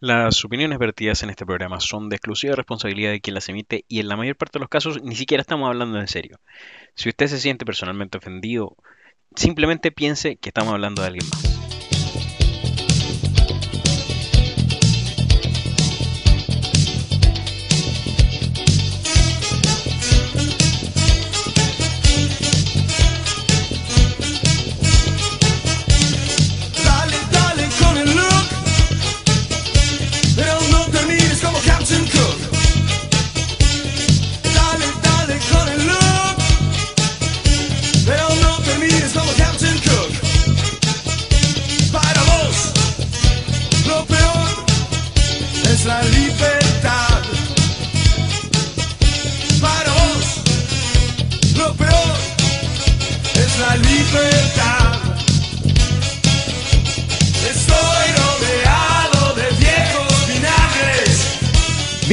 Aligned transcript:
Las 0.00 0.44
opiniones 0.44 0.78
vertidas 0.78 1.24
en 1.24 1.30
este 1.30 1.44
programa 1.44 1.80
son 1.80 2.08
de 2.08 2.16
exclusiva 2.16 2.54
responsabilidad 2.54 3.10
de 3.10 3.20
quien 3.20 3.34
las 3.34 3.48
emite 3.48 3.84
y 3.88 3.98
en 3.98 4.06
la 4.06 4.16
mayor 4.16 4.36
parte 4.36 4.58
de 4.58 4.60
los 4.60 4.68
casos 4.68 5.02
ni 5.02 5.16
siquiera 5.16 5.40
estamos 5.40 5.68
hablando 5.68 5.98
en 5.98 6.06
serio. 6.06 6.38
Si 6.94 7.08
usted 7.08 7.26
se 7.26 7.38
siente 7.40 7.64
personalmente 7.64 8.18
ofendido, 8.18 8.76
simplemente 9.34 9.90
piense 9.90 10.36
que 10.36 10.50
estamos 10.50 10.72
hablando 10.72 11.02
de 11.02 11.08
alguien 11.08 11.26
más. 11.28 11.57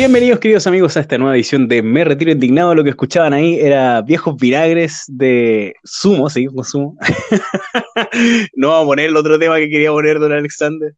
Bienvenidos 0.05 0.39
queridos 0.39 0.67
amigos 0.67 0.95
a 0.97 0.99
esta 0.99 1.17
nueva 1.17 1.33
edición 1.33 1.67
de 1.67 1.81
Me 1.81 2.03
Retiro 2.03 2.29
Indignado. 2.29 2.75
Lo 2.75 2.83
que 2.83 2.91
escuchaban 2.91 3.33
ahí 3.33 3.59
era 3.59 4.03
viejos 4.03 4.35
vinagres 4.37 5.03
de 5.07 5.73
Sumo, 5.83 6.29
seguimos 6.29 6.53
con 6.53 6.63
Sumo. 6.63 6.97
no 8.53 8.69
vamos 8.69 8.83
a 8.83 8.85
poner 8.85 9.09
el 9.09 9.17
otro 9.17 9.39
tema 9.39 9.55
que 9.55 9.67
quería 9.67 9.89
poner 9.89 10.19
Don 10.19 10.31
Alexander. 10.31 10.93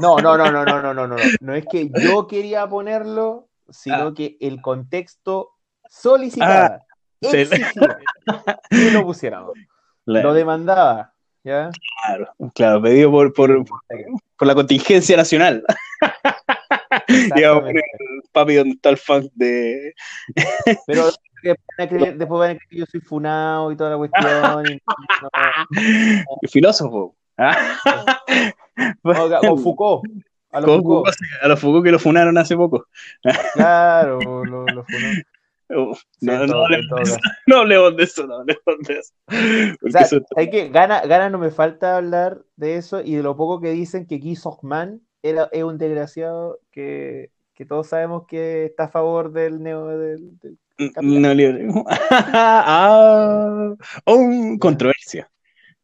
No, 0.00 0.18
no, 0.18 0.38
no, 0.38 0.52
no, 0.52 0.64
no, 0.64 0.80
no, 0.80 0.94
no, 0.94 1.08
no. 1.08 1.16
No 1.40 1.54
es 1.56 1.64
que 1.68 1.90
yo 2.04 2.28
quería 2.28 2.68
ponerlo, 2.68 3.48
sino 3.68 3.96
Ah. 3.96 4.14
que 4.16 4.36
el 4.38 4.62
contexto 4.62 5.50
solicitaba, 5.90 6.82
exigía 7.20 7.72
que 8.70 8.90
lo 8.92 9.02
pusiéramos. 9.04 9.54
Lo 10.04 10.32
demandaba, 10.34 11.12
¿ya? 11.42 11.68
claro, 12.06 12.28
claro, 12.54 12.80
pedido 12.80 13.10
por, 13.10 13.32
por, 13.34 13.64
por 13.64 14.46
la 14.46 14.54
contingencia 14.54 15.16
nacional. 15.16 15.64
Digamos, 17.08 17.64
Exactamente. 17.68 17.82
papi, 18.32 18.54
¿dónde 18.54 18.74
está 18.74 18.90
el 18.90 18.96
funk 18.98 19.30
de. 19.34 19.94
Pero 20.86 21.04
después 21.42 21.58
van 21.78 21.86
a 21.86 21.88
creer, 21.88 22.56
a 22.56 22.68
que 22.68 22.76
yo 22.76 22.86
soy 22.86 23.00
funado 23.00 23.70
y 23.72 23.76
toda 23.76 23.90
la 23.90 23.96
cuestión. 23.96 24.66
y 24.66 24.80
no, 24.82 25.30
filósofo? 26.50 27.16
¿Ah? 27.36 27.78
o 29.02 29.56
Foucault. 29.58 30.04
A 30.52 30.60
los 30.60 30.70
Foucault. 30.70 31.08
A 31.42 31.48
los 31.48 31.60
Foucault 31.60 31.84
que 31.84 31.90
lo 31.92 31.98
funaron 31.98 32.38
hace 32.38 32.56
poco. 32.56 32.86
Claro, 33.54 34.44
lo, 34.44 34.64
lo 34.66 34.84
Sí, 35.66 36.04
no, 36.20 36.46
no 36.46 36.64
hablemos 36.64 36.96
de 36.96 37.02
eso, 37.02 37.16
no 37.46 37.56
hablemos 37.58 37.96
de 37.96 38.02
eso, 38.04 38.26
no 38.26 38.34
hablemos 38.36 38.62
de 38.86 38.94
eso. 38.94 39.12
Porque 39.26 39.76
O 39.82 39.90
sea, 39.90 40.00
eso- 40.02 40.20
hay 40.36 40.50
que, 40.50 40.68
gana, 40.68 41.00
gana 41.06 41.30
no 41.30 41.38
me 41.38 41.50
falta 41.50 41.96
hablar 41.96 42.42
de 42.56 42.76
eso 42.76 43.00
y 43.00 43.14
de 43.16 43.22
lo 43.22 43.36
poco 43.36 43.60
que 43.60 43.70
dicen 43.70 44.06
que 44.06 44.18
Guy 44.18 44.36
Sockman 44.36 45.00
era, 45.24 45.48
es 45.52 45.62
un 45.64 45.78
desgraciado 45.78 46.60
que, 46.70 47.30
que 47.54 47.64
todos 47.64 47.86
sabemos 47.86 48.26
que 48.28 48.66
está 48.66 48.84
a 48.84 48.88
favor 48.88 49.32
del 49.32 49.62
neo 49.62 49.88
del, 49.88 50.38
del- 50.38 50.58
No 51.00 51.84
ah, 52.10 53.74
oh, 54.04 54.28
controversia. 54.60 55.30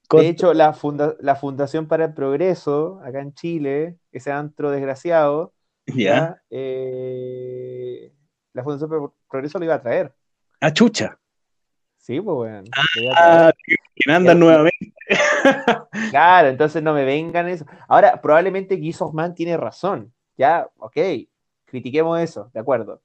Con- 0.09 0.21
De 0.21 0.29
hecho, 0.29 0.53
la, 0.53 0.75
funda- 0.75 1.17
la 1.21 1.37
Fundación 1.37 1.87
para 1.87 2.05
el 2.07 2.13
Progreso, 2.13 3.01
acá 3.03 3.21
en 3.21 3.33
Chile, 3.33 3.97
ese 4.13 4.31
antro 4.31 4.71
desgraciado. 4.71 5.55
Eh, 6.51 8.13
la 8.53 8.63
Fundación 8.63 8.91
para 8.91 9.03
el 9.05 9.09
Progreso 9.31 9.59
lo 9.59 9.65
iba 9.65 9.75
a 9.75 9.83
traer. 9.83 10.13
Ah, 10.61 10.73
chucha. 10.73 11.19
Sí, 11.97 12.21
pues 12.21 12.35
bueno. 12.35 12.65
a. 13.17 13.49
Ah, 13.49 13.53
que 13.95 14.13
andan 14.13 14.39
nuevamente. 14.41 14.90
Claro, 16.11 16.49
entonces 16.49 16.83
no 16.83 16.93
me 16.93 17.05
vengan 17.05 17.49
eso. 17.49 17.65
Ahora, 17.89 18.21
probablemente 18.21 18.79
Sockman 18.93 19.35
tiene 19.35 19.57
razón. 19.57 20.13
Ya, 20.37 20.69
ok, 20.79 20.97
critiquemos 21.65 22.21
eso, 22.21 22.51
de 22.53 22.61
acuerdo. 22.61 23.01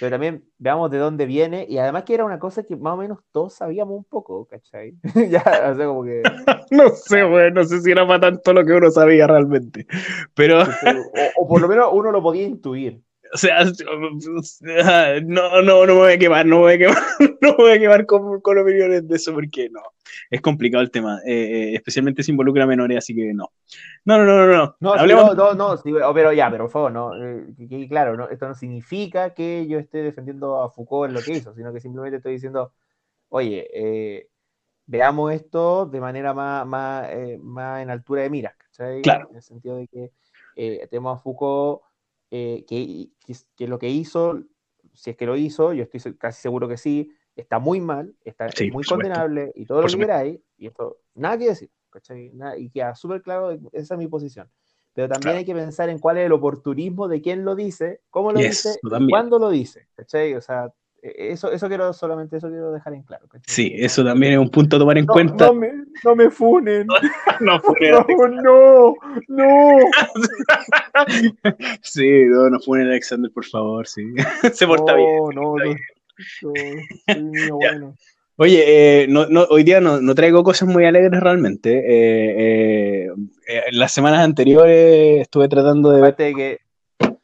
Pero 0.00 0.10
también 0.10 0.44
veamos 0.58 0.90
de 0.90 0.98
dónde 0.98 1.24
viene 1.24 1.64
y 1.68 1.78
además 1.78 2.04
que 2.04 2.14
era 2.14 2.24
una 2.24 2.38
cosa 2.38 2.62
que 2.62 2.76
más 2.76 2.94
o 2.94 2.96
menos 2.98 3.20
todos 3.32 3.54
sabíamos 3.54 3.96
un 3.96 4.04
poco, 4.04 4.46
¿cachai? 4.46 4.94
ya, 5.30 5.42
o 5.70 5.74
sea, 5.74 5.86
como 5.86 6.04
que... 6.04 6.22
No 6.70 6.90
sé, 6.90 7.24
güey, 7.24 7.50
no 7.52 7.64
sé 7.64 7.80
si 7.80 7.92
era 7.92 8.06
para 8.06 8.20
tanto 8.20 8.52
lo 8.52 8.64
que 8.64 8.72
uno 8.72 8.90
sabía 8.90 9.26
realmente. 9.26 9.86
Pero, 10.34 10.60
O, 10.62 11.42
o 11.42 11.48
por 11.48 11.62
lo 11.62 11.68
menos 11.68 11.88
uno 11.92 12.12
lo 12.12 12.22
podía 12.22 12.42
intuir. 12.42 13.00
O 13.32 13.36
sea, 13.36 13.64
no, 15.24 15.62
no, 15.62 15.86
no 15.86 15.86
me 15.86 15.92
voy 15.92 16.12
a 16.12 16.18
quemar, 16.18 16.46
no 16.46 16.56
me 16.56 16.62
voy 16.62 16.72
a 16.74 16.78
quemar, 16.78 17.02
no 17.40 17.50
me 17.50 17.56
voy 17.56 17.72
a 17.72 17.78
quemar 17.78 18.06
con, 18.06 18.40
con 18.40 18.58
opiniones 18.58 19.06
de 19.06 19.16
eso 19.16 19.32
porque 19.32 19.68
no. 19.70 19.80
Es 20.30 20.40
complicado 20.40 20.82
el 20.82 20.90
tema, 20.90 21.20
eh, 21.24 21.32
eh, 21.32 21.74
especialmente 21.74 22.22
si 22.22 22.30
involucra 22.32 22.64
a 22.64 22.66
menores, 22.66 22.98
así 22.98 23.14
que 23.14 23.32
no. 23.34 23.50
No, 24.04 24.18
no, 24.18 24.24
no, 24.24 24.46
no. 24.46 24.56
no. 24.56 24.76
No, 24.80 24.92
sí, 24.94 24.98
Hablemos- 25.00 25.36
no, 25.36 25.54
no, 25.54 25.54
no, 25.54 25.76
sí, 25.76 25.92
oh, 25.92 26.14
pero 26.14 26.32
ya, 26.32 26.50
pero 26.50 26.64
por 26.64 26.72
favor, 26.72 26.92
no, 26.92 27.14
eh, 27.14 27.46
que 27.56 27.68
quede 27.68 27.88
claro, 27.88 28.16
no, 28.16 28.28
esto 28.28 28.48
no 28.48 28.54
significa 28.54 29.34
que 29.34 29.66
yo 29.66 29.78
esté 29.78 29.98
defendiendo 29.98 30.62
a 30.62 30.70
Foucault 30.70 31.08
en 31.08 31.14
lo 31.14 31.22
que 31.22 31.32
hizo, 31.36 31.54
sino 31.54 31.72
que 31.72 31.80
simplemente 31.80 32.16
estoy 32.16 32.32
diciendo, 32.34 32.72
oye, 33.28 33.68
eh, 33.72 34.28
veamos 34.86 35.32
esto 35.32 35.86
de 35.86 36.00
manera 36.00 36.32
más, 36.32 36.66
más, 36.66 37.08
eh, 37.10 37.38
más 37.42 37.82
en 37.82 37.90
altura 37.90 38.22
de 38.22 38.30
miras, 38.30 38.54
¿cachai? 38.56 39.02
Claro. 39.02 39.28
En 39.30 39.36
el 39.36 39.42
sentido 39.42 39.76
de 39.76 39.88
que 39.88 40.10
eh, 40.56 40.86
tenemos 40.90 41.18
a 41.18 41.22
Foucault 41.22 41.82
eh, 42.30 42.64
que, 42.68 43.10
que, 43.26 43.34
que 43.56 43.68
lo 43.68 43.78
que 43.78 43.88
hizo, 43.90 44.42
si 44.92 45.10
es 45.10 45.16
que 45.16 45.26
lo 45.26 45.36
hizo, 45.36 45.72
yo 45.72 45.84
estoy 45.84 46.16
casi 46.16 46.40
seguro 46.42 46.68
que 46.68 46.76
sí, 46.76 47.10
está 47.36 47.58
muy 47.58 47.80
mal, 47.80 48.14
está 48.24 48.54
Sí, 48.54 48.70
muy 48.70 48.84
supuesto. 48.84 49.14
condenable 49.14 49.52
y 49.54 49.64
todo 49.66 49.82
Por 49.82 49.90
lo 49.90 49.96
que 49.98 50.02
queráis, 50.04 50.40
y 50.56 50.66
esto, 50.66 50.98
nada 51.14 51.38
que 51.38 51.46
decir, 51.48 51.70
¿cachai? 51.90 52.30
Nada- 52.34 52.58
y 52.58 52.70
queda 52.70 52.94
súper 52.94 53.22
claro, 53.22 53.52
esa 53.72 53.94
es 53.94 53.98
mi 53.98 54.08
posición. 54.08 54.50
Pero 54.92 55.08
también 55.08 55.34
Claro. 55.34 55.38
hay 55.38 55.44
que 55.44 55.54
pensar 55.54 55.88
en 55.90 55.98
cuál 56.00 56.18
es 56.18 56.26
el 56.26 56.32
oportunismo 56.32 57.06
de 57.08 57.20
quién 57.22 57.44
lo 57.44 57.54
dice, 57.54 58.00
cómo 58.10 58.32
lo 58.32 58.40
Yes, 58.40 58.50
dice, 58.50 58.80
y 58.90 59.08
cuándo 59.08 59.38
lo 59.38 59.50
dice, 59.50 59.88
¿cachai? 59.94 60.34
O 60.34 60.40
sea, 60.40 60.72
eso, 61.02 61.52
eso 61.52 61.68
quiero, 61.68 61.92
solamente 61.92 62.36
eso 62.36 62.48
quiero 62.48 62.72
dejar 62.72 62.94
en 62.94 63.02
claro. 63.02 63.26
¿cachai? 63.28 63.44
Sí, 63.46 63.72
eso 63.76 64.04
también 64.04 64.32
es 64.34 64.38
un 64.38 64.50
punto 64.50 64.76
a 64.76 64.78
tomar 64.78 64.98
en 64.98 65.06
No, 65.06 65.12
cuenta. 65.12 65.46
no 65.46 65.54
me, 65.54 65.70
no 66.04 66.16
me 66.16 66.30
funen. 66.30 66.86
No, 67.40 67.60
fue 67.60 67.76
No, 67.90 68.04
no, 68.42 68.94
no. 69.28 69.78
Sí, 71.82 72.24
no, 72.24 72.50
no 72.50 72.58
fue 72.60 72.82
Alexander, 72.82 73.30
por 73.32 73.44
favor, 73.44 73.86
sí. 73.86 74.02
Se 74.52 74.66
porta 74.66 74.94
bien. 74.94 75.08
No, 75.34 75.54
no, 75.56 75.56
no, 77.16 77.56
bueno. 77.56 77.94
Oye, 78.40 79.02
eh, 79.02 79.06
no, 79.08 79.26
no, 79.26 79.44
hoy 79.50 79.64
día 79.64 79.80
no, 79.80 80.00
no 80.00 80.14
traigo 80.14 80.44
cosas 80.44 80.68
muy 80.68 80.84
alegres 80.84 81.20
realmente. 81.20 81.78
Eh, 81.78 82.34
eh, 82.38 83.12
eh, 83.48 83.62
en 83.68 83.78
las 83.78 83.90
semanas 83.92 84.20
anteriores 84.20 85.22
estuve 85.22 85.48
tratando 85.48 85.90
de 85.90 85.96
ver. 86.00 86.04
Aparte 86.04 86.22
de 86.24 86.34
que, 86.34 86.58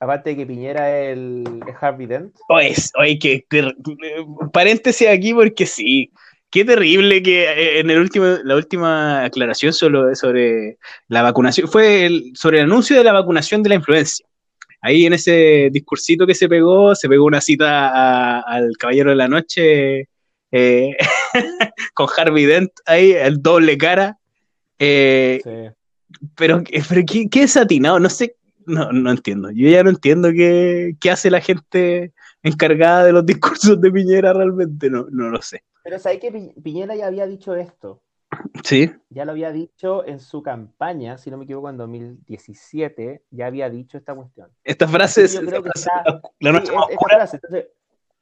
aparte 0.05 0.31
de 0.31 0.37
que 0.37 0.47
Piñera 0.47 1.01
es 1.03 1.13
el 1.17 1.45
es 1.67 1.75
Harvey 1.81 2.07
Dent. 2.07 2.35
Oye, 2.49 2.75
oye, 2.99 3.19
que, 3.19 3.45
que- 3.51 3.73
paréntesis 4.53 5.09
aquí 5.09 5.35
porque 5.35 5.67
sí. 5.67 6.11
Qué 6.51 6.65
terrible 6.65 7.21
que 7.21 7.45
eh, 7.51 7.81
en 7.81 7.91
el 7.91 7.99
último, 7.99 8.27
la 8.45 8.55
última 8.55 9.25
aclaración 9.25 9.73
sobre, 9.73 10.15
sobre 10.15 10.79
la 11.09 11.23
vacunación 11.23 11.67
fue 11.69 12.07
el- 12.07 12.31
sobre 12.37 12.59
el 12.59 12.65
anuncio 12.67 12.97
de 12.97 13.03
la 13.05 13.13
vacunación 13.13 13.63
de 13.63 13.71
la 13.71 13.75
influencia. 13.75 14.25
Ahí 14.81 15.07
en 15.07 15.15
ese 15.15 15.69
discursito 15.73 16.27
que 16.27 16.35
se 16.35 16.49
pegó, 16.49 16.95
se 16.95 17.09
pegó 17.09 17.25
una 17.25 17.41
cita 17.41 17.89
a- 17.89 18.41
al 18.41 18.77
Caballero 18.79 19.11
de 19.11 19.17
la 19.17 19.27
Noche 19.29 20.09
eh, 20.53 20.97
con 21.95 22.07
Harvey 22.17 22.45
Dent 22.45 22.71
ahí, 22.87 23.13
el 23.13 23.43
doble 23.43 23.77
cara. 23.77 24.19
Eh, 24.79 25.41
Sí. 25.43 25.51
pero, 26.37 26.63
pero 26.89 27.03
¿qué, 27.07 27.29
qué 27.29 27.43
es 27.45 27.57
atinado? 27.57 27.99
No 27.99 28.09
sé, 28.11 28.37
no, 28.67 28.93
no 28.93 29.11
entiendo. 29.11 29.51
Yo 29.51 29.69
ya 29.69 29.83
no 29.83 29.91
entiendo 29.91 30.31
qué, 30.33 30.97
qué 31.01 31.11
hace 31.11 31.31
la 31.31 31.41
gente 31.41 32.13
encargada 32.43 33.05
de 33.05 33.13
los 33.13 33.25
discursos 33.27 33.81
de 33.81 33.91
Piñera 33.91 34.33
realmente, 34.33 34.91
no, 34.91 35.07
no 35.11 35.29
lo 35.31 35.41
sé. 35.43 35.63
Pero 35.83 35.99
sabes 35.99 36.19
que 36.21 36.33
Pi- 36.33 36.55
Piñera 36.63 36.95
ya 36.97 37.07
había 37.07 37.27
dicho 37.27 37.55
esto. 37.55 38.03
Sí, 38.65 38.91
Ya 39.11 39.25
lo 39.25 39.31
había 39.33 39.53
dicho 39.53 40.05
en 40.05 40.19
su 40.19 40.43
campaña, 40.43 41.19
si 41.19 41.31
no 41.31 41.37
me 41.39 41.45
equivoco, 41.45 41.71
en 41.71 41.77
2017, 41.77 43.23
ya 43.31 43.47
había 43.47 43.71
dicho 43.71 43.97
esta 43.99 44.15
cuestión. 44.15 44.51
esta 44.65 44.89
frase 44.89 45.25
es 45.25 45.35
está- 45.35 45.45
la 45.45 45.47
Sí, 45.51 46.53
nuestra 46.53 46.63
es- 46.63 46.63
más 46.63 46.63
esta 46.63 46.95
oscura. 46.95 47.17
frase. 47.17 47.37
Entonces, 47.37 47.67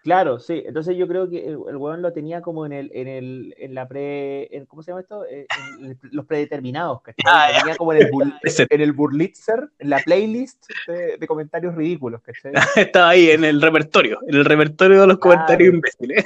Claro, 0.03 0.41
sí. 0.41 0.63
Entonces 0.67 0.97
yo 0.97 1.07
creo 1.07 1.29
que 1.31 1.39
el, 1.47 1.59
el 1.69 1.77
weón 1.77 2.03
lo 2.03 2.13
tenía 2.13 2.43
como 2.43 2.67
en 2.67 2.73
el, 2.73 2.91
en 2.93 3.07
el, 3.07 3.55
en 3.57 3.75
la 3.75 3.87
pre, 3.87 4.55
en- 4.57 4.67
¿cómo 4.67 4.83
se 4.83 4.91
llama 4.91 5.01
esto? 5.03 5.25
Eh, 5.27 5.47
En 5.81 5.97
los 6.11 6.27
predeterminados, 6.27 7.03
¿cachai? 7.03 7.23
Ah, 7.25 7.49
tenía 7.61 7.77
como 7.77 7.93
en 7.93 8.03
el, 8.03 8.11
bur- 8.11 8.33
en 8.71 8.81
el 8.81 8.93
Burlitzer, 8.93 9.69
en 9.79 9.91
la 9.91 9.99
playlist 10.01 10.65
de, 10.89 11.17
de 11.19 11.27
comentarios 11.27 11.75
ridículos, 11.77 12.21
¿cachai? 12.23 12.53
Estaba 12.77 13.11
ahí 13.11 13.31
en 13.31 13.45
el 13.45 13.63
repertorio, 13.63 14.19
en 14.27 14.35
el 14.35 14.45
repertorio 14.45 15.03
de 15.03 15.07
los 15.07 15.19
Claro. 15.19 15.37
comentarios 15.37 15.75
imbéciles. 15.75 16.25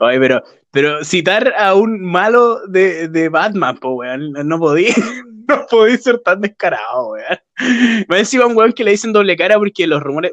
Oye, 0.00 0.18
pero, 0.20 0.42
pero 0.70 1.04
citar 1.04 1.54
a 1.56 1.74
un 1.74 2.00
malo 2.00 2.66
de, 2.66 3.08
de 3.08 3.28
Batman, 3.28 3.78
po, 3.78 3.90
weón, 3.94 4.32
no 4.32 4.58
podía, 4.58 4.94
no 5.60 5.66
podía 5.70 5.96
ser 5.96 6.18
tan 6.20 6.40
descarado, 6.40 7.10
weón. 7.12 8.04
Me 8.08 8.18
encima 8.18 8.46
un 8.46 8.56
weón 8.56 8.72
que 8.72 8.84
le 8.84 8.92
dicen 8.92 9.12
doble 9.12 9.36
cara 9.36 9.56
porque 9.56 9.86
los 9.86 10.02
rumores, 10.02 10.32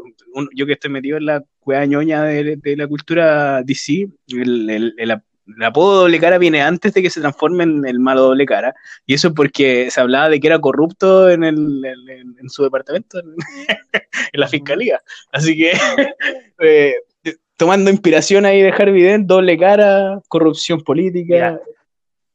yo 0.53 0.65
que 0.65 0.73
estoy 0.73 0.91
metido 0.91 1.17
en 1.17 1.25
la 1.25 1.43
weá 1.65 1.85
ñoña 1.85 2.23
de, 2.23 2.59
la 2.77 2.87
cultura 2.87 3.63
DC, 3.63 4.07
el, 4.27 4.69
el, 4.69 4.93
el 4.97 5.11
ap- 5.11 5.23
el 5.47 5.63
apodo 5.63 6.01
doble 6.01 6.19
cara 6.19 6.37
viene 6.37 6.61
antes 6.61 6.93
de 6.93 7.01
que 7.01 7.09
se 7.09 7.21
transforme 7.21 7.63
en 7.63 7.85
el 7.85 7.99
malo 7.99 8.23
doble 8.23 8.45
cara, 8.45 8.73
y 9.05 9.13
eso 9.13 9.29
es 9.29 9.33
porque 9.33 9.89
se 9.91 10.01
hablaba 10.01 10.29
de 10.29 10.39
que 10.39 10.47
era 10.47 10.59
corrupto 10.59 11.29
en, 11.29 11.43
el, 11.43 11.81
su 12.47 12.63
departamento, 12.63 13.19
en, 14.33 14.39
la 14.39 14.47
fiscalía. 14.47 15.01
Así 15.31 15.55
que, 15.55 15.73
eh, 16.59 16.95
tomando 17.57 17.91
inspiración 17.91 18.45
ahí 18.45 18.61
de 18.61 18.71
Harvey 18.71 19.23
doble 19.23 19.57
cara, 19.57 20.19
corrupción 20.27 20.81
política. 20.81 21.59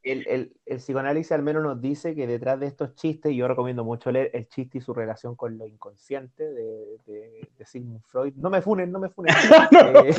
El, 0.03 0.27
el, 0.27 0.53
el 0.65 0.77
psicoanálisis 0.77 1.31
al 1.31 1.43
menos 1.43 1.61
nos 1.63 1.79
dice 1.81 2.15
que 2.15 2.25
detrás 2.27 2.59
de 2.59 2.67
estos 2.67 2.95
chistes, 2.95 3.31
y 3.31 3.35
yo 3.37 3.47
recomiendo 3.47 3.83
mucho 3.83 4.11
leer 4.11 4.31
El 4.33 4.47
chiste 4.47 4.79
y 4.79 4.81
su 4.81 4.93
relación 4.93 5.35
con 5.35 5.57
lo 5.57 5.67
inconsciente 5.67 6.43
de, 6.51 6.97
de, 7.05 7.49
de 7.57 7.65
Sigmund 7.65 8.03
Freud. 8.05 8.33
No 8.35 8.49
me 8.49 8.61
funen, 8.61 8.91
no 8.91 8.99
me 8.99 9.09
funen. 9.09 9.33
No, 9.71 10.01
Eh, 10.05 10.13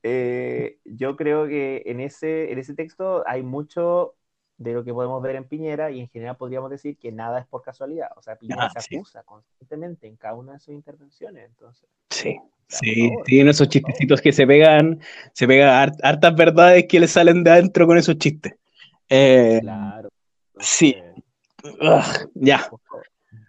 eh, 0.04 0.80
yo 0.86 1.16
creo 1.16 1.48
que 1.48 1.84
en 1.86 2.00
ese, 2.00 2.52
en 2.52 2.60
ese 2.60 2.74
texto 2.74 3.24
hay 3.28 3.44
mucho 3.44 4.16
de 4.58 4.74
lo 4.74 4.84
que 4.86 4.94
podemos 4.94 5.22
ver 5.22 5.36
en 5.36 5.44
Piñera 5.48 5.92
y 5.92 6.00
en 6.00 6.08
general 6.10 6.38
podríamos 6.38 6.70
decir 6.70 6.98
que 6.98 7.12
nada 7.12 7.40
es 7.40 7.46
por 7.48 7.62
casualidad. 7.62 8.10
O 8.16 8.22
sea, 8.22 8.38
Piñera 8.38 8.68
Ah, 8.68 8.70
se 8.70 8.82
sí. 8.82 8.96
acusa 8.96 9.24
constantemente 9.24 10.08
en 10.08 10.16
cada 10.16 10.36
una 10.36 10.54
de 10.54 10.60
sus 10.60 10.74
intervenciones. 10.74 11.46
Entonces, 11.50 11.90
Sí, 12.10 12.40
sí, 12.68 13.10
tienen 13.26 13.50
esos 13.50 13.70
chistecitos 13.70 14.22
que 14.22 14.32
se 14.32 14.46
pegan, 14.48 15.00
se 15.34 15.48
pegan 15.48 15.70
hart- 15.70 16.00
hartas 16.04 16.36
verdades 16.36 16.86
que 16.88 17.00
le 17.00 17.08
salen 17.08 17.44
de 17.44 17.52
adentro 17.52 17.86
con 17.88 17.98
esos 17.98 18.18
chistes. 18.18 18.54
Eh, 19.10 19.60
Claro. 19.62 20.10
sí. 20.60 20.96
Ugh, 21.64 22.30
ya. 22.36 22.70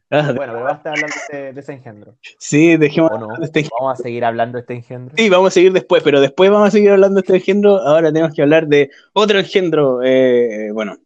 Ah, 0.08 0.32
Bueno, 0.36 0.52
pero 0.54 0.62
basta 0.64 0.90
hablar 0.92 1.10
de 1.10 1.16
ese, 1.16 1.52
de 1.52 1.60
ese 1.60 1.72
engendro. 1.72 2.16
sí, 2.38 2.76
dejemos 2.76 3.10
¿O 3.10 3.18
no? 3.18 3.36
de 3.38 3.44
este 3.46 3.66
Vamos 3.78 3.98
a 3.98 4.02
seguir 4.02 4.24
hablando 4.24 4.56
de 4.56 4.60
este 4.60 4.74
engendro. 4.74 5.16
Sí, 5.16 5.28
vamos 5.28 5.48
a 5.48 5.50
seguir 5.50 5.72
después, 5.72 6.02
pero 6.02 6.20
después 6.20 6.48
vamos 6.48 6.68
a 6.68 6.70
seguir 6.70 6.90
hablando 6.90 7.16
de 7.16 7.20
este 7.22 7.34
engendro. 7.36 7.78
Ahora 7.78 8.12
tenemos 8.12 8.32
que 8.34 8.42
hablar 8.42 8.68
de 8.68 8.90
otro 9.14 9.38
engendro. 9.40 10.00
eh, 10.04 10.70
bueno, 10.72 10.96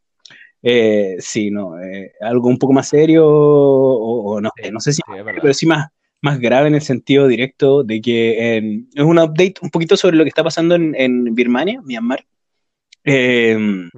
eh, 0.62 1.17
sí, 1.19 1.51
no, 1.51 1.81
eh, 1.81 2.12
algo 2.21 2.49
un 2.49 2.59
poco 2.59 2.75
más 2.75 2.89
serio, 2.89 3.27
o, 3.27 4.35
o 4.35 4.41
no, 4.41 4.51
sé, 4.55 4.71
no 4.71 4.81
sé 4.81 4.93
si, 4.93 4.97
Sí, 5.07 5.12
pero 5.25 5.55
sí 5.55 5.67
más, 5.67 5.89
más 6.22 6.38
grave 6.38 6.69
en 6.69 6.75
el 6.75 6.82
sentido 6.82 7.26
directo 7.26 7.82
de 7.82 8.00
que 8.00 8.56
eh, 8.58 8.84
es 8.94 9.05
un 9.05 9.19
update 9.19 9.55
un 9.62 9.70
poquito 9.70 9.96
sobre 9.96 10.17
lo 10.17 10.25
que 10.25 10.28
está 10.28 10.44
pasando 10.44 10.75
en, 10.75 10.94
en 10.96 11.34
Birmania, 11.34 11.81
Myanmar. 11.84 12.25
Eh, 13.05 13.88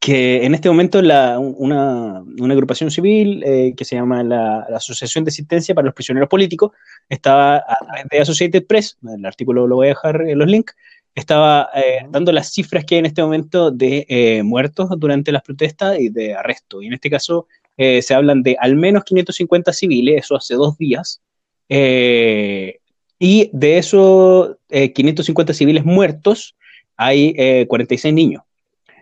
que 0.00 0.44
en 0.44 0.54
este 0.54 0.68
momento 0.68 1.00
la, 1.02 1.38
una, 1.38 2.22
una 2.38 2.54
agrupación 2.54 2.90
civil 2.90 3.42
eh, 3.44 3.74
que 3.76 3.84
se 3.84 3.96
llama 3.96 4.22
la, 4.22 4.66
la 4.68 4.76
Asociación 4.76 5.24
de 5.24 5.30
Asistencia 5.30 5.74
para 5.74 5.86
los 5.86 5.94
Prisioneros 5.94 6.28
Políticos 6.28 6.72
estaba 7.08 7.56
a 7.56 7.78
través 7.84 8.04
de 8.10 8.20
Associated 8.20 8.66
Press, 8.66 8.98
el 9.02 9.24
artículo 9.24 9.66
lo 9.66 9.76
voy 9.76 9.86
a 9.86 9.90
dejar 9.90 10.22
en 10.22 10.38
los 10.38 10.48
links, 10.48 10.74
estaba 11.14 11.70
eh, 11.74 12.06
dando 12.10 12.32
las 12.32 12.52
cifras 12.52 12.84
que 12.84 12.94
hay 12.94 12.98
en 13.00 13.06
este 13.06 13.22
momento 13.22 13.70
de 13.70 14.06
eh, 14.08 14.42
muertos 14.42 14.88
durante 14.98 15.32
las 15.32 15.42
protestas 15.42 15.98
y 15.98 16.10
de 16.10 16.34
arresto. 16.34 16.80
Y 16.80 16.86
en 16.86 16.92
este 16.92 17.10
caso 17.10 17.48
eh, 17.76 18.02
se 18.02 18.14
hablan 18.14 18.42
de 18.42 18.56
al 18.58 18.76
menos 18.76 19.04
550 19.04 19.72
civiles, 19.72 20.24
eso 20.24 20.36
hace 20.36 20.54
dos 20.54 20.78
días, 20.78 21.20
eh, 21.68 22.78
y 23.18 23.50
de 23.52 23.78
esos 23.78 24.56
eh, 24.68 24.92
550 24.92 25.52
civiles 25.52 25.84
muertos 25.84 26.56
hay 26.96 27.34
eh, 27.36 27.66
46 27.68 28.14
niños 28.14 28.42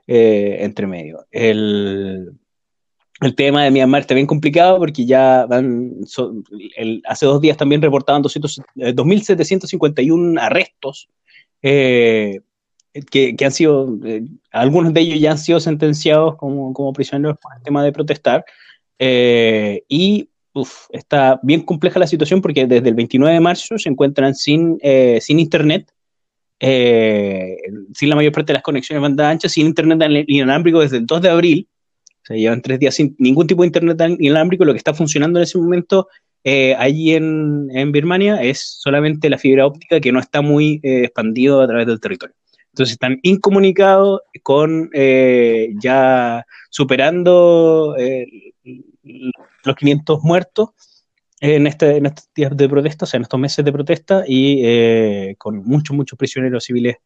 eh, 0.07 0.59
entre 0.61 0.87
medio. 0.87 1.27
El, 1.31 2.33
el 3.21 3.35
tema 3.35 3.65
de 3.65 3.71
Myanmar 3.71 4.03
está 4.03 4.15
bien 4.15 4.27
complicado 4.27 4.79
porque 4.79 5.07
ya 5.07 5.47
van, 5.47 6.07
son- 6.07 6.45
hace 7.07 7.27
dos 7.27 7.41
días 7.41 7.57
también 7.57 7.83
reportaban 7.83 8.23
200, 8.23 8.59
eh, 8.77 8.93
2.751 8.95 10.39
arrestos 10.41 11.09
eh, 11.63 12.41
que, 13.11 13.37
que 13.37 13.45
han 13.45 13.53
sido, 13.53 13.99
algunos 14.51 14.95
de 14.95 15.01
ellos 15.01 15.21
ya 15.21 15.33
han 15.33 15.39
sido 15.39 15.61
sentenciados 15.61 16.37
como, 16.37 16.73
como 16.73 16.93
prisioneros 16.95 17.39
por 17.39 17.53
el 17.57 17.63
tema 17.63 17.85
de 17.85 17.93
protestar. 17.93 18.45
Y 18.99 20.31
uf, 20.57 20.87
está 20.91 21.39
bien 21.43 21.61
compleja 21.63 22.01
la 22.01 22.07
situación 22.07 22.41
porque 22.41 22.67
desde 22.67 22.89
el 22.89 22.95
29 22.95 23.35
de 23.35 23.41
marzo 23.41 23.79
se 23.79 23.89
encuentran 23.89 24.35
sin, 24.35 24.79
eh, 24.81 25.19
sin 25.21 25.39
internet 25.39 25.93
eh, 26.59 27.59
sin 27.93 28.09
la 28.09 28.17
mayor 28.17 28.33
parte 28.33 28.53
de 28.53 28.55
las 28.55 28.63
conexiones 28.63 29.03
de 29.03 29.09
banda 29.09 29.29
ancha, 29.29 29.49
sin 29.49 29.67
internet 29.67 30.25
inalámbrico 30.27 30.81
desde 30.81 30.97
el 30.97 31.07
2 31.07 31.21
de 31.21 31.29
abril. 31.29 31.69
O 32.23 32.27
sea, 32.27 32.37
llevan 32.37 32.63
tres 32.63 32.79
días 32.79 32.95
sin 32.95 33.15
ningún 33.19 33.47
tipo 33.47 33.63
de 33.63 33.67
internet 33.67 34.01
inalámbrico. 34.19 34.65
Lo 34.65 34.73
que 34.73 34.79
está 34.79 34.95
funcionando 34.95 35.39
en 35.39 35.43
ese 35.43 35.59
momento 35.59 36.09
eh, 36.43 36.75
allí 36.79 37.13
en, 37.13 37.93
Birmania 37.93 38.43
es 38.43 38.79
solamente 38.81 39.29
la 39.29 39.37
fibra 39.37 39.67
óptica 39.67 40.01
que 40.01 40.13
no 40.13 40.19
está 40.19 40.41
muy 40.41 40.81
expandido 40.83 41.61
a 41.61 41.67
través 41.67 41.87
del 41.87 42.01
territorio. 42.01 42.35
Entonces 42.73 42.95
están 42.95 43.19
incomunicados 43.23 44.23
con 44.43 44.91
ya 45.79 46.47
superando 46.71 47.95
los 49.67 49.77
500 49.77 50.23
muertos 50.23 50.71
en, 51.41 51.67
este, 51.67 51.97
en 51.97 52.07
estos 52.07 52.29
días 52.35 52.57
de 52.57 52.69
protesta, 52.69 53.05
o 53.05 53.09
sea, 53.09 53.19
en 53.19 53.23
estos 53.23 53.41
meses 53.41 53.65
de 53.65 53.73
protesta, 53.73 54.25
y 54.27 54.63
eh, 54.65 55.35
con 55.39 55.59
muchos, 55.65 55.97
muchos 55.97 56.19
prisioneros 56.19 56.65
civiles 56.65 56.97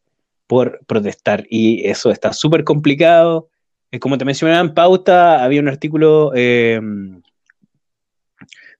por 0.47 0.79
protestar. 0.85 1.45
Y 1.49 1.87
eso 1.87 2.11
está 2.11 2.33
súper 2.33 2.63
complicado. 2.63 3.49
Eh, 3.91 3.99
como 3.99 4.17
te 4.17 4.25
mencionaba 4.25 4.61
en 4.61 4.73
pauta, 4.73 5.43
había 5.43 5.61
un 5.61 5.67
artículo 5.67 6.31
eh, 6.35 6.79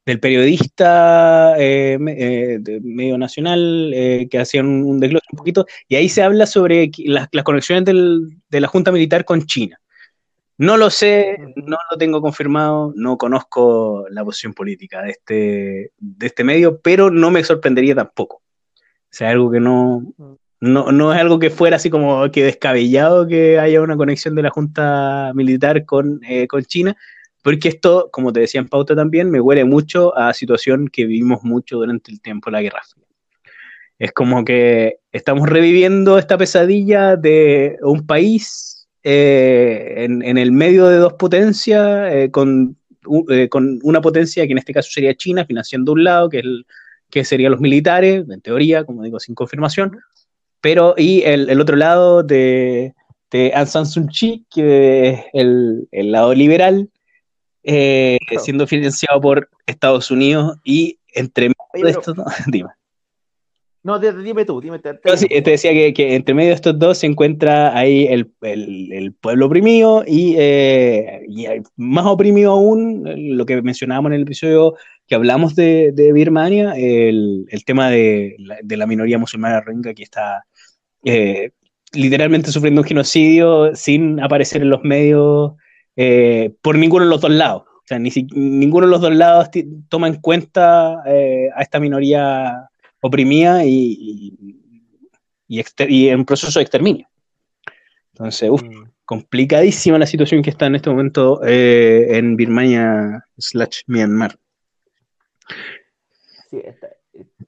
del 0.05 0.19
periodista 0.19 1.55
eh, 1.59 1.97
de 1.99 2.79
medio 2.81 3.17
nacional 3.17 3.91
eh, 3.93 4.27
que 4.29 4.39
hacía 4.39 4.61
un, 4.61 4.83
un, 4.83 4.99
desglose 4.99 5.25
un 5.31 5.37
poquito, 5.37 5.65
y 5.87 5.95
ahí 5.95 6.09
se 6.09 6.23
habla 6.23 6.45
sobre 6.45 6.91
las, 7.05 7.27
las 7.31 7.43
conexiones 7.43 7.85
del, 7.85 8.27
de 8.49 8.61
la 8.61 8.67
Junta 8.67 8.91
Militar 8.91 9.25
con 9.25 9.45
China. 9.45 9.80
No 10.57 10.77
lo 10.77 10.89
sé, 10.89 11.37
no 11.55 11.77
lo 11.89 11.97
tengo 11.97 12.21
confirmado, 12.21 12.93
no 12.95 13.17
conozco 13.17 14.05
la 14.09 14.23
posición 14.23 14.53
política 14.53 15.01
de 15.01 15.09
este, 15.09 15.91
de 15.97 16.27
este 16.27 16.43
medio, 16.43 16.79
pero 16.81 17.09
no 17.09 17.31
me 17.31 17.43
sorprendería 17.43 17.95
tampoco. 17.95 18.37
O 18.37 19.13
sea, 19.13 19.29
algo 19.29 19.49
que 19.51 19.59
no, 19.59 20.13
no, 20.61 20.91
no 20.91 21.13
es 21.13 21.19
algo 21.19 21.39
que 21.39 21.49
fuera 21.49 21.77
así 21.77 21.89
como 21.89 22.29
que 22.31 22.43
descabellado 22.43 23.27
que 23.27 23.59
haya 23.59 23.81
una 23.81 23.97
conexión 23.97 24.35
de 24.35 24.43
la 24.43 24.51
Junta 24.51 25.31
Militar 25.33 25.85
con, 25.85 26.21
eh, 26.23 26.47
con 26.47 26.63
China, 26.63 26.95
porque 27.41 27.69
esto, 27.69 28.09
como 28.11 28.31
te 28.31 28.41
decía 28.41 28.61
en 28.61 28.67
pauta 28.67 28.95
también, 28.95 29.31
me 29.31 29.41
huele 29.41 29.65
mucho 29.65 30.15
a 30.15 30.33
situación 30.33 30.87
que 30.87 31.05
vivimos 31.05 31.43
mucho 31.43 31.77
durante 31.77 32.11
el 32.11 32.21
tiempo 32.21 32.49
de 32.49 32.51
la 32.51 32.61
Guerra 32.61 32.81
Fría. 32.87 33.07
Es 33.97 34.11
como 34.11 34.45
que 34.45 34.99
estamos 35.11 35.49
reviviendo 35.49 36.17
esta 36.17 36.37
pesadilla 36.37 37.15
de 37.15 37.77
un 37.81 38.05
país 38.05 38.80
eh, 39.03 39.95
en, 39.97 40.21
en, 40.21 40.37
el 40.37 40.51
medio 40.51 40.87
de 40.87 40.97
dos 40.97 41.13
potencias, 41.13 42.13
eh, 42.13 42.29
con, 42.31 42.77
uh, 43.05 43.25
con, 43.49 43.79
una 43.83 44.01
potencia 44.01 44.45
que 44.45 44.51
en 44.51 44.59
este 44.59 44.73
caso 44.73 44.89
sería 44.91 45.15
China, 45.15 45.45
financiando 45.45 45.93
un 45.93 46.03
lado, 46.03 46.29
que, 46.29 46.39
es 46.39 46.45
el, 46.45 46.65
que 47.09 47.25
serían 47.25 47.51
los 47.51 47.61
militares, 47.61 48.25
en 48.29 48.41
teoría, 48.41 48.83
como 48.83 49.03
digo, 49.03 49.19
sin 49.19 49.35
confirmación, 49.35 49.99
pero 50.61 50.93
y 50.97 51.23
el, 51.23 51.49
el 51.49 51.59
otro 51.59 51.75
lado 51.75 52.23
de, 52.23 52.93
de, 53.31 53.51
Aung 53.55 53.67
San 53.67 53.85
Suu 53.85 54.07
Kyi, 54.07 54.45
que 54.49 55.09
es 55.09 55.19
el, 55.33 55.87
el 55.91 56.11
lado 56.11 56.33
liberal, 56.33 56.89
eh, 57.63 58.17
claro. 58.27 58.43
siendo 58.43 58.67
financiado 58.67 59.19
por 59.21 59.49
Estados 59.65 60.11
Unidos 60.11 60.57
y 60.63 60.99
entre 61.13 61.49
medio 61.73 61.85
de 61.85 61.91
esto, 61.91 62.13
no, 62.13 62.25
dime. 62.47 62.69
No, 63.83 63.97
dime 63.97 64.45
tú, 64.45 64.61
dime. 64.61 64.77
Te, 64.77 64.93
te, 64.93 65.17
sí, 65.17 65.27
te 65.27 65.41
decía 65.51 65.71
que, 65.73 65.93
que, 65.93 66.15
entre 66.15 66.35
medio 66.35 66.49
de 66.49 66.55
estos 66.55 66.77
dos 66.77 66.99
se 66.99 67.07
encuentra 67.07 67.75
ahí 67.75 68.05
el, 68.07 68.31
el, 68.41 68.93
el 68.93 69.13
pueblo 69.13 69.47
oprimido 69.47 70.03
y, 70.05 70.35
eh, 70.37 71.21
y, 71.27 71.45
más 71.77 72.05
oprimido 72.05 72.51
aún, 72.51 73.03
lo 73.37 73.45
que 73.45 73.59
mencionábamos 73.63 74.11
en 74.11 74.17
el 74.17 74.21
episodio 74.21 74.75
que 75.07 75.15
hablamos 75.15 75.55
de, 75.55 75.91
de 75.93 76.13
Birmania, 76.13 76.73
el, 76.77 77.45
el 77.49 77.65
tema 77.65 77.89
de 77.89 78.35
la, 78.37 78.59
de 78.61 78.77
la, 78.77 78.85
minoría 78.85 79.17
musulmana 79.17 79.61
rohingya 79.61 79.95
que 79.95 80.03
está 80.03 80.45
eh, 81.03 81.51
literalmente 81.93 82.51
sufriendo 82.51 82.81
un 82.81 82.87
genocidio 82.87 83.75
sin 83.75 84.19
aparecer 84.19 84.61
en 84.61 84.69
los 84.69 84.83
medios 84.83 85.53
eh, 85.95 86.53
por 86.61 86.77
ninguno 86.77 87.05
de 87.05 87.09
los 87.09 87.21
dos 87.21 87.31
lados. 87.31 87.63
O 87.67 87.83
sea, 87.85 87.97
ni 87.97 88.11
si- 88.11 88.27
ninguno 88.31 88.85
de 88.85 88.91
los 88.91 89.01
dos 89.01 89.13
lados 89.13 89.49
toma 89.89 90.07
en 90.07 90.21
cuenta 90.21 91.01
eh, 91.07 91.49
a 91.55 91.63
esta 91.63 91.79
minoría 91.79 92.69
oprimida 93.01 93.65
y, 93.65 93.71
y, 93.99 94.61
y 95.47 95.59
exter- 95.59 95.91
y 95.91 96.09
en 96.09 96.23
proceso 96.25 96.57
de 96.59 96.63
exterminio. 96.63 97.07
Entonces, 98.13 98.49
uf, 98.49 98.61
Mm. 98.63 98.83
complicadísima 99.05 99.97
la 99.99 100.05
situación 100.07 100.41
que 100.41 100.51
está 100.51 100.67
en 100.67 100.75
este 100.75 100.89
momento 100.89 101.41
eh, 101.43 102.17
en 102.17 102.35
Birmania 102.37 103.25
slash 103.37 103.81
Myanmar. 103.87 104.37
Sí, 106.49 106.61
está- 106.63 106.89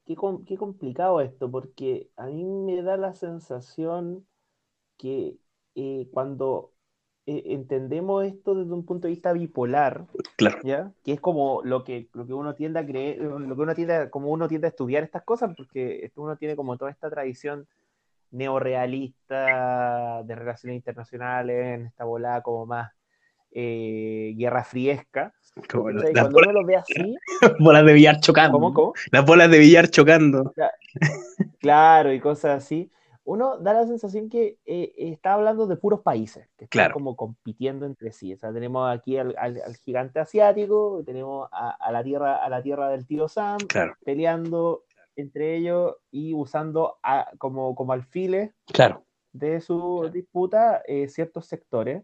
qué, 0.06 0.14
com- 0.16 0.44
qué 0.44 0.56
complicado 0.56 1.20
esto, 1.20 1.50
porque 1.50 2.10
a 2.16 2.26
mí 2.26 2.44
me 2.44 2.82
da 2.82 2.96
la 2.96 3.14
sensación 3.14 4.26
que 4.98 5.36
eh, 5.74 6.08
cuando 6.12 6.73
eh, 7.26 7.42
entendemos 7.46 8.24
esto 8.24 8.54
desde 8.54 8.72
un 8.72 8.84
punto 8.84 9.06
de 9.06 9.14
vista 9.14 9.32
bipolar, 9.32 10.06
Claro, 10.36 10.58
¿ya? 10.62 10.92
Que 11.04 11.12
es 11.12 11.20
como 11.20 11.62
lo 11.64 11.84
que, 11.84 12.08
lo 12.12 12.26
que 12.26 12.34
uno 12.34 12.54
tiende 12.54 12.80
a 12.80 12.86
creer, 12.86 13.18
lo 13.22 13.54
que 13.56 13.62
uno 13.62 13.74
tiende 13.74 13.94
a- 13.94 14.10
como 14.10 14.28
uno 14.28 14.48
tiende 14.48 14.66
a 14.66 14.70
estudiar 14.70 15.02
estas 15.04 15.22
cosas, 15.22 15.54
porque 15.56 16.10
uno 16.16 16.36
tiene 16.36 16.56
como 16.56 16.76
toda 16.76 16.90
esta 16.90 17.10
tradición 17.10 17.66
neorealista 18.30 20.22
de 20.24 20.34
relaciones 20.34 20.76
internacionales, 20.76 21.78
en 21.80 21.86
esta 21.86 22.04
volada 22.04 22.42
como 22.42 22.66
más 22.66 22.92
eh, 23.52 24.34
guerra 24.36 24.64
friesca. 24.64 25.32
como 25.70 25.84
Cuando 25.84 26.02
bolas, 26.02 26.28
uno 26.48 26.52
lo 26.52 26.66
ve 26.66 26.76
así, 26.76 27.16
las 27.40 27.52
bolas 27.58 27.86
de 27.86 27.92
billar 27.92 28.20
chocando. 28.20 28.58
¿cómo, 28.58 28.74
cómo? 28.74 28.94
Las 29.12 29.24
bolas 29.24 29.50
de 29.50 29.58
billar 29.58 29.88
chocando. 29.88 30.52
Claro, 31.60 32.12
y 32.12 32.20
cosas 32.20 32.62
así. 32.64 32.90
Uno 33.26 33.56
da 33.58 33.72
la 33.72 33.86
sensación 33.86 34.28
que 34.28 34.58
eh, 34.66 34.92
está 34.98 35.32
hablando 35.34 35.66
de 35.66 35.76
puros 35.76 36.00
países, 36.02 36.46
que 36.58 36.64
están 36.66 36.78
Claro. 36.80 36.94
como 36.94 37.16
compitiendo 37.16 37.86
entre 37.86 38.12
sí. 38.12 38.34
O 38.34 38.36
sea, 38.36 38.52
tenemos 38.52 38.88
aquí 38.94 39.16
al, 39.16 39.34
al- 39.38 39.62
al 39.64 39.76
gigante 39.76 40.20
asiático, 40.20 41.02
tenemos 41.06 41.48
a, 41.50 41.70
a 41.70 41.90
la 41.90 42.02
tierra, 42.04 42.36
a 42.44 42.48
la 42.50 42.62
tierra 42.62 42.90
del 42.90 43.06
tío 43.06 43.26
Sam, 43.28 43.58
Claro, 43.68 43.94
peleando 44.04 44.84
entre 45.16 45.56
ellos 45.56 45.96
y 46.10 46.34
usando 46.34 46.98
a- 47.02 47.30
como, 47.38 47.74
como 47.74 47.92
alfiles 47.94 48.52
claro. 48.66 49.04
de 49.32 49.60
su 49.60 50.10
disputa 50.12 50.82
eh, 50.86 51.08
ciertos 51.08 51.46
sectores, 51.46 52.02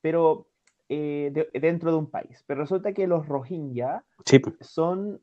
pero 0.00 0.46
eh, 0.88 1.30
de- 1.32 1.60
dentro 1.60 1.90
de 1.92 1.98
un 1.98 2.10
país. 2.10 2.42
Pero 2.46 2.62
resulta 2.62 2.92
que 2.92 3.06
los 3.06 3.28
Rohingya 3.28 4.04
Sí, 4.24 4.40
son 4.60 5.20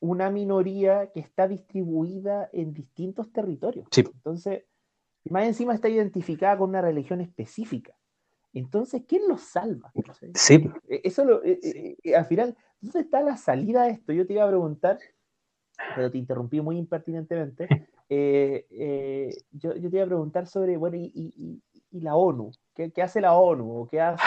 una 0.00 0.30
minoría 0.30 1.10
que 1.12 1.20
está 1.20 1.46
distribuida 1.46 2.48
en 2.52 2.72
distintos 2.72 3.30
territorios. 3.32 3.86
Sí. 3.90 4.02
Entonces, 4.02 4.64
más 5.28 5.44
encima 5.46 5.74
está 5.74 5.88
identificada 5.88 6.56
con 6.58 6.70
una 6.70 6.80
religión 6.80 7.20
específica. 7.20 7.94
Entonces, 8.52 9.02
¿quién 9.06 9.28
los 9.28 9.42
salva? 9.42 9.92
Sí. 10.34 10.68
Eh, 10.88 11.02
Eso 11.04 11.24
lo, 11.24 11.42
eh, 11.44 11.96
al 12.16 12.24
final, 12.26 12.56
¿dónde 12.80 13.00
está 13.00 13.20
la 13.22 13.36
salida 13.36 13.84
de 13.84 13.90
esto? 13.90 14.12
Yo 14.12 14.26
te 14.26 14.32
iba 14.32 14.44
a 14.44 14.48
preguntar, 14.48 14.98
pero 15.94 16.10
te 16.10 16.18
interrumpí 16.18 16.60
muy 16.60 16.76
impertinentemente. 16.78 17.68
eh, 18.08 18.66
eh, 18.70 19.36
yo, 19.52 19.76
yo 19.76 19.88
te 19.90 19.96
iba 19.96 20.04
a 20.04 20.08
preguntar 20.08 20.46
sobre, 20.46 20.76
bueno, 20.76 20.96
y, 20.96 21.12
y- 21.14 21.62
y- 21.92 22.00
la 22.00 22.14
ONU? 22.14 22.52
¿Qué, 22.74 22.90
qué 22.92 23.02
hace 23.02 23.20
la 23.20 23.34
ONU? 23.34 23.82
¿O 23.82 23.88
¿Qué 23.88 24.00
hace? 24.00 24.22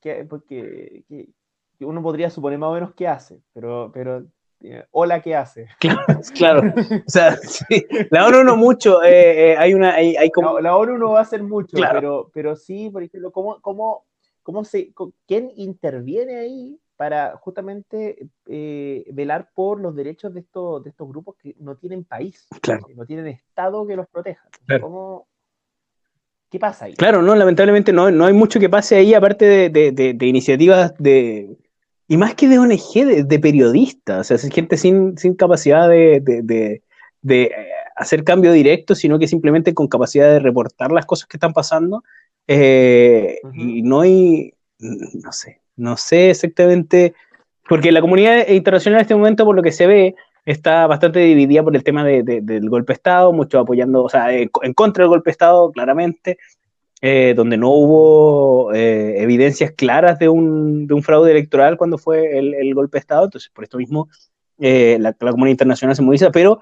¿Qué- 0.00 0.24
porque 0.26 1.02
que- 1.08 1.28
uno 1.80 2.02
podría 2.02 2.28
suponer 2.28 2.58
más 2.58 2.68
o 2.70 2.74
menos 2.74 2.92
qué 2.94 3.08
hace, 3.08 3.40
pero, 3.54 3.90
pero 3.92 4.26
hola, 4.90 5.20
¿qué 5.22 5.34
hace? 5.34 5.68
Claro, 5.80 6.04
claro. 6.34 6.74
O 7.06 7.10
sea, 7.10 7.36
sí, 7.36 7.86
la 8.10 8.26
ONU 8.26 8.44
no 8.44 8.56
mucho. 8.56 9.02
eh, 9.02 9.52
eh, 9.52 9.56
hay 9.56 9.74
una, 9.74 9.94
hay, 9.94 10.16
hay 10.16 10.30
como. 10.30 10.54
La, 10.60 10.70
la 10.70 10.76
ONU 10.76 10.98
no 10.98 11.12
va 11.12 11.20
a 11.20 11.22
hacer 11.22 11.42
mucho, 11.42 11.76
Claro. 11.76 11.94
pero, 12.00 12.30
pero 12.34 12.56
sí, 12.56 12.90
por 12.90 13.02
ejemplo, 13.02 13.30
¿cómo, 13.32 13.60
cómo, 13.60 14.04
cómo 14.42 14.64
se, 14.64 14.92
¿quién 15.26 15.50
interviene 15.56 16.36
ahí 16.38 16.78
para 16.96 17.36
justamente 17.38 18.28
eh, 18.46 19.04
velar 19.12 19.50
por 19.54 19.80
los 19.80 19.96
derechos 19.96 20.34
de 20.34 20.40
estos, 20.40 20.84
de 20.84 20.90
estos 20.90 21.08
grupos 21.08 21.36
que 21.36 21.56
no 21.58 21.76
tienen 21.76 22.04
país, 22.04 22.46
Claro. 22.60 22.84
que 22.86 22.94
no 22.94 23.06
tienen 23.06 23.26
Estado 23.28 23.86
que 23.86 23.96
los 23.96 24.06
proteja? 24.08 24.46
Claro. 24.66 24.82
¿cómo- 24.82 25.26
¿Qué 26.50 26.58
pasa 26.58 26.86
ahí? 26.86 26.94
Claro, 26.94 27.22
no, 27.22 27.34
lamentablemente 27.36 27.92
no, 27.92 28.10
no 28.10 28.24
hay 28.26 28.32
mucho 28.32 28.58
que 28.58 28.68
pase 28.68 28.96
ahí, 28.96 29.14
aparte 29.14 29.44
de, 29.44 29.68
de- 29.70 29.92
de- 29.92 30.14
de 30.14 30.26
iniciativas 30.26 30.92
de. 30.98 31.56
Y 32.10 32.16
más 32.16 32.34
que 32.34 32.48
de 32.48 32.58
ONG, 32.58 33.06
de, 33.06 33.22
de 33.24 33.38
periodistas. 33.38 34.18
O 34.20 34.24
sea, 34.24 34.36
es 34.36 34.52
gente 34.52 34.76
sin, 34.76 35.16
sin 35.16 35.34
capacidad 35.34 35.88
de, 35.88 36.18
de- 36.20 36.42
de- 36.42 36.82
de, 37.22 37.42
eh, 37.44 37.52
hacer 37.94 38.24
cambio 38.24 38.50
directo, 38.50 38.96
sino 38.96 39.16
que 39.18 39.28
simplemente 39.28 39.74
con 39.74 39.86
capacidad 39.86 40.28
de 40.28 40.40
reportar 40.40 40.90
las 40.90 41.06
cosas 41.06 41.28
que 41.28 41.36
están 41.36 41.52
pasando. 41.52 42.02
Eh. 42.48 43.38
Y 43.54 43.82
no 43.82 44.00
hay. 44.00 44.54
No 44.80 45.30
sé, 45.30 45.60
no 45.76 45.96
sé 45.96 46.30
exactamente. 46.30 47.14
Porque 47.68 47.92
la 47.92 48.00
comunidad 48.00 48.48
internacional 48.48 48.98
en 48.98 49.02
este 49.02 49.14
momento, 49.14 49.44
por 49.44 49.54
lo 49.54 49.62
que 49.62 49.70
se 49.70 49.86
ve, 49.86 50.16
está 50.44 50.88
bastante 50.88 51.20
dividida 51.20 51.62
por 51.62 51.76
el 51.76 51.84
tema 51.84 52.02
de- 52.04 52.24
de- 52.24 52.40
del 52.40 52.68
golpe 52.68 52.92
de 52.92 52.96
Estado, 52.96 53.32
muchos 53.32 53.62
apoyando, 53.62 54.02
o 54.02 54.08
sea, 54.08 54.32
en, 54.32 54.50
en 54.62 54.74
contra 54.74 55.04
del 55.04 55.10
golpe 55.10 55.28
de 55.30 55.32
Estado, 55.32 55.70
claramente, 55.70 56.38
eh, 57.02 57.34
donde 57.36 57.56
no 57.56 57.70
hubo 57.70 58.72
eh, 58.74 59.22
evidencias 59.22 59.72
claras 59.72 60.18
de 60.18 60.28
un, 60.28 60.86
de 60.86 60.94
un 60.94 61.02
fraude 61.02 61.30
electoral 61.30 61.76
cuando 61.76 61.98
fue 61.98 62.38
el, 62.38 62.54
el 62.54 62.74
golpe 62.74 62.98
de 62.98 63.00
Estado, 63.00 63.24
entonces 63.24 63.50
por 63.54 63.64
esto 63.64 63.78
mismo 63.78 64.08
eh, 64.58 64.98
la, 65.00 65.16
la 65.18 65.30
comunidad 65.30 65.52
internacional 65.52 65.96
se 65.96 66.02
moviliza, 66.02 66.30
pero 66.30 66.60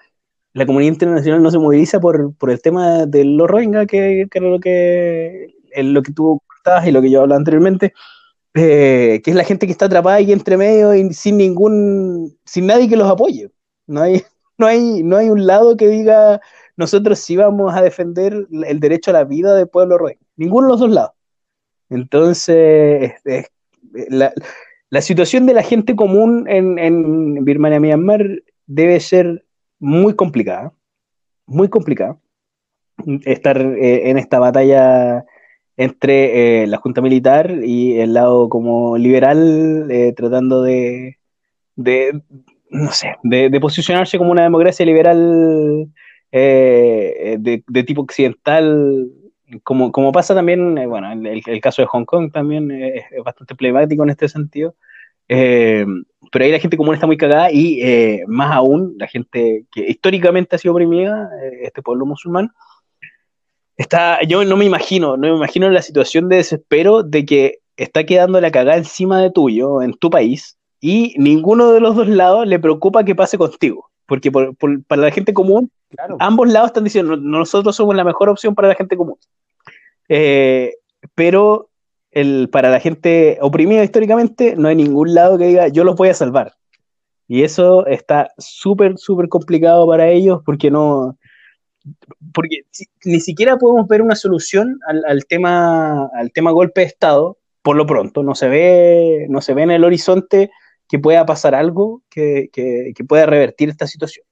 la 0.52 0.66
comunidad 0.66 0.92
internacional 0.92 1.42
no 1.42 1.50
se 1.50 1.58
moviliza 1.58 2.00
por, 2.00 2.34
por 2.36 2.50
el 2.50 2.60
tema 2.62 3.06
de 3.06 3.24
los 3.24 3.48
Rohingya, 3.48 3.86
que, 3.86 4.26
que 4.30 4.38
era 4.38 4.48
lo 4.48 4.60
que, 4.60 5.54
es 5.70 5.84
lo 5.84 6.02
que 6.02 6.12
tú 6.12 6.40
contabas 6.46 6.86
y 6.86 6.92
lo 6.92 7.02
que 7.02 7.10
yo 7.10 7.20
hablaba 7.22 7.38
anteriormente, 7.38 7.92
eh, 8.54 9.20
que 9.22 9.30
es 9.30 9.36
la 9.36 9.44
gente 9.44 9.66
que 9.66 9.72
está 9.72 9.86
atrapada 9.86 10.16
ahí 10.16 10.32
entre 10.32 10.56
medio 10.56 10.94
y 10.94 11.12
sin 11.12 11.36
ningún, 11.36 12.38
sin 12.44 12.66
nadie 12.66 12.88
que 12.88 12.96
los 12.96 13.08
apoye. 13.08 13.50
No 13.86 14.02
hay, 14.02 14.22
no 14.58 14.66
hay, 14.66 15.02
no 15.02 15.16
hay 15.16 15.30
un 15.30 15.46
lado 15.46 15.76
que 15.76 15.88
diga 15.88 16.40
nosotros 16.78 17.18
sí 17.18 17.36
vamos 17.36 17.74
a 17.74 17.82
defender 17.82 18.46
el 18.52 18.78
derecho 18.78 19.10
a 19.10 19.14
la 19.14 19.24
vida 19.24 19.52
del 19.54 19.68
pueblo 19.68 19.98
rohingya. 19.98 20.24
Ninguno 20.36 20.68
de 20.68 20.72
los 20.72 20.80
dos 20.80 20.90
lados. 20.90 21.10
Entonces, 21.90 23.14
es- 23.24 23.50
es- 23.94 24.08
la, 24.90 25.02
situación 25.02 25.44
de 25.46 25.54
la 25.54 25.62
gente 25.64 25.96
común 25.96 26.46
en, 26.48 27.44
Birmania, 27.44 27.80
Myanmar, 27.80 28.24
debe 28.66 29.00
ser 29.00 29.44
muy 29.80 30.14
complicada. 30.14 30.72
Muy 31.46 31.68
complicada. 31.68 32.16
Estar 33.24 33.60
eh, 33.60 34.10
en 34.10 34.16
esta 34.18 34.38
batalla 34.38 35.24
entre 35.76 36.62
eh, 36.62 36.66
la 36.68 36.76
Junta 36.76 37.00
Militar 37.00 37.50
y 37.64 37.98
el 37.98 38.14
lado 38.14 38.48
como 38.48 38.96
liberal, 38.96 39.88
eh, 39.90 40.12
tratando 40.16 40.62
de, 40.62 41.18
no 41.76 42.92
sé, 42.92 43.16
de 43.24 43.60
posicionarse 43.60 44.16
como 44.16 44.30
una 44.30 44.42
democracia 44.44 44.86
liberal 44.86 45.88
eh, 46.32 47.36
de, 47.38 47.82
tipo 47.84 48.02
occidental, 48.02 49.08
como, 49.62 49.92
como 49.92 50.12
pasa 50.12 50.34
también, 50.34 50.76
eh, 50.78 50.86
bueno, 50.86 51.10
el, 51.12 51.42
el- 51.46 51.60
caso 51.60 51.82
de 51.82 51.86
Hong 51.86 52.04
Kong 52.04 52.30
también 52.32 52.70
es, 52.70 53.04
bastante 53.24 53.54
emblemático 53.54 54.02
en 54.02 54.10
este 54.10 54.28
sentido. 54.28 54.74
Eh, 55.28 55.84
pero 56.32 56.44
ahí 56.44 56.52
la 56.52 56.58
gente 56.58 56.76
común 56.76 56.94
está 56.94 57.06
muy 57.06 57.16
cagada 57.16 57.50
y 57.52 57.80
eh, 57.82 58.24
más 58.26 58.50
aún 58.52 58.94
la 58.98 59.06
gente 59.06 59.64
que 59.72 59.86
históricamente 59.88 60.56
ha 60.56 60.58
sido 60.58 60.72
oprimida, 60.74 61.30
este 61.62 61.82
pueblo 61.82 62.06
musulmán, 62.06 62.50
está, 63.76 64.22
yo 64.22 64.44
no 64.44 64.56
me 64.56 64.64
imagino, 64.64 65.16
no 65.16 65.28
me 65.28 65.36
imagino 65.36 65.70
la 65.70 65.82
situación 65.82 66.28
de 66.28 66.36
desespero 66.36 67.02
de 67.02 67.24
que 67.24 67.58
está 67.76 68.04
quedando 68.04 68.40
la 68.40 68.50
cagada 68.50 68.76
encima 68.76 69.22
de 69.22 69.30
tuyo, 69.30 69.82
en 69.82 69.94
tu 69.94 70.10
país, 70.10 70.58
y 70.80 71.14
ninguno 71.16 71.72
de 71.72 71.80
los 71.80 71.96
dos 71.96 72.08
lados 72.08 72.46
le 72.46 72.58
preocupa 72.58 73.04
que 73.04 73.14
pase 73.14 73.38
contigo. 73.38 73.87
Porque 74.08 74.32
por- 74.32 74.56
por- 74.56 74.82
para 74.84 75.02
la 75.02 75.10
gente 75.12 75.32
común, 75.32 75.70
Claro. 75.90 76.16
ambos 76.18 76.48
lados 76.50 76.68
están 76.70 76.84
diciendo, 76.84 77.16
"No- 77.16 77.38
nosotros 77.38 77.76
somos 77.76 77.94
la 77.94 78.02
mejor 78.04 78.28
opción 78.30 78.54
para 78.56 78.68
la 78.68 78.74
gente 78.74 78.96
común. 78.96 79.16
Eh, 80.08 80.74
pero 81.14 81.68
el, 82.10 82.48
para 82.50 82.70
la 82.70 82.80
gente 82.80 83.38
oprimida 83.40 83.84
históricamente, 83.84 84.54
no 84.56 84.68
hay 84.68 84.74
ningún 84.76 85.14
lado 85.14 85.38
que 85.38 85.46
diga, 85.46 85.68
yo 85.68 85.84
los 85.84 85.94
voy 85.94 86.08
a 86.08 86.14
salvar. 86.14 86.54
Y 87.28 87.42
eso 87.42 87.86
está 87.86 88.30
súper, 88.38 88.96
súper 88.96 89.28
complicado 89.28 89.86
para 89.86 90.08
ellos 90.08 90.40
porque 90.44 90.70
no, 90.70 91.18
porque 92.32 92.62
ni 93.04 93.20
siquiera 93.20 93.58
podemos 93.58 93.86
ver 93.86 94.00
una 94.00 94.16
solución 94.16 94.78
al, 94.86 95.04
al 95.06 95.26
tema, 95.26 96.06
al 96.14 96.32
tema 96.32 96.50
golpe 96.50 96.80
de 96.80 96.86
Estado, 96.86 97.36
por 97.62 97.76
lo 97.76 97.84
pronto, 97.86 98.22
no 98.22 98.34
se 98.34 98.48
ve, 98.48 99.26
no 99.28 99.42
se 99.42 99.52
ve 99.52 99.62
en 99.64 99.70
el 99.72 99.84
horizonte 99.84 100.50
que 100.88 100.98
pueda 100.98 101.24
pasar 101.26 101.54
algo 101.54 102.02
que, 102.10 102.48
que- 102.52 102.92
que 102.94 103.04
pueda 103.04 103.26
revertir 103.26 103.68
esta 103.68 103.86
situación. 103.86 104.24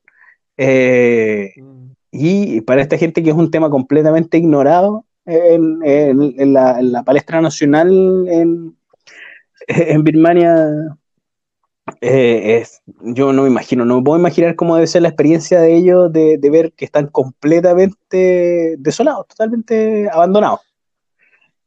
Eh, 0.56 1.52
Mm. 1.58 1.90
y 2.12 2.60
para 2.62 2.80
esta 2.82 2.96
gente 2.96 3.22
que 3.22 3.30
es 3.30 3.36
un 3.36 3.50
tema 3.50 3.68
completamente 3.70 4.38
ignorado 4.38 5.04
en, 5.26 5.80
en- 5.84 6.34
en 6.40 6.52
la, 6.54 6.78
en 6.80 6.92
la 6.92 7.02
palestra 7.02 7.40
nacional 7.40 8.26
en, 8.28 8.76
en 9.68 10.04
Birmania, 10.04 10.66
eh, 12.00 12.58
es, 12.62 12.82
yo 13.00 13.32
no 13.32 13.42
me 13.42 13.48
imagino, 13.48 13.84
no 13.84 13.96
me 13.98 14.02
puedo 14.02 14.18
imaginar 14.18 14.54
cómo 14.56 14.75
debe 14.76 14.86
ser 14.86 15.02
la 15.02 15.08
experiencia 15.08 15.60
de 15.60 15.75
ellos 15.76 16.12
de, 16.12 16.38
de 16.38 16.50
ver 16.50 16.72
que 16.72 16.84
están 16.84 17.08
completamente 17.08 18.76
desolados, 18.78 19.26
totalmente 19.28 20.08
abandonados. 20.10 20.60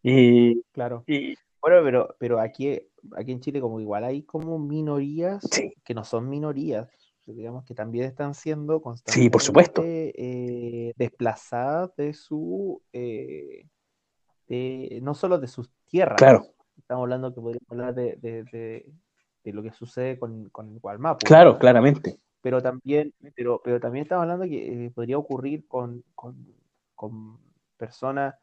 Y, 0.04 0.62
Claro. 0.72 1.04
y- 1.08 1.36
Bueno, 1.62 1.78
pero, 1.84 2.16
pero 2.18 2.40
aquí 2.40 2.80
aquí 3.16 3.32
en 3.32 3.40
Chile 3.42 3.62
como 3.62 3.80
igual 3.80 4.04
hay 4.04 4.24
como 4.24 4.60
minorías 4.60 5.44
Sí. 5.52 5.74
que 5.84 5.94
no 5.94 6.04
son 6.04 6.30
minorías, 6.30 6.90
digamos 7.26 7.64
que 7.64 7.76
también 7.76 8.06
están 8.06 8.34
siendo 8.34 8.78
Sí, 8.78 8.82
constantemente 8.82 9.32
por 9.32 9.42
supuesto. 9.42 9.82
eh, 9.86 10.94
desplazadas 10.98 11.96
de 11.96 12.14
su, 12.14 12.82
eh, 12.92 13.68
de- 14.48 15.00
no 15.04 15.14
solo 15.14 15.38
de 15.40 15.48
sus 15.48 15.70
tierras, 15.86 16.18
Claro, 16.18 16.44
estamos 16.78 17.04
hablando 17.04 17.34
que 17.34 17.42
podríamos 17.42 17.70
hablar 17.72 17.94
de, 17.94 18.16
de- 18.18 18.44
de- 19.44 19.54
lo 19.54 19.64
que 19.64 19.72
sucede 19.72 20.20
con, 20.20 20.50
con 20.50 20.70
el 20.70 20.80
Gualmapu, 20.80 21.26
claro, 21.26 21.58
claramente. 21.58 22.20
pero 22.42 22.62
también, 22.62 23.14
pero, 23.36 23.62
pero 23.64 23.80
también 23.80 24.04
estamos 24.04 24.22
hablando 24.24 24.46
que 24.46 24.86
eh, 24.86 24.92
podría 24.92 25.18
ocurrir 25.18 25.68
con, 25.68 26.04
con, 26.14 26.36
con 26.94 27.40
personas 27.78 28.36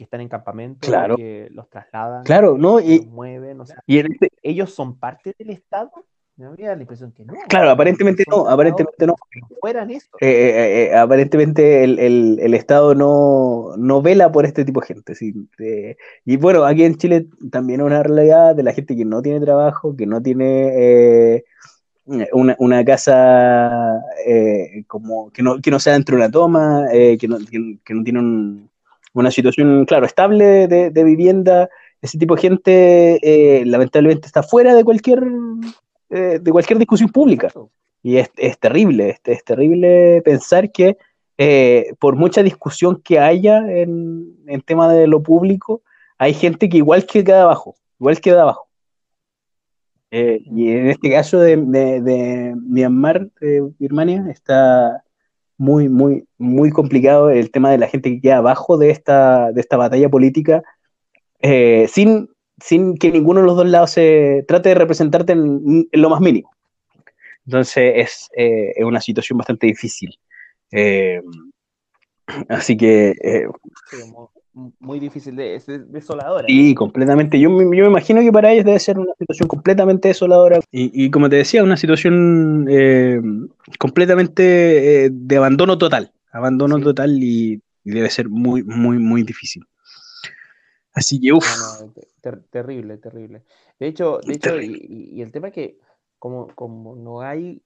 que 0.00 0.04
están 0.04 0.22
en 0.22 0.30
campamento, 0.30 0.88
Claro. 0.88 1.14
que 1.14 1.48
los 1.50 1.68
trasladan, 1.68 2.24
Claro, 2.24 2.56
¿no? 2.56 2.78
que 2.78 2.84
Y, 2.86 2.96
los 3.00 3.06
mueven, 3.08 3.60
o 3.60 3.66
sea, 3.66 3.82
y 3.86 3.98
este- 3.98 4.30
ellos 4.42 4.72
son 4.72 4.98
parte 4.98 5.34
del 5.38 5.50
Estado. 5.50 5.90
Me 6.38 6.46
da 6.46 6.74
la 6.74 6.80
impresión 6.80 7.12
que 7.12 7.22
no. 7.22 7.34
claro, 7.50 7.68
aparentemente 7.68 8.24
no, 8.30 8.48
aparentemente 8.48 9.06
no. 9.06 9.14
fueran 9.60 9.90
eso. 9.90 10.08
Eh, 10.22 10.26
eh, 10.30 10.84
eh, 10.84 10.96
aparentemente 10.96 11.84
el, 11.84 11.98
el- 11.98 12.38
el 12.40 12.54
Estado 12.54 12.94
no, 12.94 13.76
no 13.76 14.00
vela 14.00 14.32
por 14.32 14.46
este 14.46 14.64
tipo 14.64 14.80
de 14.80 14.86
gente. 14.86 15.14
¿sí? 15.14 15.34
Eh, 15.58 15.98
y 16.24 16.38
bueno, 16.38 16.64
aquí 16.64 16.84
en 16.84 16.94
Chile 16.94 17.26
también 17.52 17.80
es 17.80 17.86
una 17.86 18.02
realidad 18.02 18.56
de 18.56 18.62
la 18.62 18.72
gente 18.72 18.96
que 18.96 19.04
no 19.04 19.20
tiene 19.20 19.38
trabajo, 19.44 19.94
que 19.94 20.06
no 20.06 20.22
tiene 20.22 20.70
eh, 21.36 21.44
una, 22.32 22.56
una 22.58 22.84
casa 22.86 24.00
como 24.86 25.30
que 25.32 25.42
no, 25.42 25.60
que 25.60 25.70
no 25.70 25.78
sea 25.78 25.92
dentro 25.92 26.16
de 26.16 26.22
una 26.22 26.30
toma, 26.30 26.86
que, 26.90 27.28
no, 27.28 27.36
que, 27.38 27.78
que 27.84 27.92
no 27.94 28.02
tiene 28.02 28.18
un- 28.18 28.69
una 29.12 29.30
situación, 29.30 29.84
claro, 29.86 30.06
estable 30.06 30.68
de, 30.68 30.90
de 30.90 31.04
vivienda. 31.04 31.68
Ese 32.02 32.18
tipo 32.18 32.34
de 32.34 32.40
gente 32.40 33.18
eh, 33.22 33.64
lamentablemente 33.66 34.26
está 34.26 34.42
fuera 34.42 34.74
de 34.74 34.84
cualquier, 34.84 35.22
eh, 36.10 36.38
de 36.40 36.50
cualquier 36.52 36.78
discusión 36.78 37.10
pública. 37.10 37.52
Y 38.02 38.16
es, 38.16 38.30
es 38.36 38.58
terrible, 38.58 39.10
es, 39.10 39.20
es 39.24 39.44
terrible 39.44 40.22
pensar 40.24 40.70
que 40.72 40.96
eh, 41.36 41.92
por 41.98 42.16
mucha 42.16 42.42
discusión 42.42 43.00
que 43.02 43.18
haya 43.18 43.58
en, 43.58 44.36
en 44.46 44.60
tema 44.62 44.92
de 44.92 45.06
lo 45.06 45.22
público, 45.22 45.82
hay 46.18 46.34
gente 46.34 46.68
que 46.68 46.78
igual 46.78 47.06
queda 47.06 47.42
abajo, 47.42 47.76
igual 47.98 48.20
queda 48.20 48.42
abajo. 48.42 48.68
Eh, 50.10 50.42
y 50.44 50.70
en 50.70 50.88
este 50.88 51.10
caso 51.10 51.38
de, 51.38 51.56
de, 51.56 52.00
de 52.00 52.54
Myanmar, 52.56 53.28
de 53.40 53.70
Birmania, 53.78 54.26
está 54.30 55.04
muy, 55.60 55.90
muy, 55.90 56.24
muy 56.38 56.70
complicado 56.70 57.28
el 57.28 57.50
tema 57.50 57.70
de 57.70 57.76
la 57.76 57.86
gente 57.86 58.08
que 58.08 58.22
queda 58.22 58.38
abajo 58.38 58.78
de 58.78 58.88
esta, 58.88 59.52
de 59.52 59.60
esta 59.60 59.76
batalla 59.76 60.08
política, 60.08 60.62
eh, 61.40 61.86
sin, 61.86 62.30
sin 62.64 62.96
que 62.96 63.10
ninguno 63.10 63.40
de 63.40 63.46
los 63.46 63.56
dos 63.58 63.68
lados 63.68 63.90
se 63.90 64.42
trate 64.48 64.70
de 64.70 64.74
representarte 64.76 65.34
en, 65.34 65.86
lo 65.92 66.08
más 66.08 66.22
mínimo. 66.22 66.50
Entonces 67.44 67.92
es, 67.94 68.30
eh, 68.38 68.72
es 68.74 68.84
una 68.86 69.02
situación 69.02 69.36
bastante 69.36 69.66
difícil. 69.66 70.18
Eh, 70.72 71.20
así 72.48 72.74
que 72.74 73.10
eh, 73.22 73.46
muy 74.78 75.00
difícil, 75.00 75.36
de, 75.36 75.54
es 75.56 75.66
desoladora. 75.66 76.46
sí, 76.46 76.74
completamente. 76.74 77.38
Yo 77.38 77.50
yo 77.50 77.56
me 77.68 77.86
imagino 77.86 78.20
que 78.20 78.32
para 78.32 78.52
ellos 78.52 78.64
debe 78.64 78.78
ser 78.78 78.98
una 78.98 79.12
situación 79.18 79.48
completamente 79.48 80.08
desoladora. 80.08 80.60
Y, 80.72 81.04
y 81.04 81.10
como 81.10 81.28
te 81.28 81.36
decía, 81.36 81.62
una 81.62 81.76
situación 81.76 82.66
eh, 82.70 83.20
completamente 83.78 85.06
eh, 85.06 85.10
de 85.12 85.36
abandono 85.36 85.78
total. 85.78 86.12
Abandono 86.32 86.76
Sí. 86.76 86.82
total 86.82 87.22
y, 87.22 87.60
y 87.84 87.90
debe 87.90 88.10
ser 88.10 88.28
muy, 88.28 88.62
muy, 88.62 88.98
muy 88.98 89.22
difícil. 89.22 89.64
Así 90.92 91.20
que, 91.20 91.32
uff, 91.32 91.46
No, 91.46 91.56
no, 91.56 91.94
ter- 92.20 92.42
terrible, 92.50 92.98
terrible. 92.98 93.44
De 93.78 93.86
hecho, 93.86 94.20
de 94.20 94.34
hecho 94.34 94.60
y- 94.60 95.10
y 95.14 95.22
el 95.22 95.32
tema 95.32 95.48
es 95.48 95.54
que 95.54 95.78
como, 96.18 96.48
como 96.54 96.96
no 96.96 97.22
hay, 97.22 97.62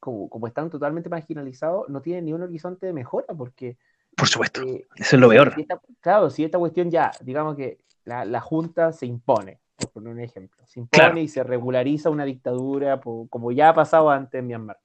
como, 0.00 0.28
como 0.30 0.46
están 0.48 0.70
totalmente 0.70 1.08
marginalizados, 1.10 1.88
no 1.88 2.02
tienen 2.02 2.26
ni 2.26 2.32
un 2.34 2.42
horizonte 2.42 2.86
de 2.86 2.92
mejora, 2.94 3.34
porque 3.36 3.78
por 4.16 4.28
supuesto. 4.28 4.62
eh, 4.62 4.86
Eso 4.96 5.16
es 5.16 5.20
lo 5.20 5.28
peor. 5.28 5.54
si 5.54 5.60
esta- 5.62 5.80
claro, 6.00 6.30
si 6.30 6.44
esta 6.44 6.58
cuestión 6.58 6.90
ya, 6.90 7.10
digamos 7.20 7.56
que 7.56 7.78
la, 8.04 8.24
la 8.24 8.40
Junta 8.40 8.92
se 8.92 9.06
impone, 9.06 9.60
por 9.76 9.90
poner 9.90 10.12
un 10.14 10.20
ejemplo, 10.20 10.64
se 10.66 10.80
impone 10.80 11.02
Claro. 11.04 11.18
y 11.18 11.28
se 11.28 11.42
regulariza 11.42 12.08
una 12.10 12.24
dictadura, 12.24 13.00
como 13.00 13.52
ya 13.52 13.68
ha 13.70 13.74
pasado 13.74 14.10
antes 14.10 14.38
en 14.38 14.46
Myanmar. 14.46 14.78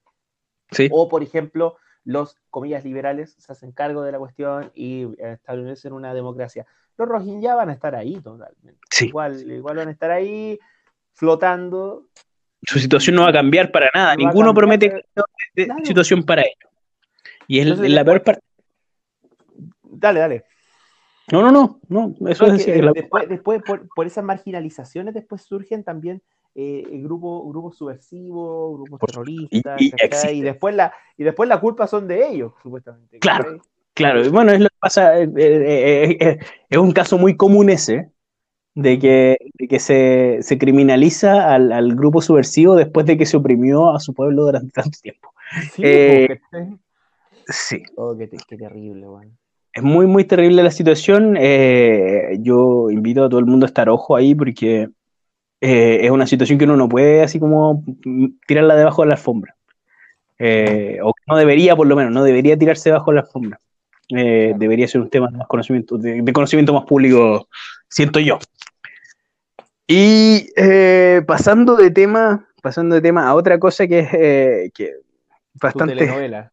Sí, 0.72 0.90
O, 0.92 1.08
por 1.10 1.22
ejemplo, 1.24 1.77
los, 2.03 2.36
comillas, 2.50 2.84
liberales 2.84 3.36
se 3.38 3.51
hacen 3.51 3.72
cargo 3.72 4.01
de 4.03 4.12
la 4.12 4.20
cuestión 4.20 4.72
y 4.74 5.03
eh, 5.03 5.34
establecen 5.34 5.94
una 5.94 6.14
democracia. 6.14 6.66
Los 6.98 7.08
Rohingya 7.08 7.55
van 7.55 7.70
a 7.70 7.74
estar 7.74 7.96
ahí 7.96 8.16
totalmente. 8.22 8.79
sí. 8.90 9.08
Igual, 9.08 9.50
igual 9.51 9.75
van 9.77 9.88
a 9.88 9.92
estar 9.92 10.12
ahí 10.12 10.60
flotando. 11.14 12.08
Su 12.64 12.79
situación 12.79 13.16
no 13.16 13.24
va 13.24 13.29
a 13.29 13.34
cambiar 13.34 13.72
para 13.72 13.90
nada. 13.94 14.14
No 14.16 14.18
Ninguno 14.25 14.48
cambiar, 14.48 14.55
promete 14.55 15.05
Claro. 15.55 15.86
situación 15.86 16.24
para 16.24 16.42
ellos. 16.44 16.72
Y 17.48 17.60
es 17.60 17.68
Entonces, 17.68 17.92
la 17.92 18.03
peor 18.05 18.24
parte. 18.24 18.42
Dale, 20.01 20.20
dale. 20.20 20.46
No, 21.31 21.42
no, 21.44 21.51
no, 21.51 21.79
no, 21.87 22.27
eso 22.27 22.48
No, 22.48 22.53
es 22.55 22.66
que, 22.66 22.81
la- 22.81 22.92
después, 22.92 23.29
después 23.29 23.61
por, 23.64 23.87
por 23.96 24.07
esas 24.07 24.24
marginalizaciones, 24.24 25.14
después 25.14 25.44
surgen 25.44 25.83
también 25.83 26.22
eh, 26.55 26.83
grupos, 27.03 27.48
grupos 27.48 27.77
subversivos, 27.77 28.74
grupos 28.74 29.00
Por 29.00 29.11
terroristas, 29.11 29.81
y- 29.81 30.37
y 30.40 30.42
después 30.42 30.75
la, 30.75 30.92
y 31.18 31.24
después 31.24 31.48
la 31.48 31.61
culpa 31.61 31.87
son 31.87 32.07
de 32.07 32.27
ellos, 32.27 32.53
supuestamente. 32.61 33.20
Claro. 33.20 33.61
Claro, 33.94 34.25
y 34.25 34.29
bueno, 34.29 34.53
es 34.53 34.61
lo 34.61 34.70
que 34.70 34.75
pasa, 34.79 35.20
eh, 35.20 35.29
eh, 35.35 36.11
eh, 36.11 36.18
eh, 36.22 36.40
es 36.70 36.77
un 36.77 36.94
caso 36.94 37.18
muy 37.18 37.35
común 37.35 37.70
ese, 37.70 38.09
de 38.74 38.98
que, 39.00 39.37
de 39.59 39.68
que 39.68 39.79
se, 39.79 40.40
se 40.42 40.57
criminaliza 40.57 41.53
al, 41.53 41.74
al 41.74 41.94
grupo 41.96 42.22
subversivo 42.22 42.75
después 42.75 43.05
de 43.05 43.18
que 43.18 43.25
se 43.25 43.35
oprimió 43.35 43.94
a 43.94 44.00
su 44.00 44.14
pueblo 44.14 44.46
durante 44.46 44.72
tanto 44.72 44.98
tiempo. 45.01 45.33
Sí. 45.74 45.83
Sí, 47.48 47.83
Oh, 47.98 48.16
qué, 48.18 48.29
qué 48.29 48.57
terrible, 48.57 49.07
weón. 49.07 49.37
Es 49.74 49.84
muy, 49.84 50.05
muy 50.05 50.25
terrible 50.25 50.64
la 50.64 50.72
situación. 50.72 51.38
eh, 51.40 52.38
yo 52.40 52.90
invito 52.90 53.24
a 53.24 53.29
todo 53.29 53.40
el 53.40 53.46
mundo 53.46 53.66
a 53.66 53.68
estar 53.68 53.90
ojo 53.90 54.16
ahí 54.16 54.36
porque 54.36 54.90
eh, 55.62 56.00
es 56.01 56.12
una 56.12 56.27
situación 56.27 56.57
que 56.60 56.66
uno 56.66 56.75
no 56.75 56.90
puede 56.90 57.24
así 57.24 57.40
como 57.40 57.84
tirarla 58.48 58.75
debajo 58.75 59.01
de 59.03 59.07
la 59.10 59.14
alfombra. 59.14 59.55
Eh, 60.40 60.98
o 61.03 61.14
no 61.27 61.38
debería, 61.38 61.75
por 61.75 61.88
lo 61.88 61.96
menos, 61.96 62.12
no 62.12 62.24
debería 62.24 62.57
tirarse 62.57 62.90
debajo 62.90 63.12
de 63.12 63.16
la 63.16 63.22
alfombra. 63.22 63.60
Eh, 64.10 64.48
Claro. 64.48 64.60
Debería 64.60 64.88
ser 64.88 65.01
un 65.01 65.10
tema 65.10 65.27
de 65.31 65.38
más 65.38 65.48
conocimiento, 65.48 65.98
de, 65.98 66.22
de 66.22 66.34
conocimiento 66.34 66.74
más 66.74 66.84
público, 66.86 67.48
siento 67.88 68.20
yo. 68.20 68.40
Y 69.88 70.48
pasando 71.25 71.75
de 71.75 71.92
tema, 71.92 72.48
pasando 72.62 72.96
de 72.96 73.01
tema 73.01 73.27
a 73.27 73.36
otra 73.36 73.60
cosa 73.60 73.88
que 73.88 74.00
es 74.00 74.74
que 74.74 74.86
Tu 74.88 75.60
bastante. 75.62 75.96
telenovela. 75.96 76.51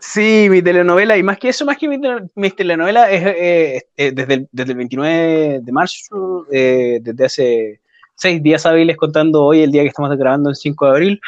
Sí, 0.00 0.48
mi 0.50 0.62
telenovela, 0.62 1.16
y 1.18 1.22
más 1.22 1.38
que 1.38 1.50
eso, 1.50 1.64
más 1.66 1.76
que 1.76 1.86
mi, 1.86 1.98
mi 2.34 2.50
telenovela, 2.50 3.10
es 3.10 3.22
eh, 3.22 3.86
eh, 3.96 4.12
desde, 4.12 4.34
el, 4.34 4.48
desde 4.50 4.72
el 4.72 4.78
29 4.78 5.60
de 5.60 5.72
marzo, 5.72 6.46
eh, 6.50 7.00
desde 7.02 7.24
hace 7.24 7.80
seis 8.14 8.42
días 8.42 8.64
hábiles, 8.64 8.96
contando 8.96 9.44
hoy 9.44 9.62
el 9.62 9.70
día 9.70 9.82
que 9.82 9.88
estamos 9.88 10.16
grabando, 10.16 10.48
el 10.48 10.56
5 10.56 10.86
de 10.86 10.90
abril, 10.90 11.20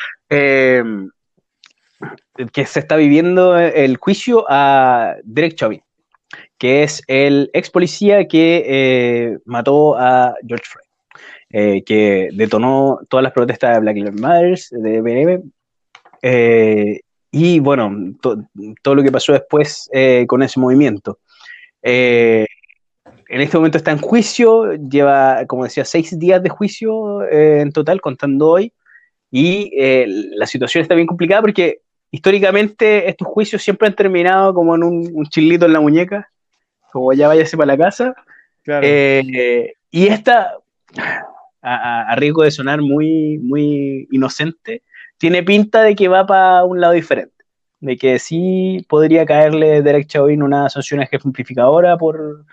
que 2.53 2.67
se 2.67 2.81
está 2.81 2.97
viviendo 2.97 3.59
el 3.59 3.97
juicio 3.99 4.47
a 4.49 5.17
Derek 5.23 5.55
Chauvin, 5.55 5.83
que 6.59 6.83
es 6.83 7.03
el 7.07 7.51
ex 7.53 7.71
policía 7.71 8.27
que 8.27 9.39
mató 9.45 9.97
a 9.99 10.35
George 10.47 10.65
Floyd, 10.67 11.85
que 11.85 12.31
detonó 12.33 13.01
todas 13.09 13.23
las 13.23 13.33
protestas 13.33 13.75
de 13.75 13.81
Black 13.81 13.97
Lives 13.97 14.21
Matter, 14.21 14.59
de 14.71 15.43
eh, 16.23 17.01
y 17.33 17.59
bueno, 17.59 18.15
to- 18.21 18.45
todo 18.83 18.95
lo 18.95 19.03
que 19.03 19.11
pasó 19.11 19.33
después 19.33 19.89
eh, 19.93 20.25
con 20.29 20.43
ese 20.43 20.61
movimiento. 20.61 21.19
Eh, 21.83 22.47
en 23.29 23.41
este 23.41 23.57
momento 23.57 23.79
está 23.79 23.91
en 23.91 23.99
juicio, 23.99 24.75
lleva, 24.75 25.45
como 25.47 25.65
decía, 25.65 25.85
seis 25.85 26.17
días 26.19 26.43
de 26.43 26.51
juicio 26.51 27.23
eh, 27.25 27.61
en 27.63 27.73
total, 27.73 28.01
contando 28.01 28.51
hoy, 28.51 28.73
y 29.31 29.71
la 30.37 30.47
situación 30.47 30.83
está 30.83 30.95
bien 30.95 31.07
complicada 31.07 31.41
porque 31.41 31.81
históricamente 32.11 33.09
estos 33.09 33.27
juicios 33.27 33.63
siempre 33.63 33.89
han 33.89 33.95
terminado 33.97 34.53
como 34.53 34.75
en 34.77 34.85
un, 34.85 35.11
un 35.15 35.25
chilito 35.27 35.65
en 35.65 35.73
la 35.73 35.81
muñeca, 35.81 36.29
como 36.93 37.15
ya 37.15 37.29
váyase 37.29 37.57
para 37.57 37.69
la 37.75 37.79
casa, 37.79 38.15
Claro. 38.63 38.87
y 38.87 40.07
esta, 40.07 40.53
a, 41.63 41.75
a- 41.75 42.13
a 42.13 42.17
riesgo 42.17 42.43
de 42.43 42.51
sonar 42.51 42.83
muy, 42.83 43.39
muy 43.39 44.07
inocente, 44.11 44.83
tiene 45.23 45.45
pinta 45.45 45.85
de 45.85 45.95
que 45.95 46.09
va 46.09 46.27
para 46.27 46.65
un 46.65 46.81
lado 46.81 46.95
diferente. 46.95 47.45
De 47.79 47.97
que 47.97 48.19
sí 48.19 48.85
podría 48.89 49.25
caerle 49.25 49.81
Derek 49.81 50.09
Chauvin 50.09 50.43
una 50.43 50.69
sanción 50.69 51.01
ejemplificadora 51.01 51.97
por, 51.97 52.45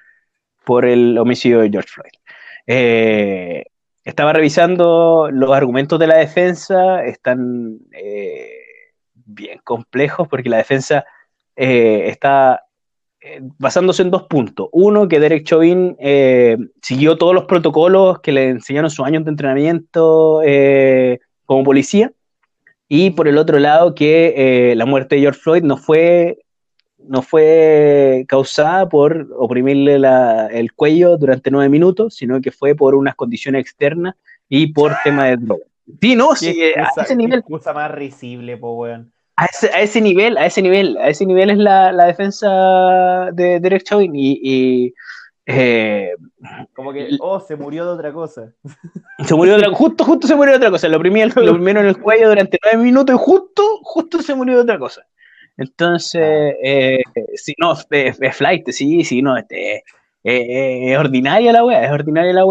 por 0.65 0.85
el 0.85 1.17
homicidio 1.17 1.61
de 1.61 1.71
George 1.71 1.89
Floyd. 1.89 2.11
Eh, 2.67 3.65
estaba 4.03 4.33
revisando 4.33 5.29
los 5.31 5.51
argumentos 5.51 5.97
de 5.97 6.05
la 6.05 6.17
defensa, 6.17 7.03
están 7.03 7.79
eh, 7.91 8.51
bien 9.15 9.61
complejos 9.63 10.27
porque 10.27 10.49
la 10.49 10.57
defensa 10.57 11.05
eh, 11.55 12.03
está 12.09 12.65
eh, 13.19 13.39
basándose 13.57 14.03
en 14.03 14.11
dos 14.11 14.27
puntos. 14.27 14.69
Uno, 14.73 15.07
que 15.07 15.19
Derek 15.19 15.43
Chauvin 15.43 15.95
eh, 15.97 16.55
siguió 16.83 17.17
todos 17.17 17.33
los 17.33 17.45
protocolos 17.45 18.19
que 18.19 18.31
le 18.31 18.49
enseñaron 18.49 18.91
sus 18.91 19.07
años 19.07 19.25
de 19.25 19.31
entrenamiento 19.31 20.41
como 21.47 21.63
policía. 21.63 22.11
Y 22.89 23.11
por 23.11 23.27
el 23.27 23.37
otro 23.37 23.59
lado, 23.59 23.93
que 23.93 24.33
eh, 24.71 24.75
la 24.75 24.85
muerte 24.87 25.15
de 25.15 25.21
George 25.21 25.39
Floyd 25.39 25.61
no 25.63 25.77
fue, 25.77 26.39
no 26.97 27.21
fue 27.21 28.25
causada 28.27 28.89
por 28.89 29.27
oprimirle 29.37 29.99
la- 29.99 30.47
el 30.47 30.73
cuello 30.73 31.15
durante 31.15 31.51
nueve 31.51 31.69
minutos, 31.69 32.15
sino 32.15 32.41
que 32.41 32.51
fue 32.51 32.73
por 32.75 32.95
unas 32.95 33.15
condiciones 33.15 33.61
externas 33.61 34.15
y 34.49 34.73
por 34.73 34.93
tema 35.03 35.25
de 35.25 35.37
droga. 35.37 35.63
Sí, 36.01 36.15
no, 36.15 36.35
sí, 36.35 36.47
eh, 36.61 36.73
a 36.77 36.81
excusa, 36.81 37.01
ese 37.03 37.15
nivel, 37.15 37.39
excusa 37.39 37.73
más 37.73 37.91
risible, 37.91 38.57
po, 38.57 38.73
weón. 38.73 39.11
a 39.35 39.45
ese, 39.45 39.67
a 39.73 39.81
ese 39.81 40.01
nivel, 40.01 40.37
a 40.37 40.45
ese 40.47 40.61
nivel, 40.61 40.97
a 40.97 41.09
ese 41.09 41.25
nivel 41.25 41.51
es 41.51 41.57
la, 41.59 41.91
la 41.91 42.05
defensa 42.05 43.29
de 43.33 43.59
Derek 43.59 43.83
Chauvin 43.83 44.15
y, 44.15 44.39
y, 44.43 44.93
eh, 45.51 46.13
Como 46.73 46.93
que, 46.93 47.09
oh, 47.19 47.39
se 47.39 47.55
murió 47.55 47.85
de 47.85 47.91
otra 47.91 48.13
cosa. 48.13 48.53
se 49.25 49.35
murió 49.35 49.53
de 49.53 49.59
otra, 49.59 49.73
justo, 49.73 50.03
justo 50.03 50.27
se 50.27 50.35
murió 50.35 50.53
de 50.53 50.57
otra 50.57 50.71
cosa. 50.71 50.87
Lo 50.87 50.97
oprimieron, 50.97 51.33
lo 51.45 51.51
oprimieron 51.51 51.83
en 51.83 51.89
el 51.89 51.99
cuello 51.99 52.29
durante 52.29 52.59
nueve 52.63 52.83
minutos 52.83 53.15
y 53.15 53.19
justo, 53.19 53.63
justo 53.81 54.21
se 54.21 54.35
murió 54.35 54.55
de 54.55 54.61
otra 54.61 54.79
cosa. 54.79 55.05
Entonces, 55.57 56.55
eh, 56.63 57.01
sí, 57.35 57.53
no, 57.57 57.73
es, 57.73 58.37
flight, 58.37 58.69
sí, 58.69 59.03
sí, 59.03 59.21
no, 59.21 59.35
este, 59.35 59.75
eh, 59.75 59.83
eh, 60.23 60.91
es 60.93 60.97
ordinaria 60.97 61.51
la 61.51 61.63
wea, 61.63 61.83
es 61.83 61.91
ordinaria 61.91 62.33
la 62.33 62.43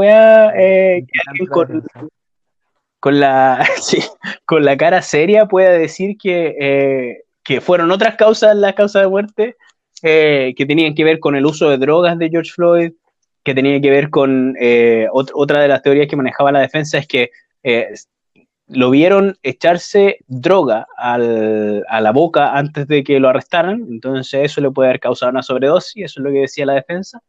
eh, 0.56 1.04
que 1.06 1.20
alguien 1.26 1.46
con, 1.48 1.84
con 2.98 3.20
la, 3.20 3.66
sí, 3.80 4.02
con 4.44 4.64
la 4.64 4.76
cara 4.76 5.02
seria 5.02 5.46
pueda 5.46 5.70
decir 5.70 6.16
que, 6.18 7.22
que 7.44 7.60
fueron 7.60 7.90
otras 7.90 8.16
causas 8.16 8.56
las 8.56 8.74
causas 8.74 9.02
de 9.02 9.08
muerte 9.08 9.56
eh, 10.02 10.54
que 10.56 10.66
tenían 10.66 10.94
que 10.94 11.04
ver 11.04 11.20
con 11.20 11.36
el 11.36 11.46
uso 11.46 11.68
de 11.70 11.78
drogas 11.78 12.18
de 12.18 12.30
George 12.30 12.52
Floyd, 12.52 12.92
que 13.44 13.54
tenía 13.54 13.80
que 13.80 13.90
ver 13.90 14.10
con 14.10 14.56
eh, 14.60 15.06
ot- 15.12 15.30
otra 15.34 15.62
de 15.62 15.68
las 15.68 15.82
teorías 15.82 16.08
que 16.08 16.16
manejaba 16.16 16.52
la 16.52 16.60
defensa 16.60 16.98
es 16.98 17.06
que 17.06 17.30
eh, 17.62 17.88
lo 18.68 18.90
vieron 18.90 19.36
echarse 19.42 20.18
droga 20.26 20.86
al- 20.96 21.84
a 21.88 22.00
la 22.00 22.12
boca 22.12 22.52
antes 22.56 22.86
de 22.86 23.02
que 23.02 23.18
lo 23.20 23.28
arrestaran, 23.28 23.86
entonces 23.90 24.40
eso 24.44 24.60
le 24.60 24.70
puede 24.70 24.90
haber 24.90 25.00
causado 25.00 25.30
una 25.32 25.42
sobredosis, 25.42 26.04
eso 26.04 26.20
es 26.20 26.24
lo 26.24 26.30
que 26.30 26.40
decía 26.40 26.66
la 26.66 26.74
defensa. 26.74 27.20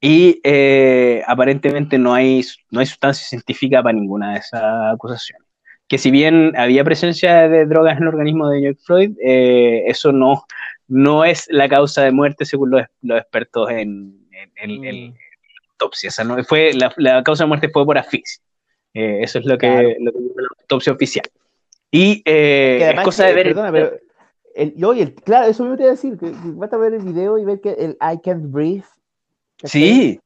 Y 0.00 0.40
eh, 0.44 1.22
aparentemente 1.26 1.98
no 1.98 2.12
hay, 2.14 2.42
no 2.70 2.80
hay 2.80 2.86
sustancia 2.86 3.26
científica 3.26 3.82
para 3.82 3.94
ninguna 3.94 4.32
de 4.34 4.38
esas 4.40 4.92
acusaciones. 4.92 5.48
Que 5.88 5.98
si 5.98 6.10
bien 6.10 6.52
había 6.56 6.84
presencia 6.84 7.48
de 7.48 7.66
drogas 7.66 7.96
en 7.96 8.02
el 8.04 8.08
organismo 8.08 8.48
de 8.48 8.60
George 8.60 8.80
Floyd, 8.84 9.12
eh, 9.24 9.84
eso 9.86 10.12
no, 10.12 10.44
no 10.88 11.24
es 11.24 11.46
la 11.50 11.68
causa 11.68 12.02
de 12.02 12.12
muerte 12.12 12.44
según 12.44 12.70
los, 12.70 12.82
los 13.02 13.18
expertos 13.20 13.70
en, 13.70 14.26
en- 14.32 14.52
en- 14.56 14.84
en 14.84 15.10
Mm. 15.10 15.14
autopsia. 15.72 16.08
O 16.08 16.12
sea, 16.12 16.24
no, 16.24 16.42
fue, 16.44 16.72
la, 16.74 16.92
la 16.96 17.22
causa 17.22 17.44
de 17.44 17.48
muerte 17.48 17.68
fue 17.68 17.84
por 17.84 17.98
asfixia. 17.98 18.42
Eh, 18.94 19.20
eso 19.22 19.38
es 19.40 19.44
lo 19.46 19.58
que, 19.58 19.66
Claro. 19.66 19.88
lo 20.00 20.12
que 20.12 20.18
la 20.18 20.48
autopsia 20.60 20.92
oficial. 20.92 21.26
Y 21.90 22.22
eh, 22.24 22.92
es 22.96 23.00
cosa 23.04 23.26
de 23.26 23.34
ver. 23.34 23.46
Perdona, 23.48 23.72
pero. 23.72 23.92
El, 24.54 25.14
claro, 25.24 25.48
eso 25.48 25.64
me 25.64 25.74
iba 25.74 25.84
a 25.86 25.90
decir. 25.90 26.16
Que, 26.16 26.26
que 26.30 26.36
basta 26.52 26.76
ver 26.76 26.94
el 26.94 27.02
video 27.02 27.38
y 27.38 27.44
ver 27.44 27.60
que 27.60 27.70
el 27.72 27.96
I 28.00 28.20
can't 28.22 28.50
breathe. 28.52 28.84
Sí, 29.64 30.20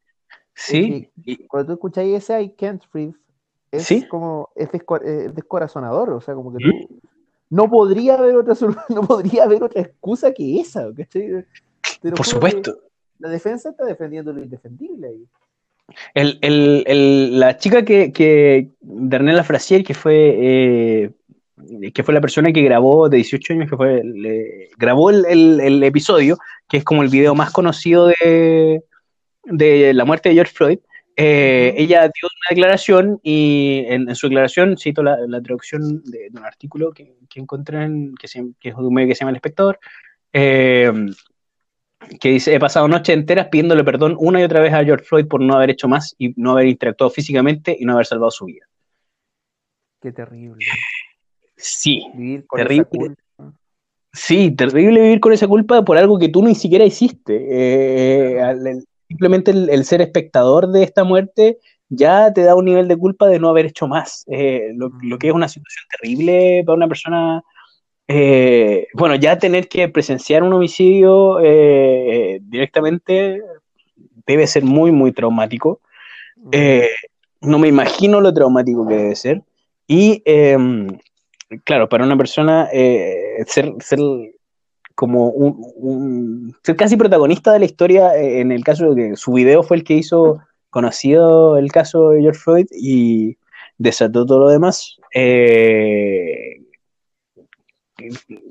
sí. 0.54 1.08
y- 1.24 1.46
Cuando 1.46 1.68
tú 1.68 1.72
escucháis 1.74 2.14
ese 2.16 2.42
I 2.42 2.50
can't 2.50 2.82
breathe, 2.92 3.14
es 3.70 3.84
Sí. 3.84 4.06
como. 4.06 4.50
Es, 4.54 4.70
desco- 4.70 5.02
es 5.02 5.34
descorazonador. 5.34 6.10
O 6.10 6.20
sea, 6.20 6.34
como 6.34 6.54
que 6.54 6.62
tú. 6.64 7.00
No 7.50 7.68
podría 7.70 8.14
haber 8.14 8.36
otra 8.36 8.54
no 8.90 9.02
podría 9.02 9.44
haber 9.44 9.62
otra 9.62 9.82
excusa 9.82 10.32
que 10.32 10.60
esa, 10.60 10.88
¿cachai? 10.94 11.44
Te 12.02 12.10
lo 12.10 12.16
por 12.16 12.26
supuesto. 12.26 12.78
La 13.18 13.28
defensa 13.28 13.70
está 13.70 13.84
defendiendo 13.84 14.32
lo 14.32 14.42
indefendible 14.42 15.08
ahí. 15.08 15.24
El, 16.14 16.38
el- 16.42 16.84
el- 16.86 17.40
la 17.40 17.56
chica 17.56 17.84
que, 17.84 18.12
que 18.12 18.68
Darnella 18.80 19.42
Frasier, 19.42 19.82
que 19.82 19.94
fue, 19.94 20.34
eh, 20.38 21.10
que 21.92 22.02
fue 22.04 22.14
la 22.14 22.20
persona 22.20 22.52
que 22.52 22.62
grabó 22.62 23.08
de 23.08 23.16
18 23.16 23.54
años, 23.54 23.70
que 23.70 23.76
fue, 23.76 24.02
le- 24.04 24.68
grabó 24.76 25.10
el 25.10 25.82
episodio, 25.82 26.36
que 26.68 26.76
es 26.76 26.84
como 26.84 27.02
el 27.02 27.08
video 27.08 27.34
más 27.34 27.50
conocido 27.50 28.08
de, 28.08 28.84
de 29.44 29.94
la 29.94 30.04
muerte 30.04 30.28
de 30.28 30.34
George 30.36 30.52
Floyd, 30.52 30.78
eh, 31.20 31.74
ella 31.76 32.02
dio 32.02 32.28
una 32.28 32.48
declaración 32.50 33.18
y 33.24 33.84
en, 33.88 34.08
en 34.08 34.14
su 34.14 34.28
declaración 34.28 34.78
cito 34.78 35.02
la, 35.02 35.16
la 35.26 35.42
traducción 35.42 36.00
de, 36.04 36.30
de 36.30 36.38
un 36.38 36.44
artículo 36.44 36.92
que, 36.92 37.16
que 37.28 37.40
encontré 37.40 37.82
en, 37.82 38.14
que, 38.14 38.28
se- 38.28 38.52
que 38.60 38.68
es 38.68 38.76
de 38.76 38.82
un 38.82 38.94
medio 38.94 39.08
que 39.08 39.14
se 39.16 39.20
llama 39.20 39.30
El 39.30 39.36
Espectador, 39.36 39.80
eh, 40.32 40.92
que 42.20 42.28
dice, 42.30 42.54
he 42.54 42.60
pasado 42.60 42.86
noches 42.86 43.16
enteras 43.16 43.48
pidiéndole 43.48 43.82
perdón 43.82 44.16
una 44.20 44.40
y 44.40 44.44
otra 44.44 44.60
vez 44.60 44.72
a 44.72 44.84
George 44.84 45.04
Floyd 45.04 45.26
por 45.26 45.40
no 45.40 45.54
haber 45.56 45.70
hecho 45.70 45.88
más 45.88 46.14
y 46.18 46.32
no 46.40 46.52
haber 46.52 46.68
interactuado 46.68 47.10
físicamente 47.10 47.76
y 47.78 47.84
no 47.84 47.94
haber 47.94 48.06
salvado 48.06 48.30
su 48.30 48.44
vida. 48.44 48.66
Qué 50.00 50.12
terrible. 50.12 50.64
Sí, 51.56 52.04
Vivir 52.14 52.46
con 52.46 52.58
Terrible. 52.58 52.82
esa 52.82 52.88
culpa. 52.90 53.22
sí, 54.12 54.52
terrible 54.52 55.00
vivir 55.02 55.18
con 55.18 55.32
esa 55.32 55.48
culpa 55.48 55.84
por 55.84 55.98
algo 55.98 56.16
que 56.20 56.28
tú 56.28 56.44
ni 56.44 56.54
siquiera 56.54 56.84
hiciste. 56.84 57.34
Eh, 57.50 58.40
al- 58.40 58.64
el- 58.64 58.84
simplemente 59.08 59.50
el, 59.50 59.70
el 59.70 59.84
ser 59.84 60.00
espectador 60.02 60.68
de 60.68 60.82
esta 60.84 61.02
muerte 61.04 61.58
ya 61.88 62.32
te 62.32 62.42
da 62.42 62.54
un 62.54 62.66
nivel 62.66 62.86
de 62.86 62.96
culpa 62.96 63.26
de 63.26 63.38
no 63.38 63.48
haber 63.48 63.66
hecho 63.66 63.88
más. 63.88 64.24
Eh, 64.30 64.70
lo, 64.74 64.90
lo 65.02 65.18
que 65.18 65.28
es 65.28 65.34
una 65.34 65.48
situación 65.48 65.84
terrible 65.90 66.62
para 66.66 66.76
una 66.76 66.88
persona. 66.88 67.42
eh, 68.06 68.86
bueno, 68.94 69.14
ya 69.14 69.38
tener 69.38 69.68
que 69.68 69.88
presenciar 69.88 70.42
un 70.42 70.52
homicidio 70.52 71.40
eh, 71.42 72.38
directamente 72.42 73.42
debe 74.26 74.46
ser 74.46 74.64
muy, 74.64 74.92
muy 74.92 75.12
traumático. 75.12 75.80
Eh, 76.52 76.90
no 77.40 77.58
me 77.58 77.68
imagino 77.68 78.20
lo 78.20 78.32
traumático 78.34 78.86
que 78.86 78.94
debe 78.94 79.16
ser. 79.16 79.42
Y 79.86 80.22
eh, 80.26 80.56
claro, 81.64 81.88
para 81.88 82.04
una 82.04 82.16
persona 82.16 82.68
eh, 82.72 83.42
ser, 83.46 83.72
ser 83.80 84.00
como 84.98 85.28
un, 85.30 85.54
un- 85.76 86.56
ser 86.64 86.74
casi 86.74 86.96
protagonista 86.96 87.52
de 87.52 87.60
la 87.60 87.66
historia, 87.66 88.16
eh, 88.16 88.40
en 88.40 88.50
el 88.50 88.64
caso 88.64 88.92
de 88.94 89.10
que 89.10 89.16
su 89.16 89.32
video 89.32 89.62
fue 89.62 89.76
el 89.76 89.84
que 89.84 89.94
hizo 89.94 90.40
conocido 90.70 91.56
el 91.56 91.70
caso 91.70 92.10
de 92.10 92.22
George 92.22 92.40
Floyd 92.40 92.66
y 92.72 93.36
desató 93.78 94.26
todo 94.26 94.40
lo 94.40 94.48
demás. 94.48 94.96
eh, 95.14 96.56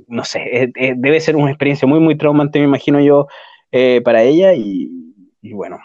no 0.08 0.24
sé, 0.24 0.72
debe 0.98 1.20
ser 1.22 1.36
una 1.36 1.52
experiencia 1.52 1.88
muy, 1.88 2.00
muy 2.00 2.18
traumante, 2.18 2.60
me 2.60 2.66
imagino 2.66 3.00
yo, 3.00 3.28
eh, 3.72 4.02
para 4.04 4.24
ella 4.24 4.54
y, 4.54 4.90
bueno, 5.54 5.80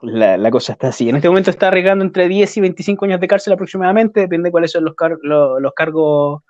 la, 0.00 0.36
la 0.36 0.50
cosa 0.50 0.72
está 0.72 0.88
así. 0.88 1.08
En 1.08 1.16
este 1.16 1.28
momento 1.28 1.50
está 1.50 1.68
arriesgando 1.68 2.04
entre 2.04 2.28
10 2.28 2.56
y 2.56 2.60
25 2.60 3.04
años 3.04 3.20
de 3.20 3.28
cárcel 3.28 3.52
aproximadamente, 3.52 4.20
depende 4.20 4.48
de 4.48 4.52
cuáles 4.52 4.72
son 4.72 4.84
los, 4.84 4.94
car- 4.94 5.18
lo- 5.22 5.60
los 5.60 5.72
cargos, 5.74 6.42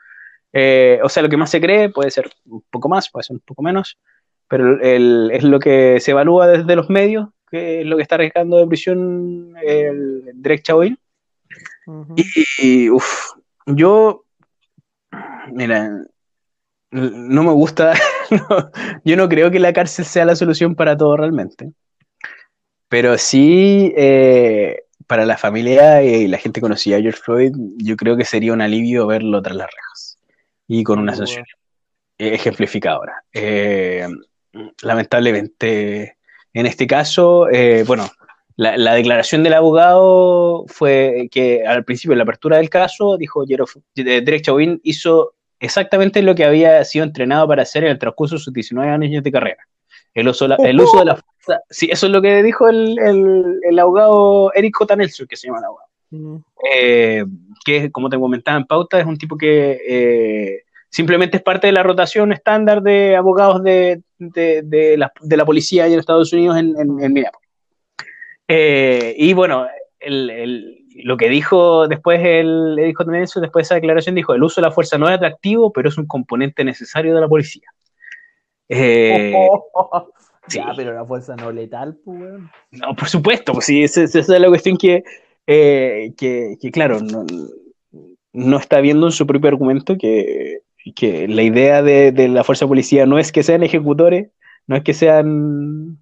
eh, 0.57 1.01
o 1.03 1.09
sea, 1.09 1.23
lo 1.23 1.29
que 1.29 1.37
más 1.37 1.51
se 1.51 1.61
cree, 1.61 1.89
puede 1.91 2.11
ser 2.13 2.31
un 2.47 2.63
poco 2.71 2.89
más, 2.89 3.11
puede 3.11 3.25
ser 3.25 3.35
un 3.35 3.43
poco 3.45 3.61
menos, 3.63 3.99
pero 4.49 4.81
el- 4.81 5.31
es 5.33 5.43
lo 5.43 5.59
que 5.59 5.99
se 6.01 6.13
evalúa 6.13 6.47
desde 6.47 6.77
los 6.77 6.89
medios, 6.89 7.29
que 7.51 7.81
es 7.81 7.87
lo 7.87 7.97
que 7.97 8.03
está 8.03 8.15
arriesgando 8.15 8.57
de 8.59 8.67
prisión 8.69 9.55
el 9.63 10.23
Derek 10.35 10.63
Chauvin. 10.63 10.97
Y, 12.63 12.89
uff, 12.89 13.33
yo, 13.67 14.25
mira, 15.53 15.91
no 16.93 17.43
me 17.43 17.51
gusta, 17.53 17.95
no, 18.31 18.71
yo 19.05 19.17
no 19.17 19.29
creo 19.29 19.51
que 19.51 19.59
la 19.59 19.73
cárcel 19.73 20.05
sea 20.05 20.25
la 20.25 20.37
solución 20.37 20.77
para 20.77 20.97
todo 20.97 21.17
realmente, 21.17 21.73
pero 22.89 23.19
sí 23.19 23.93
eh, 23.97 24.85
para 25.09 25.27
la 25.27 25.37
familia 25.37 26.03
y 26.05 26.29
la 26.29 26.39
gente 26.39 26.61
conocida 26.61 26.99
a 26.99 27.01
George 27.01 27.21
Floyd, 27.21 27.53
yo 27.79 27.97
creo 27.97 28.17
que 28.17 28.25
sería 28.25 28.53
un 28.53 28.61
alivio 28.61 29.07
verlo 29.09 29.43
tras 29.43 29.57
las 29.57 29.67
rejas 29.67 30.04
y 30.69 30.83
con 30.85 30.99
una 30.99 31.13
sanción 31.15 31.45
ejemplificadora. 32.19 33.23
Eh, 33.33 34.07
lamentablemente, 34.83 36.17
en 36.53 36.67
este 36.67 36.87
caso, 36.87 37.49
eh, 37.51 37.85
bueno, 37.87 38.09
la, 38.57 38.77
la 38.77 38.95
declaración 38.95 39.43
del 39.43 39.55
abogado 39.55 40.65
fue 40.69 41.29
que 41.31 41.67
al 41.67 41.85
principio 41.85 42.13
de 42.13 42.19
la 42.19 42.23
apertura 42.23 42.59
del 42.59 42.71
caso 42.71 43.17
dijo 43.17 43.45
eh, 43.45 44.21
Derek 44.23 44.43
Chauvin 44.43 44.81
hizo 44.85 45.35
exactamente 45.59 46.23
lo 46.23 46.35
que 46.35 46.45
había 46.45 46.85
sido 46.85 47.05
entrenado 47.05 47.49
para 47.49 47.63
hacer 47.63 47.85
en 47.85 47.91
el 47.91 47.99
transcurso 47.99 48.37
de 48.37 48.41
sus 48.41 48.53
19 48.53 48.91
años 48.91 49.23
de 49.23 49.33
carrera. 49.33 49.67
El 50.15 50.29
uso, 50.29 50.47
la- 50.47 50.57
el 50.57 50.81
uso 50.81 50.99
de 51.01 51.05
la 51.07 51.17
fuerza. 51.17 51.63
Sí, 51.69 51.89
eso 51.91 52.07
es 52.07 52.13
lo 52.13 52.23
que 52.23 52.43
dijo 52.43 52.69
el, 52.69 52.97
el- 53.01 53.59
el 53.69 53.79
abogado 53.79 54.53
Eric 54.55 54.77
J. 54.77 54.97
Nelson, 54.97 55.27
que 55.27 55.37
se 55.37 55.49
llama 55.49 55.59
el 55.59 55.65
abogado. 55.65 55.89
Eh, 56.73 57.25
que, 57.65 57.91
como 57.91 58.09
te 58.09 58.19
comentaba 58.19 58.59
en 58.59 58.67
pauta, 58.67 59.01
es 59.01 59.07
un 59.07 59.17
tipo 59.19 59.37
que 59.37 59.79
eh, 59.87 60.63
simplemente 60.91 61.39
es 61.39 61.43
parte 61.43 61.67
de 61.69 61.73
la 61.73 61.83
rotación 61.83 62.33
estándar 62.33 62.83
de 62.83 63.17
abogados 63.17 63.63
de, 63.63 64.03
de, 64.19 64.63
de 64.63 64.97
la, 64.97 65.13
de 65.21 65.37
la 65.37 65.45
policía 65.45 65.87
en 65.87 65.99
Estados 65.99 66.33
Unidos 66.33 66.57
en, 66.59 66.69
en, 66.79 67.03
en 67.03 67.13
Minneapolis. 67.13 67.49
Eh, 68.49 69.15
y 69.17 69.33
bueno, 69.33 69.67
el, 70.01 70.31
el- 70.31 70.81
lo 70.97 71.17
que 71.17 71.29
dijo 71.29 71.89
después 71.89 72.21
el 72.23 72.79
Eric 72.79 72.99
J. 72.99 73.11
Nelson, 73.11 73.43
después 73.43 73.65
de 73.65 73.67
esa 73.67 73.75
declaración, 73.75 74.15
dijo: 74.15 74.33
el 74.33 74.45
uso 74.45 74.61
de 74.61 74.69
la 74.69 74.73
fuerza 74.73 74.97
no 74.97 75.09
es 75.09 75.15
atractivo, 75.17 75.73
pero 75.73 75.89
es 75.89 75.99
un 75.99 76.07
componente 76.07 76.63
necesario 76.65 77.15
de 77.17 77.21
la 77.21 77.29
policía. 77.29 77.69
Sí. 80.47 80.59
Ya, 80.59 80.73
pero 80.77 80.93
la 80.93 81.07
fuerza 81.07 81.35
no 81.37 81.51
letal, 81.51 81.97
pues. 82.05 82.21
No, 82.71 82.95
por 82.95 83.09
supuesto, 83.09 83.55
pues 83.55 83.65
sí, 83.65 83.83
esa, 83.83 84.03
esa 84.03 84.19
es 84.19 84.29
la 84.29 84.49
cuestión 84.49 84.77
que, 84.77 85.03
eh, 85.47 86.15
que, 86.17 86.57
claro, 86.73 87.01
no, 87.01 87.27
no 88.33 88.59
está 88.59 88.81
viendo 88.81 89.07
en 89.07 89.13
su 89.13 89.27
propio 89.27 89.49
argumento 89.49 89.97
que, 89.99 90.61
que 90.95 91.29
la 91.29 91.43
idea 91.43 91.83
de, 91.83 92.13
de 92.13 92.29
la 92.29 92.45
fuerza 92.45 92.67
policía 92.67 93.07
no 93.07 93.19
es 93.19 93.33
que 93.33 93.43
sean 93.43 93.63
ejecutores, 93.63 94.31
no 94.67 94.77
es 94.77 94.83
que 94.83 94.95
sean, 94.95 95.99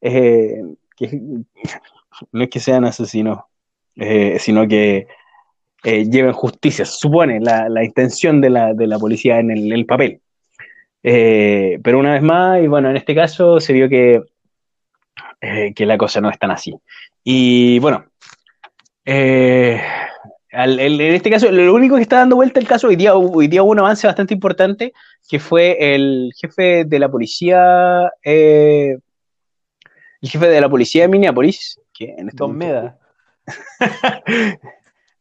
eh, 0.00 0.60
no 2.32 2.42
es 2.44 2.50
que 2.50 2.60
sean 2.60 2.84
asesinos, 2.84 3.40
eh, 3.96 4.38
sino 4.38 4.68
que 4.68 5.06
lleven 5.82 6.32
justicia, 6.32 6.84
se 6.86 6.96
supone 6.96 7.40
la, 7.40 7.68
la 7.68 7.84
intención 7.84 8.40
de 8.40 8.50
la, 8.50 8.72
de 8.72 8.86
la 8.86 8.98
policía 8.98 9.38
en 9.38 9.50
el, 9.50 9.72
el 9.72 9.84
papel. 9.84 10.20
Pero 11.02 11.98
una 11.98 12.14
vez 12.14 12.22
más, 12.22 12.62
y 12.62 12.66
bueno, 12.66 12.88
en 12.88 12.96
este 12.96 13.14
caso 13.14 13.60
se 13.60 13.74
vio 13.74 13.90
que, 13.90 14.22
que 15.74 15.84
la 15.84 15.98
cosa 15.98 16.22
no 16.22 16.30
es 16.30 16.38
tan 16.38 16.50
así. 16.50 16.74
Y 17.22 17.78
bueno, 17.80 18.06
eh, 19.04 19.80
al- 20.52 20.78
el- 20.80 21.00
en 21.00 21.14
este 21.14 21.30
caso, 21.30 21.50
lo 21.50 21.74
único 21.74 21.96
que 21.96 22.02
está 22.02 22.18
dando 22.18 22.36
vuelta 22.36 22.60
el 22.60 22.66
caso, 22.68 22.88
hoy 22.88 22.96
día, 22.96 23.14
hoy 23.14 23.48
día 23.48 23.62
hubo 23.62 23.72
un 23.72 23.78
avance 23.80 24.06
bastante 24.06 24.34
importante, 24.34 24.92
que 25.28 25.38
fue 25.40 25.94
el 25.94 26.32
jefe 26.36 26.84
de 26.84 26.98
la 26.98 27.08
policía, 27.10 28.10
eh, 28.22 28.96
el 30.22 30.28
jefe 30.30 30.48
de 30.48 30.60
la 30.60 30.68
policía 30.68 31.02
de 31.02 31.08
Minneapolis, 31.08 31.80
que 31.92 32.14
en 32.16 32.28
este 32.28 32.42
momento- 32.42 32.66
Meda. 32.66 32.98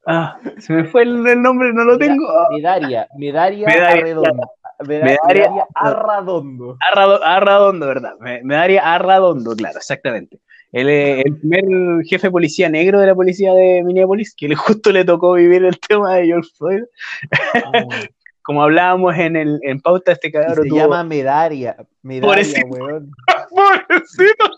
Ah, 0.06 0.38
se 0.60 0.74
me 0.74 0.84
fue 0.84 1.04
el, 1.04 1.26
el 1.26 1.41
nombre, 1.41 1.72
no 1.72 1.86
lo 1.86 1.98
tengo. 1.98 2.30
Ah, 2.30 2.50
Medaria, 2.52 3.08
Medaria, 3.17 3.65
Medaria, 3.67 4.02
Arredondo. 4.02 4.52
Meda- 4.86 5.06
Medaria- 5.06 5.17
Medaria 5.50 5.67
Arradondo. 5.76 6.78
Arrado- 6.91 7.24
Arradondo, 7.24 7.88
¿verdad? 7.88 8.13
Me, 8.19 8.43
me 8.43 8.56
daría 8.56 8.82
Arradondo, 8.96 9.56
claro, 9.56 9.78
exactamente. 9.78 10.39
Él 10.73 10.89
es 10.89 11.25
el 11.25 11.38
primer 11.38 12.03
jefe 12.03 12.27
de 12.27 12.31
policía 12.31 12.67
negro 12.67 12.99
de 12.99 13.07
la 13.07 13.15
policía 13.15 13.53
de 13.53 13.83
Minneapolis, 13.83 14.36
que 14.36 14.47
le 14.47 14.55
justo 14.55 14.91
le 14.91 15.05
tocó 15.05 15.33
vivir 15.33 15.63
el 15.63 15.79
tema 15.79 16.15
de 16.15 16.25
George 16.25 16.49
Floyd. 16.57 16.83
Como 18.41 18.62
hablábamos 18.62 19.15
en, 19.17 19.38
el, 19.38 19.59
en 19.63 19.79
pauta, 19.79 20.12
este 20.12 20.29
cabrón 20.29 20.63
se 20.63 20.69
tuvo... 20.69 20.79
llama 20.79 21.03
Medaria. 21.05 21.77
Medaria, 22.01 22.27
Pobrecito. 22.27 22.67
weón. 22.67 23.12
Pobrecito. 23.49 24.51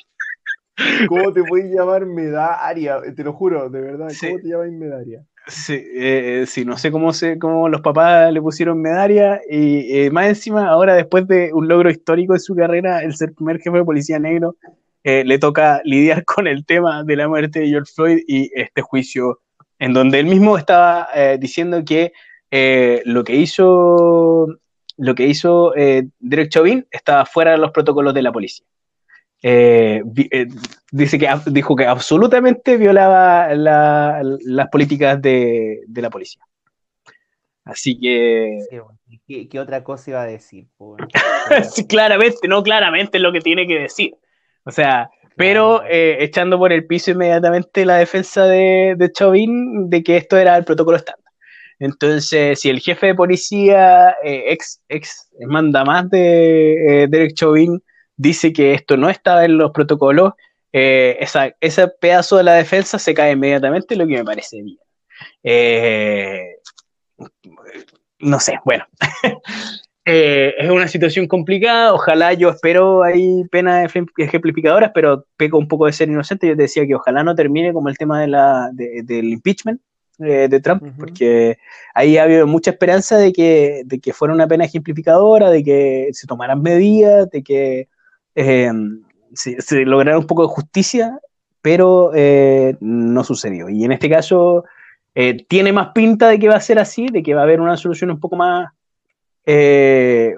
¿Cómo 1.08 1.32
te 1.32 1.43
puedes 1.43 1.71
llamar 1.71 2.06
Medaria? 2.08 2.99
Te 3.15 3.23
lo 3.23 3.34
juro, 3.34 3.69
de 3.69 3.82
verdad. 3.82 4.10
Sí. 4.10 4.28
¿Cómo 4.28 4.39
te 4.39 4.47
llamas 4.47 4.71
Medaria? 4.71 5.23
Sí, 5.47 5.73
eh, 5.73 6.41
eh, 6.41 6.45
sí, 6.47 6.65
no 6.65 6.75
sé 6.78 6.89
cómo, 6.89 7.13
se, 7.13 7.38
cómo 7.38 7.69
los 7.69 7.82
papás 7.82 8.34
le 8.34 8.41
pusieron 8.41 8.82
medalla 8.82 9.39
y 9.47 9.99
eh, 9.99 10.10
más 10.10 10.25
encima, 10.25 10.67
ahora 10.67 10.95
después 10.95 11.28
de 11.28 11.54
un 11.54 11.67
logro 11.67 11.91
histórico 11.91 12.34
en 12.34 12.39
su 12.39 12.56
carrera, 12.56 13.04
el 13.04 13.15
ser 13.15 13.34
primer 13.34 13.60
jefe 13.60 13.78
de 13.78 13.84
policía 13.84 14.17
negro, 14.17 14.56
eh, 15.06 15.24
le 15.24 15.39
toca 15.39 15.80
lidiar 15.86 16.26
con 16.34 16.48
el 16.48 16.65
tema 16.65 17.04
de 17.06 17.15
la 17.15 17.28
muerte 17.30 17.60
de 17.62 17.68
George 17.70 17.94
Floyd 17.96 18.20
y 18.28 18.52
este 18.54 18.82
juicio 18.82 19.39
en 19.80 19.94
donde 19.94 20.20
él 20.20 20.26
mismo 20.26 20.58
estaba 20.58 21.08
eh, 21.15 21.38
diciendo 21.39 21.82
que 21.86 22.12
eh, 22.52 23.02
lo 23.06 23.24
que 23.24 23.36
hizo 23.36 24.48
lo 24.98 25.13
que 25.15 25.28
hizo 25.28 25.76
eh, 25.76 26.08
Derek 26.20 26.50
Chauvin 26.50 26.86
estaba 26.89 27.26
fuera 27.26 27.52
de 27.52 27.58
los 27.58 27.72
protocolos 27.72 28.13
de 28.13 28.22
la 28.22 28.32
policía. 28.32 28.65
Dice 30.91 31.20
que 31.20 31.28
dijo 31.48 31.76
que 31.76 31.86
absolutamente 31.86 32.78
violaba 32.78 33.54
la- 33.54 34.22
las 34.24 34.70
políticas 34.70 35.22
de, 35.22 35.82
de 35.88 36.02
la 36.02 36.10
policía. 36.10 36.41
Así 37.65 38.00
que 38.00 38.60
Sí. 38.70 38.78
¿Qué, 39.28 39.50
qué 39.50 39.60
otra 39.60 39.84
cosa 39.84 40.12
iba 40.12 40.22
a 40.22 40.26
decir? 40.26 40.68
po, 40.78 40.96
weón? 40.96 41.10
sí, 41.72 41.86
claramente, 41.88 42.48
no 42.48 42.63
claramente 42.63 43.18
es 43.18 43.22
lo 43.22 43.32
que 43.32 43.41
tiene 43.41 43.68
que 43.68 43.80
decir. 43.80 44.15
O 44.65 44.71
sea, 44.71 45.10
pero 45.38 45.84
eh, 45.86 46.17
echando 46.23 46.58
por 46.58 46.71
el 46.73 46.86
piso 46.86 47.12
inmediatamente 47.12 47.86
la 47.86 47.97
defensa 47.97 48.45
de, 48.45 48.95
de 48.97 49.12
Chauvin 49.12 49.89
de 49.89 50.04
que 50.04 50.17
esto 50.17 50.38
era 50.38 50.58
el 50.58 50.65
protocolo 50.65 50.97
estándar. 50.97 51.25
Entonces, 51.80 52.60
si 52.60 52.69
el 52.69 52.80
jefe 52.80 53.08
de 53.08 53.15
policía, 53.15 54.15
eh, 54.23 54.45
ex, 54.47 54.82
ex 54.88 55.30
manda 55.47 55.84
más 55.84 56.10
de 56.10 57.04
eh, 57.04 57.08
Derek 57.10 57.34
Chauvin, 57.34 57.82
dice 58.15 58.54
que 58.54 58.73
esto 58.73 58.95
no 58.97 59.10
estaba 59.10 59.43
en 59.45 59.58
los 59.58 59.71
protocolos, 59.71 60.34
eh, 60.71 61.17
esa, 61.19 61.56
ese 61.60 61.88
pedazo 61.88 62.38
de 62.38 62.43
la 62.43 62.54
defensa 62.54 62.97
se 62.99 63.13
cae 63.13 63.34
inmediatamente, 63.34 63.95
lo 63.95 64.08
que 64.08 64.17
me 64.17 64.23
parece 64.23 64.62
bien. 64.62 64.78
Eh, 65.43 66.58
no 68.19 68.39
sé, 68.39 68.60
bueno. 68.65 68.86
Eh, 70.08 70.54
es 70.60 70.70
una 70.70 70.88
situación 70.88 71.28
complicada, 71.28 71.91
ojalá 71.91 72.34
yo 72.34 72.50
espero 72.52 73.02
ahí 73.02 73.44
penas 73.50 73.91
ejempl- 73.91 74.12
ejemplificadoras, 74.18 74.91
pero 74.94 75.26
peco 75.36 75.58
un 75.58 75.68
poco 75.68 75.88
de 75.88 75.94
ser 75.94 76.10
inocente. 76.10 76.48
Yo 76.48 76.56
te 76.56 76.62
decía 76.63 76.86
que 76.86 76.94
ojalá 76.94 77.24
no 77.24 77.34
termine 77.34 77.74
como 77.74 77.89
el 77.89 77.98
tema 77.98 78.22
de 78.22 78.28
la, 78.28 78.70
de- 78.72 79.02
del 79.04 79.26
impeachment 79.32 79.82
eh, 80.20 80.48
de 80.48 80.60
Trump, 80.60 80.84
porque 81.00 81.58
ahí 81.96 82.18
ha 82.18 82.24
habido 82.24 82.46
mucha 82.46 82.70
esperanza 82.72 83.18
de 83.18 83.34
que, 83.34 83.82
de 83.84 84.00
que 84.00 84.13
fuera 84.13 84.34
una 84.34 84.48
pena 84.48 84.65
ejemplificadora, 84.65 85.50
de 85.50 85.63
que 85.63 86.10
se 86.13 86.28
tomaran 86.28 86.62
medidas, 86.62 87.30
de 87.32 87.41
que 87.41 87.88
eh, 88.36 88.72
se, 89.34 89.60
se 89.60 89.86
lograra 89.86 90.20
un 90.20 90.28
poco 90.28 90.44
de 90.44 90.50
justicia, 90.50 91.20
pero 91.63 92.12
eh, 92.13 92.78
no 92.80 93.24
sucedió. 93.24 93.70
Y 93.70 93.84
en 93.86 93.91
este 93.91 94.08
caso 94.08 94.65
eh, 95.15 95.44
tiene 95.50 95.74
más 95.74 95.89
pinta 95.96 96.30
de 96.30 96.38
que 96.38 96.48
va 96.48 96.58
a 96.58 96.62
ser 96.62 96.78
así, 96.78 97.08
de 97.08 97.24
que 97.24 97.34
va 97.34 97.41
a 97.41 97.46
haber 97.46 97.60
una 97.60 97.76
solución 97.76 98.12
un 98.12 98.20
poco 98.20 98.36
más 98.36 98.70
eh, 99.45 100.36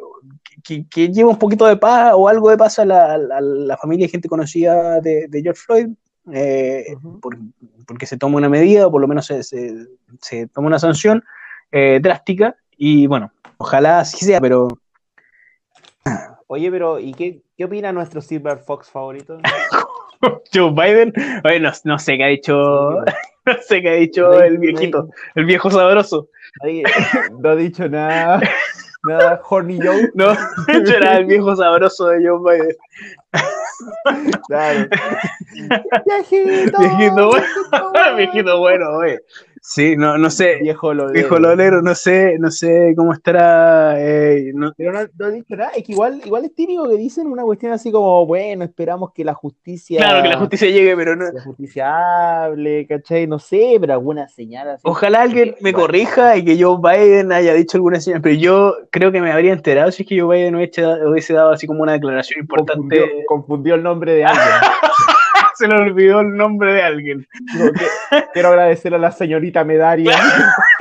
que, 0.63 0.85
que 0.89 1.09
lleva 1.09 1.29
un 1.29 1.39
poquito 1.39 1.65
de 1.65 1.77
paz 1.77 2.13
o 2.15 2.27
algo 2.27 2.49
de 2.49 2.57
paz 2.57 2.79
a 2.79 2.85
la, 2.85 3.15
a 3.15 3.77
familia 3.77 4.05
y 4.05 4.09
gente 4.09 4.27
conocida 4.29 4.99
de, 5.01 5.27
de 5.27 5.41
George 5.41 5.61
Floyd, 5.65 5.87
eh, 6.33 6.95
por- 7.21 7.37
porque 7.85 8.05
se 8.05 8.17
toma 8.17 8.37
una 8.37 8.49
medida 8.49 8.87
o 8.87 8.91
por 8.91 8.99
lo 9.01 9.07
menos 9.07 9.25
se, 9.27 9.43
se- 9.43 9.87
se 10.21 10.47
toma 10.47 10.67
una 10.67 10.79
sanción 10.79 11.23
eh, 11.71 11.99
drástica. 12.01 12.55
Y 12.75 13.07
bueno, 13.07 13.31
ojalá 13.57 13.99
así 13.99 14.25
sea, 14.25 14.39
pero 14.41 14.67
Oye, 16.47 16.71
pero 16.71 16.99
¿y 16.99 17.13
qué, 17.13 17.41
qué 17.57 17.65
opina 17.65 17.91
nuestro 17.91 18.21
Silver 18.21 18.57
Fox 18.59 18.89
favorito? 18.89 19.37
Joe 20.53 20.71
Biden, 20.71 21.13
oye, 21.43 21.59
no, 21.59 21.71
no 21.83 21.99
sé 21.99 22.17
qué 22.17 22.23
ha 22.23 22.27
dicho, 22.27 22.53
no 23.45 23.53
sé 23.67 23.81
qué 23.81 23.89
ha 23.89 23.93
dicho 23.93 24.41
el 24.41 24.57
viejito, 24.57 25.09
el 25.35 25.45
viejo 25.45 25.69
sabroso, 25.69 26.29
No 27.39 27.49
ha 27.49 27.55
dicho 27.55 27.87
nada. 27.87 28.41
Nada, 29.07 29.41
Horny 29.47 29.79
Joe. 29.81 30.11
no, 30.15 30.33
era 30.67 31.17
el 31.17 31.25
viejo 31.25 31.55
sabroso 31.55 32.07
de 32.07 32.27
Joe 32.27 32.39
Biden. 32.39 32.75
Claro. 34.47 34.87
Viejito. 36.05 36.79
Viejito 36.79 37.27
bueno, 37.27 37.45
viejito 38.17 38.59
bueno, 38.59 38.89
oye. 38.97 39.21
Sí, 39.69 39.97
no, 39.97 40.17
no 40.17 40.29
sé, 40.29 40.59
Viejo 40.61 40.93
lolero. 40.93 41.13
viejo 41.13 41.39
lolero, 41.39 41.81
no 41.81 41.93
sé, 41.93 42.37
no 42.39 42.49
sé 42.49 42.93
cómo 42.95 43.11
estará, 43.11 43.95
eh, 43.99 44.51
no- 44.55 44.71
Pero 44.77 44.93
no, 44.93 44.99
no 45.19 45.29
dicho 45.29 45.57
nada. 45.57 45.71
Es 45.75 45.83
que 45.83 45.91
igual, 45.91 46.21
igual 46.23 46.45
es 46.45 46.55
típico 46.55 46.87
que 46.87 46.95
dicen 46.95 47.27
una 47.27 47.43
cuestión 47.43 47.73
así 47.73 47.91
como, 47.91 48.25
bueno, 48.25 48.63
esperamos 48.63 49.11
que 49.13 49.25
la 49.25 49.33
justicia. 49.33 49.99
claro 49.99 50.23
que 50.23 50.29
la 50.29 50.37
justicia 50.37 50.69
llegue, 50.69 50.95
pero 50.95 51.17
no. 51.17 51.25
La 51.33 51.41
justicia 51.43 52.43
hable, 52.45 52.87
¿cachai? 52.87 53.27
No 53.27 53.39
sé, 53.39 53.75
pero 53.81 53.91
alguna 53.91 54.29
señal 54.29 54.69
así. 54.69 54.83
Ojalá 54.85 55.23
alguien 55.23 55.55
me 55.59 55.73
corrija 55.73 56.37
y 56.37 56.45
que 56.45 56.63
Joe 56.63 56.77
Biden 56.81 57.33
haya 57.33 57.53
dicho 57.53 57.75
alguna 57.77 57.99
señal, 57.99 58.21
pero 58.21 58.35
yo 58.35 58.73
creo 58.89 59.11
que 59.11 59.19
me 59.19 59.33
habría 59.33 59.51
enterado 59.51 59.91
si 59.91 60.03
es 60.03 60.07
que 60.09 60.17
Joe 60.17 60.33
Biden 60.37 60.55
hubiese, 60.55 60.85
hubiese 61.05 61.33
dado 61.33 61.51
así 61.51 61.67
como 61.67 61.83
una 61.83 61.91
declaración 61.91 62.39
importante. 62.39 62.73
Confundió, 63.01 63.05
confundió 63.27 63.75
el 63.75 63.83
nombre 63.83 64.13
de 64.13 64.23
alguien. 64.23 64.45
Se 65.57 65.67
le 65.67 65.75
olvidó 65.75 66.21
el 66.21 66.35
nombre 66.35 66.73
de 66.73 66.81
alguien. 66.83 67.27
Que- 67.51 68.23
quiero 68.33 68.49
agradecer 68.49 68.93
a 68.93 68.97
la 68.97 69.11
señorita 69.11 69.63
Medaria. 69.63 70.11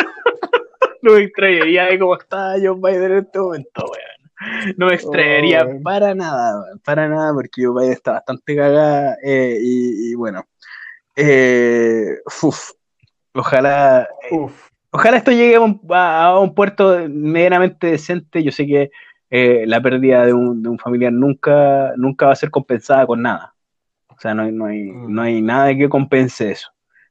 No 1.03 1.13
me 1.13 1.21
extrañaría 1.23 1.85
de 1.87 1.99
cómo 2.01 2.17
está 2.17 2.55
Joe 2.61 2.75
Biden 2.83 3.13
en 3.13 3.19
este 3.19 3.39
momento, 3.39 3.85
weón. 3.85 4.75
No 4.77 4.87
me 4.87 4.95
extrañaría 4.95 5.65
Oh, 5.65 5.83
para 5.83 6.15
nada, 6.17 6.61
weón, 6.61 6.81
para 6.85 7.09
nada, 7.09 7.33
porque 7.33 7.65
Joe 7.65 7.75
Biden 7.81 7.93
está 7.93 8.13
bastante 8.13 8.57
cagada 8.57 9.17
eh, 9.23 9.57
y, 9.63 10.11
y 10.11 10.15
bueno. 10.17 10.45
Eh, 11.15 12.17
uf, 12.43 12.73
ojalá, 13.35 14.09
Uf. 14.33 14.53
ojalá 14.91 15.17
esto 15.19 15.31
llegue 15.31 15.55
a 15.57 15.61
un, 15.61 15.81
a- 15.91 16.25
a 16.25 16.41
un 16.41 16.55
puerto 16.55 16.99
medianamente 17.09 17.87
decente. 17.87 18.43
Yo 18.43 18.51
sé 18.51 18.67
que 18.67 18.91
eh, 19.31 19.65
la 19.67 19.81
pérdida 19.81 20.27
de 20.27 20.33
un, 20.33 20.61
de 20.63 20.69
un 20.71 20.79
familiar 20.79 21.13
nunca, 21.13 21.93
nunca 21.97 22.27
va 22.27 22.33
a 22.33 22.37
ser 22.37 22.51
compensada 22.51 23.07
con 23.07 23.23
nada. 23.23 23.55
O 24.17 24.21
sea, 24.21 24.35
no 24.35 24.43
hay, 24.45 24.53
no 24.53 24.67
hay, 24.67 24.83
Mm. 24.85 25.15
no 25.15 25.23
hay 25.23 25.43
nada 25.43 25.75
que 25.77 25.89
compense 25.89 26.51
eso. 26.53 26.69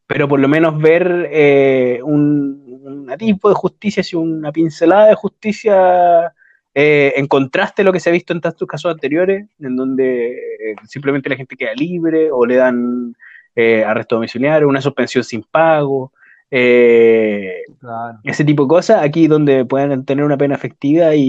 Pero 0.07 0.27
por 0.27 0.39
lo 0.39 0.47
menos 0.47 0.79
ver 0.79 1.29
eh, 1.31 1.99
un, 2.03 2.79
un 2.83 3.09
atisbo 3.09 3.49
de 3.49 3.55
justicia, 3.55 4.01
así 4.01 4.15
una 4.15 4.51
pincelada 4.51 5.07
de 5.07 5.15
justicia 5.15 6.31
eh, 6.73 7.13
en 7.15 7.27
contraste 7.27 7.81
a 7.81 7.85
lo 7.85 7.93
que 7.93 7.99
se 7.99 8.09
ha 8.09 8.13
visto 8.13 8.33
en 8.33 8.41
tantos 8.41 8.67
casos 8.67 8.91
anteriores, 8.93 9.47
en 9.59 9.75
donde 9.75 10.31
eh, 10.33 10.75
simplemente 10.87 11.29
la 11.29 11.35
gente 11.37 11.55
queda 11.55 11.73
libre 11.73 12.29
o 12.31 12.45
le 12.45 12.55
dan 12.57 13.15
eh, 13.55 13.83
arresto 13.83 14.15
domiciliario, 14.15 14.67
una 14.67 14.81
suspensión 14.81 15.23
sin 15.23 15.41
pago, 15.43 16.11
eh, 16.51 17.61
Claro. 17.79 18.19
ese 18.23 18.43
tipo 18.45 18.63
de 18.63 18.69
cosas, 18.69 19.01
aquí 19.03 19.27
donde 19.27 19.65
puedan 19.65 20.05
tener 20.05 20.23
una 20.25 20.37
pena 20.37 20.55
efectiva 20.55 21.15
y, 21.15 21.21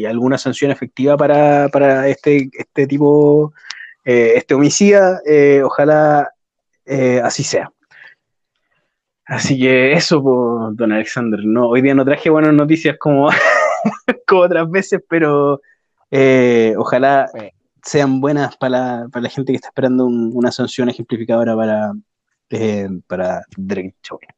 y 0.00 0.04
alguna 0.06 0.38
sanción 0.38 0.70
efectiva 0.70 1.16
para, 1.16 1.68
para 1.68 2.06
este, 2.08 2.48
este 2.52 2.86
tipo 2.86 3.52
eh, 4.04 4.32
este 4.36 4.54
homicida. 4.54 5.20
eh, 5.26 5.62
ojalá 5.64 6.30
eh, 6.84 7.20
así 7.22 7.44
sea. 7.44 7.70
Así 9.26 9.58
que 9.58 9.92
eso, 9.92 10.22
po, 10.22 10.70
don 10.72 10.92
Alexander. 10.92 11.40
No, 11.44 11.68
hoy 11.68 11.82
día 11.82 11.94
no 11.94 12.04
traje 12.04 12.30
buenas 12.30 12.52
noticias 12.52 12.96
como, 12.98 13.28
como 14.26 14.40
otras 14.42 14.68
veces, 14.70 15.00
pero 15.08 15.60
ojalá 16.76 17.30
sean 17.82 18.20
buenas 18.20 18.56
para 18.56 18.70
la, 19.02 19.08
para 19.10 19.22
la 19.22 19.28
gente 19.30 19.52
que 19.52 19.56
está 19.56 19.68
esperando 19.68 20.04
un- 20.06 20.32
una 20.34 20.50
sanción 20.50 20.88
ejemplificadora 20.88 21.54
para, 21.54 21.92
para 23.06 23.42
Derek 23.56 23.94
Chauvin. 24.02 24.28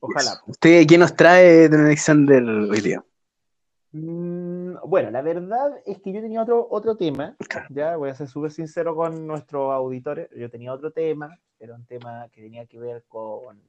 Ojalá. 0.00 0.38
¿Usted 0.46 0.86
qué 0.86 0.98
nos 0.98 1.16
trae, 1.16 1.68
don 1.70 1.86
Alexander, 1.86 2.42
hoy 2.44 2.80
día? 2.82 3.02
Mm, 3.92 4.43
bueno, 4.94 5.10
la 5.10 5.22
verdad 5.22 5.72
es 5.86 6.00
que 6.00 6.12
yo 6.12 6.20
tenía 6.20 6.40
otro, 6.40 6.68
otro 6.70 6.96
tema, 6.96 7.36
ya 7.68 7.96
voy 7.96 8.10
a 8.10 8.14
ser 8.14 8.28
súper 8.28 8.52
sincero 8.52 8.94
con 8.94 9.26
nuestros 9.26 9.72
auditores, 9.72 10.28
yo 10.36 10.48
tenía 10.48 10.72
otro 10.72 10.92
tema, 10.92 11.36
era 11.58 11.74
un 11.74 11.84
tema 11.84 12.28
que 12.30 12.42
tenía 12.42 12.64
que 12.66 12.78
ver 12.78 13.02
con, 13.08 13.60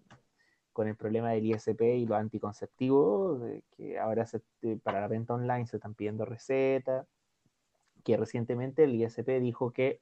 con 0.72 0.88
el 0.88 0.96
problema 0.96 1.32
del 1.32 1.48
ISP 1.48 1.82
y 1.98 2.06
los 2.06 2.20
anticonceptivos, 2.20 3.42
que 3.76 3.98
ahora 3.98 4.28
se- 4.28 4.44
para 4.84 5.02
la 5.02 5.08
venta 5.08 5.34
online 5.34 5.66
se 5.66 5.78
están 5.78 5.96
pidiendo 5.96 6.26
recetas, 6.26 7.08
que 8.04 8.18
recientemente 8.18 8.84
el 8.84 8.94
ISP 8.94 9.40
dijo 9.40 9.72
que, 9.74 10.02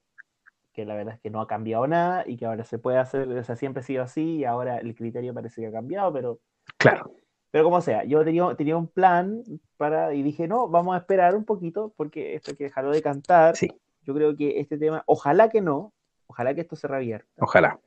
que 0.74 0.84
la 0.84 0.96
verdad 0.96 1.16
es 1.16 1.22
que 1.22 1.30
no 1.30 1.40
ha 1.40 1.48
cambiado 1.48 1.88
nada 1.88 2.26
y 2.28 2.36
que 2.36 2.46
ahora 2.46 2.66
se 2.66 2.80
puede 2.80 2.98
hacer, 2.98 3.30
o 3.30 3.44
sea, 3.46 3.56
siempre 3.56 3.80
ha 3.80 3.86
sido 3.86 4.04
así 4.04 4.40
y 4.40 4.44
ahora 4.44 4.78
el 4.80 4.94
criterio 4.94 5.34
parece 5.34 5.62
que 5.62 5.68
ha 5.68 5.72
cambiado, 5.72 6.12
pero 6.12 6.40
Claro, 6.78 7.14
pero 7.54 7.66
como 7.66 7.82
sea, 7.82 8.04
yo 8.04 8.26
tenía, 8.26 8.56
tenía 8.56 8.76
un 8.76 8.88
plan 8.88 9.44
para, 9.78 10.16
y 10.16 10.24
dije, 10.24 10.48
no, 10.48 10.68
vamos 10.70 10.96
a 10.96 10.98
esperar 10.98 11.36
un 11.36 11.46
poquito, 11.46 11.94
porque 11.96 12.34
esto 12.34 12.50
hay 12.50 12.58
que 12.58 12.64
dejarlo 12.64 12.90
de 12.90 13.04
cantar. 13.04 13.56
sí, 13.56 13.72
Yo 14.02 14.16
creo 14.16 14.36
que 14.36 14.60
este 14.60 14.80
tema, 14.80 15.04
ojalá 15.06 15.50
que 15.50 15.62
no, 15.62 15.94
ojalá 16.26 16.56
que 16.56 16.62
esto 16.62 16.76
se 16.76 16.88
revierta, 16.88 17.30
ojalá. 17.38 17.80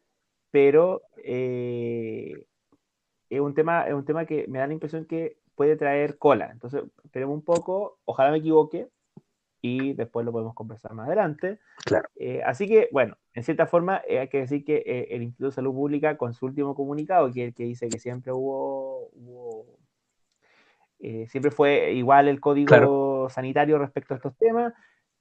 pero 0.53 1.03
eh, 1.17 2.47
es, 3.29 3.41
un 3.41 3.55
tema, 3.55 3.89
es 3.89 3.95
un 3.95 4.05
tema 4.05 4.25
que 4.25 4.47
me 4.47 4.61
da 4.61 4.69
la 4.69 4.73
impresión 4.73 5.05
que 5.05 5.37
puede 5.57 5.75
traer 5.75 6.17
cola. 6.17 6.49
Entonces, 6.53 6.85
esperemos 7.03 7.35
un 7.35 7.43
poco, 7.43 7.99
ojalá 8.05 8.31
me 8.31 8.39
equivoque, 8.39 8.89
y 9.67 9.95
después 9.95 10.25
lo 10.25 10.33
podemos 10.33 10.55
conversar 10.55 10.95
más 10.95 11.07
adelante. 11.09 11.59
Claro. 11.85 12.09
Eh, 12.17 12.41
así 12.45 12.67
que, 12.69 12.89
bueno, 12.93 13.17
en 13.35 13.43
cierta 13.43 13.67
forma 13.67 14.01
eh, 14.09 14.21
hay 14.21 14.29
que 14.29 14.39
decir 14.39 14.65
que 14.65 14.77
eh, 14.87 15.09
el 15.11 15.23
Instituto 15.23 15.47
de 15.47 15.55
Salud 15.55 15.75
Pública, 15.75 16.17
con 16.17 16.33
su 16.35 16.47
último 16.47 16.75
comunicado, 16.75 17.33
que 17.33 17.53
que 17.53 17.65
dice 17.65 17.89
que 17.89 17.99
siempre 17.99 18.33
hubo, 18.33 19.09
hubo, 19.13 19.67
eh, 21.01 21.27
siempre 21.29 21.51
fue 21.51 21.93
igual 21.93 22.29
el 22.29 22.41
código 22.41 22.69
Claro. 22.69 23.27
sanitario 23.31 23.79
respecto 23.79 24.15
a 24.15 24.17
estos 24.17 24.37
temas, 24.37 24.73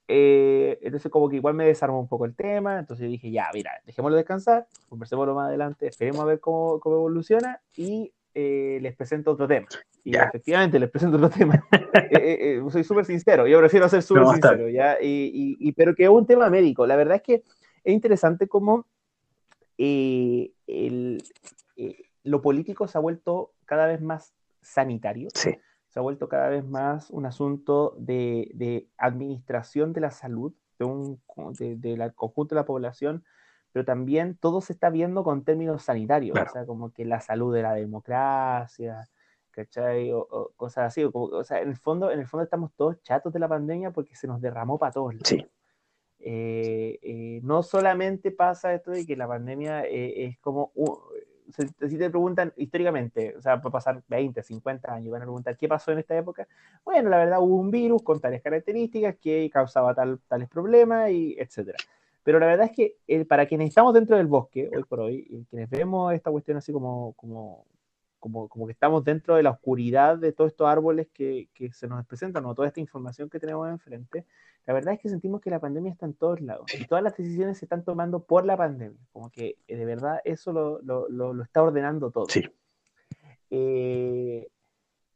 eh, 0.08 0.78
entonces 0.82 1.10
como 1.10 1.28
que 1.28 1.36
igual 1.36 1.54
me 1.54 1.66
desarmó 1.66 1.98
un 1.98 2.08
poco 2.08 2.24
el 2.26 2.36
tema, 2.36 2.78
entonces 2.78 3.08
dije, 3.08 3.30
ya, 3.30 3.48
mira, 3.52 3.72
dejémoslo 3.84 4.16
descansar, 4.16 4.66
conversémoslo 4.88 5.34
más 5.34 5.48
adelante, 5.48 5.88
esperemos 5.88 6.20
a 6.22 6.26
ver 6.26 6.38
cómo, 6.40 6.78
cómo 6.78 6.96
evoluciona 6.96 7.60
y 7.76 8.12
eh, 8.38 8.78
les 8.82 8.94
presento 8.94 9.30
otro 9.32 9.48
tema. 9.48 9.66
Y 10.04 10.14
efectivamente 10.14 10.78
les 10.78 10.90
presento 10.90 11.16
otro 11.16 11.30
tema. 11.38 11.64
Eh, 12.10 12.60
eh, 12.60 12.62
soy 12.70 12.84
súper 12.84 13.06
sincero, 13.06 13.46
yo 13.46 13.58
prefiero 13.58 13.88
ser 13.88 14.02
súper 14.02 14.24
No, 14.24 14.32
sincero, 14.32 14.68
¿ya? 14.68 14.98
Y, 15.00 15.06
y- 15.32 15.56
y- 15.58 15.72
pero 15.72 15.94
que 15.94 16.04
es 16.04 16.10
un 16.10 16.26
tema 16.26 16.50
médico. 16.50 16.86
La 16.86 16.96
verdad 16.96 17.16
es 17.16 17.22
que 17.22 17.34
es 17.82 17.94
interesante 17.94 18.46
cómo 18.46 18.86
el- 19.78 21.22
lo 22.24 22.42
político 22.42 22.86
se 22.88 22.98
ha 22.98 23.00
vuelto 23.00 23.52
cada 23.64 23.86
vez 23.86 24.00
más 24.00 24.34
sanitario 24.60 25.28
Sí, 25.32 25.56
se 25.88 25.98
ha 25.98 26.02
vuelto 26.02 26.28
cada 26.28 26.48
vez 26.48 26.64
más 26.64 27.08
un 27.10 27.24
asunto 27.24 27.94
de, 27.98 28.50
de 28.54 28.88
administración 28.98 29.92
de 29.92 30.00
la 30.00 30.10
salud, 30.10 30.52
de 30.78 30.84
un 30.84 31.20
de, 31.58 31.76
de 31.76 31.96
la 31.96 32.10
conjunto 32.10 32.54
de 32.54 32.60
la 32.60 32.66
población, 32.66 33.24
pero 33.76 33.84
también 33.84 34.38
todo 34.38 34.62
se 34.62 34.72
está 34.72 34.88
viendo 34.88 35.22
con 35.22 35.44
términos 35.44 35.82
sanitarios, 35.82 36.32
Claro. 36.32 36.48
o 36.48 36.52
sea, 36.54 36.64
como 36.64 36.92
que 36.94 37.04
la 37.04 37.20
salud 37.20 37.54
de 37.54 37.60
la 37.60 37.74
democracia, 37.74 39.06
¿cachai? 39.50 40.10
O, 40.12 40.20
o 40.20 40.50
cosas 40.56 40.86
así, 40.86 41.04
o, 41.04 41.12
como- 41.12 41.26
o 41.26 41.44
sea, 41.44 41.60
en 41.60 41.68
el, 41.68 41.76
fondo, 41.76 42.10
en 42.10 42.20
el 42.20 42.26
fondo 42.26 42.42
estamos 42.44 42.72
todos 42.74 43.02
chatos 43.02 43.34
de 43.34 43.38
la 43.38 43.48
pandemia 43.48 43.90
porque 43.90 44.14
se 44.16 44.26
nos 44.26 44.40
derramó 44.40 44.78
para 44.78 44.92
todos 44.92 45.12
lados. 45.12 45.28
sí, 45.28 45.46
Eh, 46.20 46.98
eh, 47.02 47.40
no 47.42 47.62
solamente 47.62 48.30
pasa 48.30 48.72
esto 48.72 48.92
de 48.92 49.04
que 49.06 49.14
la 49.14 49.28
pandemia 49.28 49.84
eh, 49.84 50.24
es 50.24 50.38
como, 50.38 50.72
se- 51.50 51.68
si 51.86 51.98
te 51.98 52.08
preguntan 52.08 52.54
históricamente, 52.56 53.36
o 53.36 53.42
sea, 53.42 53.60
puede 53.60 53.72
pasar 53.74 54.02
20, 54.08 54.42
50 54.42 54.90
años, 54.94 55.12
van 55.12 55.20
a 55.20 55.26
preguntar 55.26 55.54
qué 55.58 55.68
pasó 55.68 55.92
en 55.92 55.98
esta 55.98 56.16
época. 56.16 56.48
Bueno, 56.82 57.10
la 57.10 57.18
verdad 57.18 57.40
hubo 57.42 57.56
un 57.56 57.70
virus 57.70 58.02
con 58.02 58.20
tales 58.20 58.40
características 58.40 59.16
que 59.16 59.50
causaba 59.52 59.94
tal, 59.94 60.18
tales 60.28 60.48
problemas 60.48 61.10
y 61.10 61.36
etcétera. 61.38 61.76
Pero 62.26 62.40
la 62.40 62.46
verdad 62.46 62.66
es 62.66 62.72
que 62.72 62.96
eh, 63.06 63.24
para 63.24 63.46
quienes 63.46 63.68
estamos 63.68 63.94
dentro 63.94 64.16
del 64.16 64.26
bosque, 64.26 64.68
hoy 64.74 64.82
por 64.82 64.98
hoy, 64.98 65.24
y 65.30 65.44
quienes 65.44 65.70
vemos 65.70 66.12
esta 66.12 66.28
cuestión 66.32 66.56
así 66.56 66.72
como, 66.72 67.12
como, 67.12 67.64
como, 68.18 68.48
como 68.48 68.66
que 68.66 68.72
estamos 68.72 69.04
dentro 69.04 69.36
de 69.36 69.44
la 69.44 69.50
oscuridad 69.50 70.18
de 70.18 70.32
todos 70.32 70.50
estos 70.50 70.66
árboles 70.66 71.06
que, 71.14 71.48
que 71.54 71.72
se 71.72 71.86
nos 71.86 72.04
presentan 72.04 72.44
o 72.44 72.52
toda 72.52 72.66
esta 72.66 72.80
información 72.80 73.30
que 73.30 73.38
tenemos 73.38 73.68
enfrente, 73.68 74.26
la 74.66 74.74
verdad 74.74 74.94
es 74.94 75.00
que 75.00 75.08
sentimos 75.08 75.40
que 75.40 75.50
la 75.50 75.60
pandemia 75.60 75.92
está 75.92 76.06
en 76.06 76.14
todos 76.14 76.40
lados 76.40 76.66
y 76.76 76.84
todas 76.88 77.04
las 77.04 77.16
decisiones 77.16 77.58
se 77.58 77.66
están 77.66 77.84
tomando 77.84 78.24
por 78.24 78.44
la 78.44 78.56
pandemia, 78.56 78.98
como 79.12 79.30
que 79.30 79.58
eh, 79.68 79.76
de 79.76 79.84
verdad 79.84 80.20
eso 80.24 80.52
lo, 80.52 80.82
lo, 80.82 81.08
lo, 81.08 81.32
lo 81.32 81.44
está 81.44 81.62
ordenando 81.62 82.10
todo. 82.10 82.26
sí, 82.28 82.42
Eh, 83.50 84.48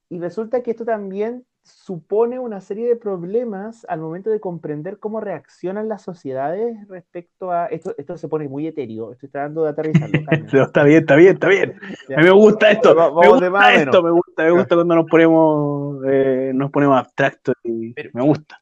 y 0.09 0.19
resulta 0.21 0.63
que 0.63 0.71
esto 0.71 0.85
también 0.85 1.45
supone 1.63 2.39
una 2.39 2.61
serie 2.61 2.89
de 2.89 2.97
problemas 2.97 3.85
al 3.89 4.01
momento 4.01 4.31
de 4.31 4.41
comprender 4.41 4.99
cómo 4.99 5.21
reaccionan 5.21 5.89
las 5.89 6.03
sociedades 6.03 6.89
respecto 6.89 7.53
a 7.53 7.67
esto. 7.67 7.95
Esto 7.99 8.17
se 8.17 8.29
pone 8.29 8.49
muy 8.49 8.67
etéreo, 8.67 9.13
estoy 9.13 9.29
tratando 9.29 9.65
de 9.65 9.71
aterrizarlo. 9.71 10.21
Está 10.65 10.85
bien, 10.85 11.01
está 11.01 11.15
bien, 11.17 11.35
está 11.35 11.49
bien. 11.49 11.75
Ya. 12.09 12.17
A 12.17 12.19
mí 12.21 12.25
me 12.25 12.31
gusta 12.33 12.71
esto, 12.71 12.95
Va- 12.95 13.11
me 13.13 13.29
gusta 13.29 13.51
más 13.51 13.75
esto, 13.79 14.03
me 14.03 14.11
gusta, 14.11 14.45
me 14.45 14.51
gusta 14.53 14.75
cuando 14.75 14.95
nos 14.97 15.07
ponemos, 15.07 16.03
eh, 16.07 16.53
nos 16.55 16.71
ponemos 16.71 16.99
abstractos 16.99 17.55
y 17.63 17.93
Pero- 17.93 18.11
me 18.15 18.23
gusta. 18.23 18.61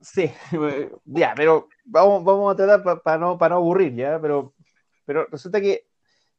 Sí, 0.00 0.30
ya, 1.04 1.34
pero 1.36 1.68
vamos, 1.84 2.24
vamos 2.24 2.52
a 2.52 2.56
tratar 2.56 3.02
para 3.02 3.18
no, 3.18 3.38
para 3.38 3.54
no 3.54 3.60
aburrir, 3.60 3.94
¿ya? 3.94 4.18
Pero, 4.20 4.54
pero 5.04 5.26
resulta 5.30 5.60
que 5.60 5.84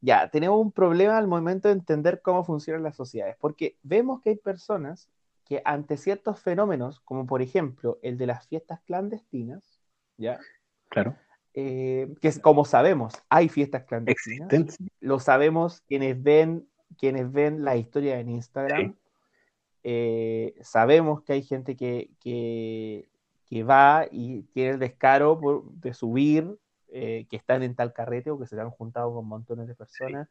ya, 0.02 0.28
tenemos 0.30 0.60
un 0.60 0.72
problema 0.72 1.18
al 1.18 1.28
momento 1.28 1.68
de 1.68 1.76
entender 1.76 2.22
cómo 2.24 2.44
funcionan 2.44 2.82
las 2.84 2.96
sociedades, 2.96 3.38
porque 3.40 3.78
vemos 3.84 4.20
que 4.20 4.32
hay 4.32 4.36
personas 4.36 5.10
que 5.52 5.62
ante 5.66 5.98
ciertos 5.98 6.40
fenómenos, 6.40 7.02
como 7.02 7.28
por 7.28 7.42
ejemplo 7.42 8.00
el 8.04 8.18
de 8.18 8.26
las 8.26 8.48
fiestas 8.48 8.80
clandestinas, 8.86 9.62
¿ya? 10.16 10.40
Claro, 10.88 11.18
Eh, 11.54 12.08
que 12.22 12.30
es, 12.30 12.40
como 12.40 12.64
sabemos, 12.64 13.16
hay 13.28 13.50
fiestas 13.50 13.84
clandestinas, 13.84 14.54
existen. 14.54 14.88
lo 15.02 15.20
sabemos 15.20 15.82
quienes 15.82 16.24
ven, 16.24 16.70
quienes 16.98 17.30
ven 17.30 17.66
la 17.66 17.76
historia 17.76 18.18
en 18.22 18.30
Instagram. 18.30 18.94
Sí. 18.94 18.98
Eh, 19.84 20.56
sabemos 20.62 21.22
que 21.24 21.34
hay 21.34 21.44
gente 21.44 21.76
que, 21.76 22.12
que, 22.22 23.10
que 23.46 23.64
va 23.66 24.06
y 24.10 24.44
tiene 24.54 24.70
el 24.72 24.80
descaro 24.80 25.38
por- 25.38 25.70
de 25.70 25.94
subir, 25.94 26.48
eh, 26.94 27.26
que 27.30 27.36
están 27.36 27.62
en 27.62 27.76
tal 27.76 27.92
carrete 27.92 28.32
o 28.32 28.40
que 28.40 28.48
se 28.48 28.58
han 28.58 28.70
juntado 28.70 29.14
con 29.14 29.28
montones 29.28 29.68
de 29.68 29.76
personas, 29.76 30.30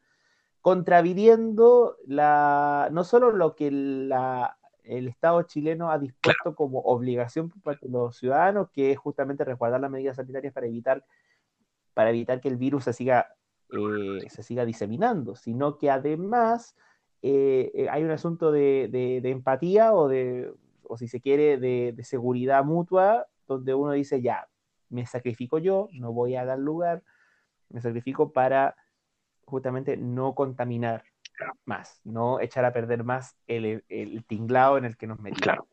contraviniendo 0.61 1.97
la, 2.07 2.89
no 2.91 3.03
solo 3.03 3.31
lo 3.31 3.55
que 3.55 3.69
la, 3.69 4.57
el 4.97 5.07
Estado 5.07 5.41
chileno 5.43 5.89
ha 5.91 5.97
dispuesto 5.99 6.53
como 6.55 6.79
obligación 6.79 7.51
de 7.65 7.77
los 7.89 8.17
ciudadanos, 8.17 8.69
que 8.71 8.91
es 8.91 8.97
justamente 8.97 9.43
resguardar 9.45 9.79
las 9.81 9.91
medidas 9.91 10.17
sanitarias 10.17 10.53
para 10.53 10.67
evitar, 10.67 11.05
para 11.93 12.09
evitar 12.09 12.41
que 12.41 12.49
el 12.49 12.57
virus 12.57 12.83
se 12.85 12.93
siga, 12.93 13.35
eh, 13.69 14.29
se 14.29 14.43
siga 14.43 14.65
diseminando, 14.65 15.35
sino 15.35 15.77
que 15.77 15.89
además 15.89 16.75
eh, 17.21 17.71
eh, 17.73 17.87
hay 17.89 18.03
un 18.03 18.11
asunto 18.11 18.51
de, 18.51 18.89
de- 18.91 19.21
de 19.21 19.29
empatía 19.29 19.93
o 19.93 20.07
de, 20.07 20.51
o 20.83 20.97
si 20.97 21.07
se 21.07 21.21
quiere, 21.21 21.57
de, 21.57 21.93
de 21.95 22.03
seguridad 22.03 22.63
mutua, 22.65 23.27
donde 23.47 23.73
uno 23.73 23.91
dice, 23.91 24.21
ya, 24.21 24.47
me 24.89 25.05
sacrifico 25.05 25.57
yo, 25.57 25.87
no 25.93 26.11
voy 26.13 26.35
a 26.35 26.45
dar 26.45 26.59
lugar, 26.59 27.03
me 27.69 27.79
sacrifico 27.81 28.31
para 28.33 28.75
justamente 29.45 29.95
no 29.97 30.33
contaminar 30.35 31.03
más, 31.65 31.99
no 32.03 32.39
echar 32.39 32.65
a 32.65 32.73
perder 32.73 33.03
más 33.03 33.35
el, 33.47 33.83
el 33.89 34.23
tinglado 34.25 34.77
en 34.77 34.85
el 34.85 34.97
que 34.97 35.07
nos 35.07 35.19
metimos. 35.19 35.41
Claro. 35.41 35.67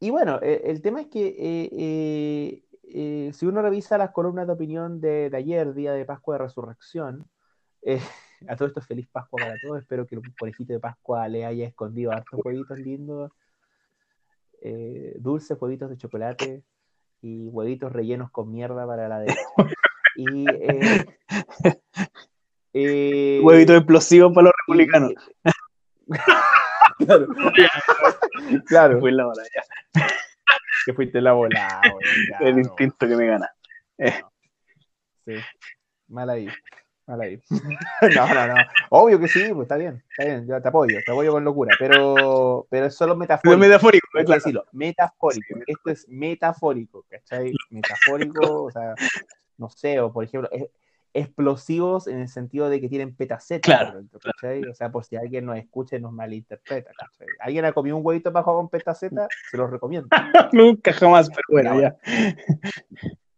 Y 0.00 0.10
bueno, 0.10 0.38
eh, 0.42 0.62
el 0.64 0.80
tema 0.80 1.00
es 1.00 1.08
que 1.08 1.26
eh, 1.26 1.68
eh, 1.72 2.64
eh, 2.84 3.32
si 3.32 3.46
uno 3.46 3.62
revisa 3.62 3.98
las 3.98 4.12
columnas 4.12 4.46
de 4.46 4.52
opinión 4.52 5.00
de, 5.00 5.28
de 5.28 5.36
ayer, 5.36 5.74
día 5.74 5.92
de 5.92 6.04
Pascua 6.04 6.36
de 6.36 6.44
Resurrección, 6.44 7.28
a 8.48 8.56
todo 8.56 8.68
esto 8.68 8.80
feliz 8.80 9.08
Pascua 9.08 9.40
para 9.40 9.54
todos, 9.62 9.78
espero 9.80 10.06
que 10.06 10.14
el 10.14 10.22
conejito 10.38 10.72
de 10.72 10.80
Pascua 10.80 11.26
le 11.28 11.44
haya 11.44 11.66
escondido 11.66 12.12
hartos 12.12 12.40
huevitos 12.44 12.78
lindos, 12.78 13.32
dulces 15.16 15.56
huevitos 15.60 15.90
de 15.90 15.96
chocolate 15.96 16.64
y 17.20 17.48
huevitos 17.48 17.92
rellenos 17.92 18.30
con 18.30 18.50
mierda 18.50 18.86
para 18.86 19.08
la 19.08 19.20
derecha. 19.20 19.40
Y, 20.18 20.46
eh, 20.50 21.06
eh, 22.72 23.40
Huevito 23.42 23.74
explosivo 23.74 24.32
para 24.32 24.46
los 24.46 24.52
republicanos. 24.66 25.12
claro. 26.98 27.26
claro. 28.66 29.00
La 29.00 29.24
ya. 29.54 30.06
Te 30.86 30.94
fuiste 30.94 31.20
la 31.20 31.32
bola, 31.32 31.80
El 32.40 32.58
instinto 32.58 33.06
que 33.06 33.16
me 33.16 33.26
gana. 33.26 33.50
Sí. 35.26 35.34
Mal 36.08 36.30
ahí. 36.30 36.48
Mal 37.06 37.20
ahí. 37.20 37.42
no, 38.16 38.34
no, 38.34 38.46
no. 38.46 38.54
Obvio 38.90 39.18
que 39.20 39.28
sí, 39.28 39.48
pues 39.52 39.64
está 39.66 39.76
bien. 39.76 40.02
Está 40.10 40.24
bien. 40.24 40.46
Yo 40.46 40.60
te 40.62 40.68
apoyo. 40.68 40.98
Te 41.04 41.12
apoyo 41.12 41.32
con 41.32 41.44
locura. 41.44 41.74
Pero, 41.78 42.66
pero 42.70 42.86
es 42.86 42.94
solo 42.94 43.16
metafórico. 43.16 43.58
metafórico, 43.58 44.06
Hay 44.14 44.20
que 44.22 44.26
claro. 44.26 44.38
decirlo. 44.40 44.64
Metafórico. 44.72 45.58
Esto 45.66 45.90
es 45.90 46.08
metafórico. 46.08 47.04
¿Cachai? 47.10 47.52
Metafórico. 47.70 48.64
O 48.64 48.70
sea, 48.70 48.94
no 49.58 49.68
sé. 49.68 50.00
O 50.00 50.12
por 50.12 50.24
ejemplo, 50.24 50.48
es- 50.52 50.70
explosivos 51.18 52.06
en 52.06 52.20
el 52.20 52.28
sentido 52.28 52.68
de 52.68 52.80
que 52.80 52.88
tienen 52.88 53.14
petaceta. 53.14 53.60
Claro, 53.60 54.02
¿cachai? 54.22 54.64
O 54.64 54.74
sea, 54.74 54.90
por 54.90 55.04
si 55.04 55.16
alguien 55.16 55.46
nos 55.46 55.58
escucha 55.58 55.96
y 55.96 56.00
nos 56.00 56.12
malinterpreta. 56.12 56.90
¿cachai? 56.96 57.26
¿Alguien 57.40 57.64
ha 57.64 57.72
comido 57.72 57.96
un 57.96 58.06
huevito 58.06 58.32
bajo 58.32 58.54
con 58.54 58.68
petaceta? 58.68 59.28
Se 59.50 59.56
los 59.56 59.70
recomiendo. 59.70 60.08
Nunca 60.52 60.92
jamás, 60.92 61.28
pero 61.28 61.42
bueno, 61.50 61.80
Ya, 61.80 61.96
ya. 62.02 62.36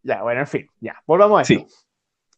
Ya, 0.02 0.22
bueno, 0.22 0.40
en 0.40 0.46
fin, 0.46 0.66
ya, 0.80 0.96
volvamos 1.06 1.38
a 1.38 1.42
esto. 1.42 1.68
Sí. 1.68 1.86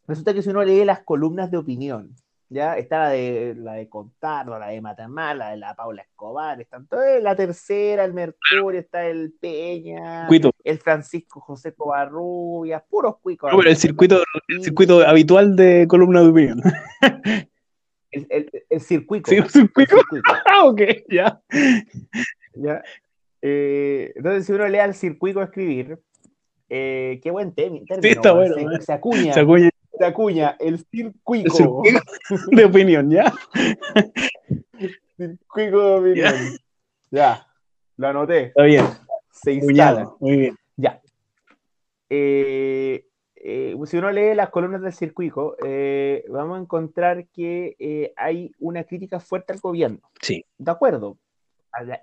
Resulta 0.06 0.34
que 0.34 0.42
si 0.42 0.50
uno 0.50 0.64
lee 0.64 0.84
las 0.84 1.02
columnas 1.02 1.50
de 1.50 1.58
opinión, 1.58 2.14
ya 2.52 2.76
está 2.76 2.98
la 2.98 3.08
de 3.10 3.54
la 3.56 3.72
de 3.74 3.88
Contardo, 3.88 4.58
la 4.58 4.68
de 4.68 4.80
Matamar, 4.80 5.36
la 5.36 5.50
de 5.50 5.56
la 5.56 5.74
Paula 5.74 6.02
Escobar, 6.02 6.60
están 6.60 6.86
todas, 6.86 7.22
la 7.22 7.34
tercera, 7.34 8.04
el 8.04 8.12
Mercurio, 8.12 8.78
está 8.78 9.06
el 9.06 9.32
Peña, 9.40 10.26
Cuito. 10.26 10.52
el 10.62 10.78
Francisco 10.78 11.40
José 11.40 11.72
Covarrubias, 11.72 12.82
puros 12.88 13.16
cuicos. 13.20 13.50
No, 13.50 13.58
pero 13.58 13.70
el 13.70 13.76
circuito, 13.76 14.22
el 14.48 14.62
circuito 14.62 15.00
habitual 15.06 15.56
de 15.56 15.86
columna 15.88 16.20
de 16.20 16.28
opinión. 16.28 16.60
el, 18.10 18.26
el, 18.28 18.50
el 18.68 18.80
circuico. 18.80 19.30
Sí, 19.30 19.36
el 19.36 19.48
circuito. 19.48 19.96
Ah, 20.46 20.66
ok, 20.66 20.80
ya. 21.08 21.40
ya. 22.54 22.82
Eh, 23.40 24.12
entonces, 24.14 24.46
si 24.46 24.52
uno 24.52 24.68
lee 24.68 24.78
al 24.78 24.94
circuito 24.94 25.42
escribir, 25.42 25.98
eh, 26.68 27.18
qué 27.22 27.30
buen 27.30 27.54
término. 27.54 27.86
está 27.88 28.34
weón, 28.34 28.52
bueno, 28.52 28.70
se, 28.70 28.76
eh. 28.76 28.80
se 28.82 28.92
acuña, 28.92 29.32
Se 29.32 29.40
acuña 29.40 29.70
se 29.98 30.04
acuña, 30.04 30.56
el 30.58 30.78
circuito 30.78 31.82
de 32.50 32.64
opinión, 32.64 33.10
ya. 33.10 33.32
Circuito 35.16 36.00
de 36.00 36.10
opinión. 36.10 36.34
Ya, 37.10 37.46
lo 37.96 38.08
anoté. 38.08 38.46
Está 38.46 38.62
bien. 38.62 38.86
Se 39.30 39.52
instala. 39.52 40.10
Muy 40.20 40.36
bien. 40.36 40.56
Ya. 40.76 41.00
Eh, 42.08 43.06
eh, 43.36 43.76
si 43.86 43.96
uno 43.96 44.10
lee 44.10 44.34
las 44.34 44.50
columnas 44.50 44.82
del 44.82 44.92
circuito, 44.92 45.56
eh, 45.64 46.24
vamos 46.28 46.58
a 46.58 46.62
encontrar 46.62 47.26
que 47.28 48.12
hay 48.16 48.52
una 48.58 48.84
crítica 48.84 49.20
fuerte 49.20 49.52
al 49.52 49.60
gobierno. 49.60 50.00
Sí. 50.20 50.44
De 50.58 50.70
acuerdo. 50.70 51.18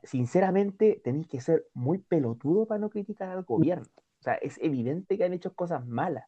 Sinceramente, 0.04 1.00
tenéis 1.04 1.28
que 1.28 1.42
ser 1.42 1.68
muy 1.76 2.00
pelotudo 2.00 2.66
para 2.66 2.80
no 2.80 2.90
criticar 2.90 3.30
al 3.30 3.44
gobierno. 3.44 3.86
O 4.20 4.24
sea, 4.24 4.34
es 4.36 4.58
evidente 4.62 5.18
que 5.18 5.24
han 5.24 5.34
hecho 5.34 5.54
cosas 5.54 5.86
malas. 5.86 6.26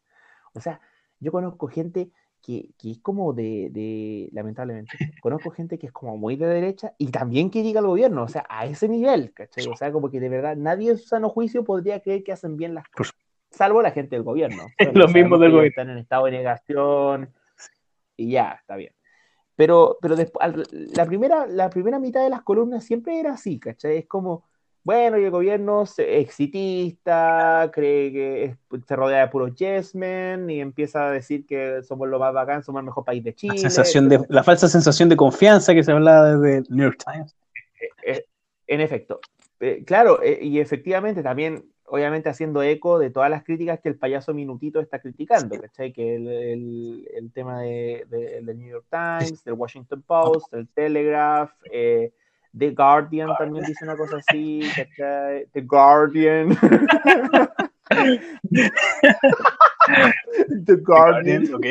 O 0.54 0.62
sea, 0.62 0.80
yo 1.22 1.32
conozco 1.32 1.68
gente 1.68 2.12
que, 2.42 2.72
que 2.78 2.92
es 2.92 3.00
como 3.00 3.34
de, 3.34 3.70
de- 3.72 4.30
lamentablemente, 4.34 4.92
conozco 5.22 5.52
gente 5.52 5.78
que 5.78 5.88
es 5.88 5.94
como 5.94 6.18
muy 6.18 6.36
de 6.36 6.48
derecha 6.48 6.94
y 6.98 7.12
también 7.12 7.50
critica 7.50 7.80
al 7.80 7.88
gobierno. 7.88 8.24
O 8.24 8.28
sea, 8.28 8.46
a 8.50 8.66
ese 8.66 8.90
nivel, 8.90 9.32
¿cachai? 9.32 9.68
O 9.68 9.76
sea, 9.78 9.92
como 9.92 10.10
que 10.10 10.20
de 10.20 10.28
verdad 10.28 10.58
nadie 10.58 10.92
en 10.92 10.98
su 10.98 11.08
sano 11.08 11.30
juicio 11.30 11.64
podría 11.64 12.02
creer 12.02 12.24
que 12.24 12.32
hacen 12.34 12.58
bien 12.58 12.74
las 12.74 12.88
cosas. 12.90 13.14
Salvo 13.52 13.82
la 13.82 13.92
gente 13.92 14.16
del 14.16 14.24
gobierno. 14.24 14.64
Los 14.94 15.14
mismos 15.14 15.40
sabemos 15.40 15.40
del 15.40 15.52
gobierno. 15.52 15.70
Están 15.70 15.90
en 15.92 15.98
estado 16.00 16.26
de 16.26 16.32
negación 16.32 17.34
y 18.18 18.32
ya, 18.32 18.58
está 18.60 18.76
bien. 18.76 18.94
Pero, 19.56 19.98
pero 20.02 20.16
después, 20.16 20.54
la, 20.72 21.06
primera, 21.06 21.46
la 21.46 21.70
primera 21.70 22.00
mitad 22.00 22.24
de 22.24 22.30
las 22.30 22.42
columnas 22.42 22.84
siempre 22.84 23.20
era 23.20 23.34
así, 23.34 23.60
¿cachai? 23.60 23.98
Es 23.98 24.08
como, 24.08 24.46
bueno, 24.84 25.18
y 25.18 25.24
el 25.26 25.32
gobierno 25.32 25.84
es 25.84 26.00
exitista, 26.00 27.70
cree 27.74 28.12
que 28.12 28.44
es- 28.46 28.58
se 28.88 28.96
rodea 28.96 29.22
de 29.22 29.28
puros 29.28 29.56
yes 29.56 29.94
men 29.96 30.50
y 30.50 30.60
empieza 30.60 31.08
a 31.08 31.12
decir 31.12 31.46
que 31.46 31.84
somos 31.84 32.08
lo 32.10 32.20
más 32.20 32.34
bacán, 32.34 32.64
somos 32.64 32.80
el 32.80 32.86
mejor 32.86 33.06
país 33.06 33.24
de 33.24 33.34
Chile. 33.36 33.54
La, 33.56 33.62
sensación 33.62 34.10
de, 34.10 34.20
la 34.30 34.44
falsa 34.44 34.68
sensación 34.68 35.10
de 35.10 35.16
confianza 35.18 35.74
que 35.74 35.84
se 35.84 35.92
hablaba 35.92 36.36
desde 36.36 36.58
el 36.60 36.66
New 36.70 36.86
York 36.86 37.04
Times. 37.06 37.36
Eh, 38.06 38.26
en 38.68 38.82
efecto. 38.82 39.20
Eh, 39.60 39.84
claro, 39.86 40.22
eh, 40.24 40.40
y 40.42 40.60
efectivamente 40.60 41.22
también, 41.22 41.64
obviamente 41.86 42.30
haciendo 42.30 42.64
eco 42.64 42.98
de 42.98 43.10
todas 43.12 43.30
las 43.30 43.44
críticas 43.44 43.80
que 43.80 43.90
el 43.90 43.96
payaso 43.98 44.34
Minutito 44.34 44.80
está 44.80 45.00
criticando, 45.00 45.60
¿cachai? 45.60 45.94
Que 45.94 46.16
el, 46.16 46.28
el- 46.28 47.08
el 47.14 47.32
tema 47.32 47.62
de, 47.62 48.06
de- 48.10 48.42
del 48.42 48.58
New 48.58 48.70
York 48.70 48.86
Times, 48.90 49.44
del 49.44 49.54
Washington 49.56 50.02
Post, 50.08 50.52
del 50.52 50.68
Telegraph, 50.70 51.52
eh, 51.72 52.12
The 52.58 52.72
Guardian 52.72 53.30
también 53.38 53.64
dice 53.66 53.86
una 53.86 53.96
cosa 53.96 54.18
así, 54.18 54.62
¿cachai? 54.76 55.46
The 55.54 55.62
Guardian. 55.62 56.50
The 60.66 60.76
Guardian. 60.76 61.54
Ok. 61.54 61.66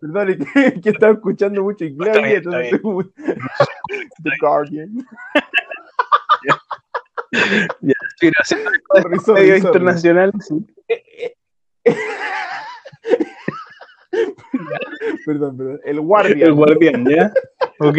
Perdón, 0.00 0.38
que, 0.54 0.80
que 0.80 0.90
estaba 0.90 1.12
escuchando 1.12 1.62
mucho 1.62 1.84
inglés. 1.84 2.16
Está 2.16 2.26
bien, 2.26 2.36
entonces, 2.36 2.72
The 4.24 4.30
Guardian. 4.40 5.06
Sí, 8.18 8.30
gracias. 8.30 8.60
Sorry, 8.94 9.18
sorry, 9.20 9.40
Medios 9.42 9.60
sorry. 9.60 9.68
internacionales, 9.68 10.34
sí. 10.48 10.66
Perdón, 15.26 15.56
perdón. 15.56 15.80
El 15.84 16.00
Guardian. 16.00 16.40
El 16.40 16.52
guardián, 16.54 17.06
¿ya? 17.08 17.32
Ok. 17.80 17.98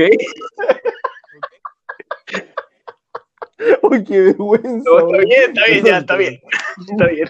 Uy, 3.84 4.04
qué 4.04 4.22
vergüenza. 4.22 4.90
No, 4.90 5.00
está 5.00 5.18
bien, 5.18 5.42
está 5.50 5.66
bien, 5.68 5.86
ya, 5.86 5.98
está 5.98 6.16
bien. 6.16 6.42
Está 6.90 7.08
bien. 7.08 7.28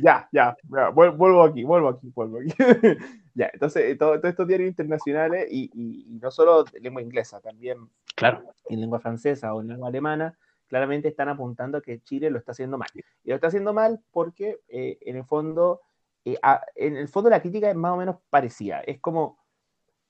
Ya, 0.00 0.28
ya, 0.30 0.56
ya, 0.70 0.90
vuel- 0.92 1.16
vuelvo 1.16 1.42
aquí, 1.42 1.64
vuelvo 1.64 1.88
aquí, 1.88 2.08
vuelvo 2.14 2.38
aquí. 2.38 2.54
ya, 3.34 3.50
entonces, 3.52 3.82
eh, 3.84 3.96
todo- 3.96 4.16
todos 4.20 4.30
estos 4.30 4.46
diarios 4.46 4.68
internacionales, 4.68 5.48
y, 5.50 5.64
y- 5.74 6.04
y 6.14 6.18
no 6.20 6.30
solo 6.30 6.62
de 6.64 6.78
lengua 6.80 7.02
inglesa, 7.02 7.40
también 7.40 7.78
Claro. 8.14 8.44
en 8.68 8.80
lengua 8.80 9.00
francesa 9.00 9.52
o 9.54 9.60
en 9.60 9.68
lengua 9.68 9.88
alemana, 9.88 10.38
claramente 10.68 11.08
están 11.08 11.28
apuntando 11.28 11.78
a 11.78 11.82
que 11.82 12.00
Chile 12.02 12.30
lo 12.30 12.38
está 12.38 12.52
haciendo 12.52 12.78
mal. 12.78 12.88
Y 13.24 13.30
lo 13.30 13.34
está 13.34 13.48
haciendo 13.48 13.72
mal 13.72 14.00
porque, 14.12 14.60
eh, 14.68 14.98
en 15.00 15.16
el 15.16 15.24
fondo, 15.24 15.80
eh, 16.24 16.36
a- 16.42 16.62
en 16.76 16.96
el 16.96 17.08
fondo 17.08 17.28
la 17.28 17.40
crítica 17.42 17.68
es 17.70 17.76
más 17.76 17.92
o 17.92 17.96
menos 17.96 18.16
parecida. 18.30 18.80
Es 18.82 19.00
como, 19.00 19.36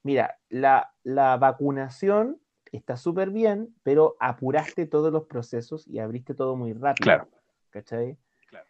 mira, 0.02 0.36
la, 0.50 0.92
la 1.02 1.38
vacunación 1.38 2.38
está 2.72 2.96
súper 2.96 3.30
bien, 3.30 3.74
pero 3.82 4.16
apuraste 4.20 4.86
todos 4.86 5.12
los 5.12 5.24
procesos 5.24 5.86
y 5.88 5.98
abriste 5.98 6.34
todo 6.34 6.56
muy 6.56 6.72
rápido. 6.72 7.04
Claro. 7.04 7.28
¿Cachai? 7.70 8.16
Claro. 8.48 8.66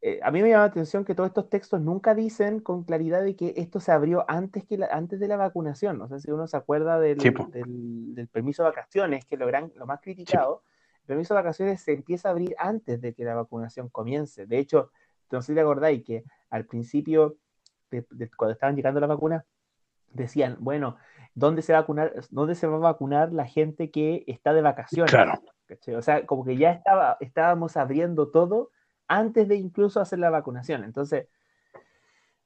Eh, 0.00 0.20
a 0.22 0.30
mí 0.30 0.42
me 0.42 0.48
llama 0.50 0.62
la 0.64 0.70
atención 0.70 1.04
que 1.04 1.14
todos 1.14 1.28
estos 1.28 1.48
textos 1.50 1.80
nunca 1.80 2.14
dicen 2.14 2.60
con 2.60 2.84
claridad 2.84 3.22
de 3.22 3.34
que 3.36 3.54
esto 3.56 3.80
se 3.80 3.90
abrió 3.92 4.24
antes, 4.28 4.64
que 4.64 4.78
la- 4.78 4.86
antes 4.86 5.18
de 5.18 5.26
la 5.28 5.36
vacunación. 5.36 5.98
No 5.98 6.08
sé 6.08 6.20
si 6.20 6.30
uno 6.30 6.46
se 6.46 6.56
acuerda 6.56 7.00
del, 7.00 7.20
Sí, 7.20 7.30
del- 7.52 8.14
del 8.14 8.28
permiso 8.28 8.62
de 8.62 8.70
vacaciones, 8.70 9.24
que 9.24 9.36
lo, 9.36 9.46
gran, 9.46 9.72
lo 9.76 9.86
más 9.86 10.00
criticado. 10.00 10.62
El 11.02 11.06
permiso 11.06 11.34
de 11.34 11.40
vacaciones 11.40 11.80
se 11.80 11.92
empieza 11.94 12.28
a 12.28 12.32
abrir 12.32 12.54
antes 12.58 13.00
de 13.00 13.12
que 13.14 13.24
la 13.24 13.34
vacunación 13.34 13.88
comience. 13.88 14.46
De 14.46 14.58
hecho, 14.58 14.90
no 15.30 15.42
sé 15.42 15.48
si 15.52 15.54
te 15.54 15.60
acordáis 15.60 16.04
que 16.04 16.24
al 16.50 16.64
principio, 16.64 17.36
de- 17.90 18.06
de- 18.10 18.30
cuando 18.30 18.52
estaban 18.52 18.76
llegando 18.76 19.00
las 19.00 19.08
vacunas, 19.08 19.44
decían, 20.12 20.56
bueno, 20.60 20.96
¿dónde 21.38 21.62
se, 21.62 21.72
va 21.72 21.78
a 21.78 21.82
vacunar, 21.82 22.12
¿dónde 22.30 22.54
se 22.54 22.66
va 22.66 22.76
a 22.76 22.80
vacunar 22.80 23.32
la 23.32 23.46
gente 23.46 23.90
que 23.90 24.24
está 24.26 24.52
de 24.52 24.62
vacaciones? 24.62 25.14
O 25.96 26.02
sea, 26.02 26.26
como 26.26 26.44
que 26.44 26.56
ya 26.56 26.72
estaba, 26.72 27.16
estábamos 27.20 27.76
abriendo 27.76 28.30
todo 28.30 28.70
antes 29.06 29.46
de 29.48 29.56
incluso 29.56 30.00
hacer 30.00 30.18
la 30.18 30.30
vacunación. 30.30 30.84
Entonces, 30.84 31.28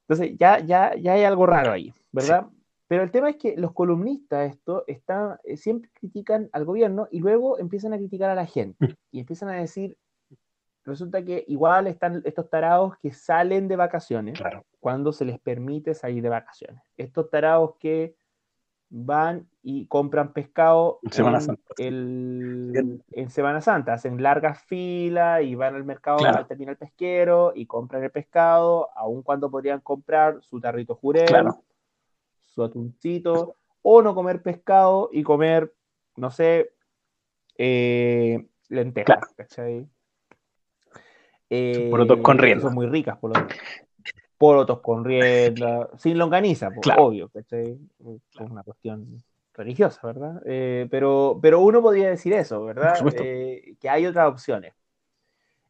entonces 0.01 0.37
ya, 0.37 0.59
ya, 0.59 0.95
ya 0.95 1.13
hay 1.13 1.23
algo 1.23 1.45
raro 1.45 1.71
ahí, 1.71 1.93
¿verdad? 2.11 2.47
Pero 2.87 3.03
el 3.03 3.11
tema 3.11 3.29
es 3.29 3.37
que 3.37 3.55
los 3.57 3.73
columnistas 3.73 4.51
esto 4.51 4.83
están, 4.85 5.37
eh, 5.43 5.57
siempre 5.57 5.89
critican 5.93 6.49
al 6.51 6.65
gobierno 6.65 7.07
y 7.09 7.19
luego 7.19 7.57
empiezan 7.57 7.93
a 7.93 7.97
criticar 7.97 8.29
a 8.29 8.35
la 8.35 8.45
gente. 8.45 8.95
Y 9.11 9.19
empiezan 9.21 9.49
a 9.49 9.53
decir, 9.53 9.97
resulta 10.83 11.23
que 11.23 11.45
igual 11.47 11.87
están 11.87 12.21
estos 12.25 12.49
tarados 12.49 12.97
que 13.01 13.11
salen 13.11 13.67
de 13.67 13.77
vacaciones 13.77 14.37
Claro. 14.37 14.65
cuando 14.79 15.13
se 15.13 15.25
les 15.25 15.39
permite 15.39 15.93
salir 15.93 16.21
de 16.21 16.29
vacaciones. 16.29 16.83
Estos 16.97 17.29
tarados 17.29 17.75
que 17.79 18.15
van 18.95 19.47
y 19.63 19.87
compran 19.87 20.33
pescado 20.33 20.99
En 21.01 21.11
Semana 21.11 21.37
en, 21.39 21.43
Santa. 21.43 21.73
el- 21.77 23.03
en 23.11 23.29
Semana 23.31 23.59
Santa, 23.59 23.93
hacen 23.93 24.21
largas 24.21 24.61
filas 24.65 25.41
y 25.41 25.55
van 25.55 25.73
al 25.73 25.83
mercado 25.83 26.17
Claro. 26.19 26.37
al 26.37 26.47
terminal 26.47 26.77
pesquero 26.77 27.53
y 27.55 27.65
compran 27.65 28.03
el 28.03 28.11
pescado, 28.11 28.89
aun 28.95 29.23
cuando 29.23 29.49
podrían 29.49 29.79
comprar 29.79 30.43
su 30.43 30.61
tarrito 30.61 30.93
jurel, 30.93 31.27
Claro. 31.27 31.63
su 32.45 32.63
atuncito, 32.63 33.55
o 33.81 34.03
no 34.03 34.13
comer 34.13 34.43
pescado 34.43 35.09
y 35.11 35.23
comer, 35.23 35.73
no 36.15 36.29
sé, 36.29 36.71
eh, 37.57 38.45
lentejas. 38.69 39.33
Eh, 41.49 41.87
Porotos 41.89 42.19
con 42.21 42.37
que 42.37 42.43
rienda. 42.43 42.63
Son 42.65 42.75
muy 42.75 42.85
ricas, 42.85 43.17
por 43.17 43.35
lo 43.35 43.47
Porotos 44.43 44.81
con 44.81 45.05
rienda, 45.05 45.87
sin 45.97 46.17
longaniza, 46.17 46.67
pues, 46.69 46.81
Claro. 46.81 47.05
obvio, 47.05 47.29
¿cachai? 47.29 47.77
Es 48.05 48.39
una 48.41 48.61
cuestión 48.63 49.23
religiosa, 49.53 50.01
¿verdad? 50.05 50.41
Eh, 50.45 50.85
pero, 50.91 51.39
pero 51.41 51.61
uno 51.61 51.81
podría 51.81 52.09
decir 52.09 52.33
eso, 52.33 52.65
¿verdad? 52.65 52.95
Eh, 53.21 53.75
que 53.79 53.89
hay 53.89 54.05
otras 54.05 54.27
opciones. 54.29 54.73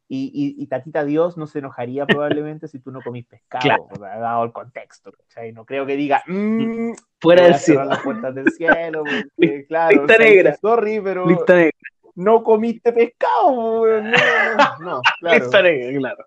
Y, 0.08 0.30
y, 0.34 0.60
y 0.62 0.66
Tatita 0.66 1.04
Dios 1.04 1.36
no 1.36 1.46
se 1.46 1.60
enojaría 1.60 2.04
probablemente 2.06 2.66
si 2.66 2.80
tú 2.80 2.90
no 2.90 3.00
comís 3.00 3.26
pescado, 3.26 3.62
Claro. 3.62 3.86
dado 4.20 4.44
el 4.44 4.52
contexto. 4.52 5.12
¿cachai? 5.12 5.52
No 5.52 5.64
creo 5.64 5.86
que 5.86 5.94
diga, 5.96 6.24
"Mm, 6.26 6.92
Fuera 7.20 7.44
del 7.44 7.54
cielo. 7.54 7.84
las 7.84 8.00
puertas 8.00 8.34
del 8.34 8.50
cielo, 8.50 9.04
porque, 9.38 9.66
claro, 9.66 9.90
lista 10.02 10.14
o 10.14 10.16
sea, 10.16 10.26
negra. 10.26 10.56
sorry, 10.60 11.00
pero 11.00 11.26
Lista 11.28 11.54
negra, 11.54 11.78
no 12.16 12.42
comiste 12.42 12.92
pescado, 12.92 13.82
weón. 13.82 14.10
no, 14.10 14.18
no, 14.56 14.78
no, 14.80 15.00
claro. 15.20 15.38
lista 15.38 15.62
negra, 15.62 15.98
claro. 16.00 16.24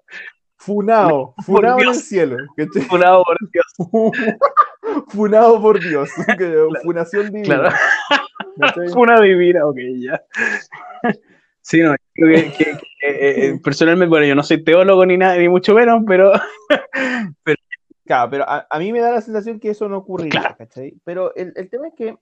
Funado, 0.59 1.33
Por 1.35 1.45
funado 1.45 1.79
en 1.81 1.87
el 1.89 1.95
cielo. 1.95 2.37
¿cachai? 2.57 2.81
Funado 2.83 3.23
por 3.23 3.37
Dios, 3.51 3.65
Funado 5.09 5.61
por 5.61 5.79
Dios. 5.79 6.09
Funación 6.83 7.31
divina. 7.31 7.59
claro. 7.59 7.75
¿cachai? 8.59 8.87
Una 8.95 9.21
divina, 9.21 9.65
ok, 9.65 9.77
ya. 9.99 10.21
Sí, 11.61 11.81
no, 11.81 11.93
que, 12.13 12.23
que- 12.25 12.53
que, 12.57 12.71
eh, 12.71 13.49
eh, 13.49 13.59
personalmente, 13.63 14.09
bueno, 14.09 14.25
yo 14.25 14.35
no 14.35 14.41
soy 14.43 14.63
teólogo 14.63 15.05
ni 15.05 15.17
nada, 15.17 15.37
ni 15.37 15.47
mucho 15.49 15.73
menos, 15.75 16.01
pero 16.07 16.31
Claro, 18.05 18.29
pero 18.31 18.45
a, 18.49 18.65
a 18.69 18.79
mí 18.79 18.93
me 18.93 19.01
da 19.01 19.11
la 19.11 19.21
sensación 19.21 19.59
que 19.59 19.69
eso 19.71 19.89
no 19.89 19.97
ocurriría, 19.97 20.39
Claro. 20.39 20.55
¿cachai? 20.57 20.95
Pero 21.03 21.35
el, 21.35 21.51
el 21.57 21.69
tema 21.69 21.89
es 21.89 21.93
que 21.93 22.17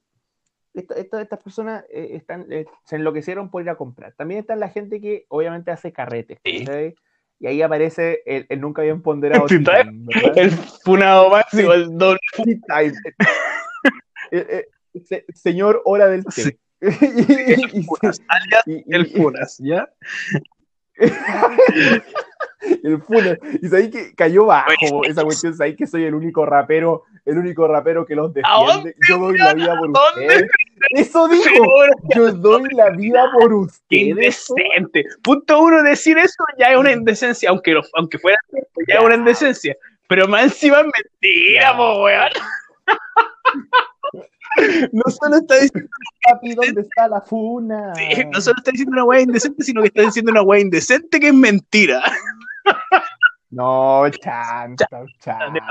esta- 0.74 0.96
esta- 0.96 1.22
estas 1.22 1.40
personas 1.44 1.86
eh, 1.92 2.10
están, 2.14 2.48
eh, 2.52 2.66
se 2.86 2.96
enloquecieron 2.96 3.50
por 3.52 3.62
ir 3.62 3.70
a 3.70 3.76
comprar. 3.76 4.14
También 4.18 4.40
está 4.40 4.56
la 4.56 4.70
gente 4.70 5.00
que 5.00 5.26
obviamente 5.30 5.70
hace 5.72 5.94
carretes, 5.94 6.40
Sí. 6.44 6.66
Y 7.40 7.48
ahí 7.48 7.62
aparece 7.62 8.22
el, 8.26 8.46
el 8.50 8.62
nunca 8.62 8.82
bien 8.82 9.02
ponderado 9.02 9.48
Sí, 9.48 9.58
¿verdad? 9.58 9.86
el 10.36 10.52
funado 10.52 11.30
máximo, 11.30 11.74
el 11.74 11.98
doble. 11.98 12.20
Eh, 14.32 14.48
eh, 14.50 14.66
se- 15.06 15.26
señor 15.34 15.82
hora 15.86 16.08
del 16.08 16.24
té. 16.26 16.32
Sí. 16.32 16.60
Y- 16.82 17.80
y- 17.80 17.84
Funas, 17.84 18.22
alias 18.28 18.64
y- 18.68 18.74
y- 18.78 18.84
el 18.96 19.08
Funas, 19.08 19.58
¿ya? 19.60 19.90
el 22.84 23.01
Funes. 23.01 23.38
Y 23.62 23.68
sabéis 23.68 23.89
que 23.91 24.16
cayó 24.16 24.45
bajo 24.45 25.03
esa 25.06 25.24
cuestión, 25.24 25.56
sabéis 25.56 25.76
que 25.78 25.88
soy 25.88 26.03
el 26.06 26.16
único 26.16 26.45
rapero, 26.45 27.03
el 27.26 27.38
único 27.38 27.68
rapero 27.68 28.06
que 28.06 28.16
los 28.16 28.32
¿A 28.43 28.56
dónde, 28.66 28.89
defiende. 28.89 28.95
Yo 29.10 29.18
doy 29.20 29.38
la 29.38 29.53
vida 29.53 29.80
por 29.80 29.89
ustedes. 29.89 30.49
Eso 30.91 31.28
dijo. 31.30 31.66
Yo 32.16 32.32
doy 32.34 32.70
la 32.74 32.89
vida 32.91 33.26
por 33.34 33.49
Qué 33.49 33.56
ustedes. 33.56 34.08
indecente. 34.49 35.06
Punto 35.24 35.60
uno, 35.62 35.82
decir 35.84 36.18
eso 36.18 36.43
ya 36.58 36.68
es 36.72 36.78
una 36.78 36.91
indecencia, 36.91 37.49
aunque, 37.49 37.72
lo- 37.72 37.82
aunque 37.95 38.20
fuera 38.20 38.38
cierto, 38.49 38.82
ya 38.88 38.95
es 38.95 39.03
una 39.03 39.16
indecencia. 39.16 39.76
Pero 40.08 40.28
más 40.28 40.43
encima 40.43 40.82
es 40.82 40.86
mentira, 40.86 41.76
po, 41.76 42.03
weón. 42.03 42.30
No 44.91 45.03
solo 45.12 45.38
está 45.38 45.56
diciendo, 45.56 45.89
Papi, 46.24 46.56
¿dónde 46.56 46.82
está 46.82 47.08
la 47.08 47.22
funa? 47.22 47.93
no 48.32 48.41
solo 48.41 48.56
está 48.58 48.72
diciendo 48.72 48.93
una 48.93 49.03
weá 49.03 49.22
indecente, 49.22 49.64
sino 49.64 49.82
que 49.82 49.88
está 49.88 50.01
diciendo 50.03 50.32
una 50.32 50.41
weá 50.41 50.60
indecente 50.62 51.20
que 51.20 51.28
es 51.28 51.34
mentira. 51.34 52.01
No, 53.51 54.10
chanta, 54.10 54.88
chanta. 55.20 55.62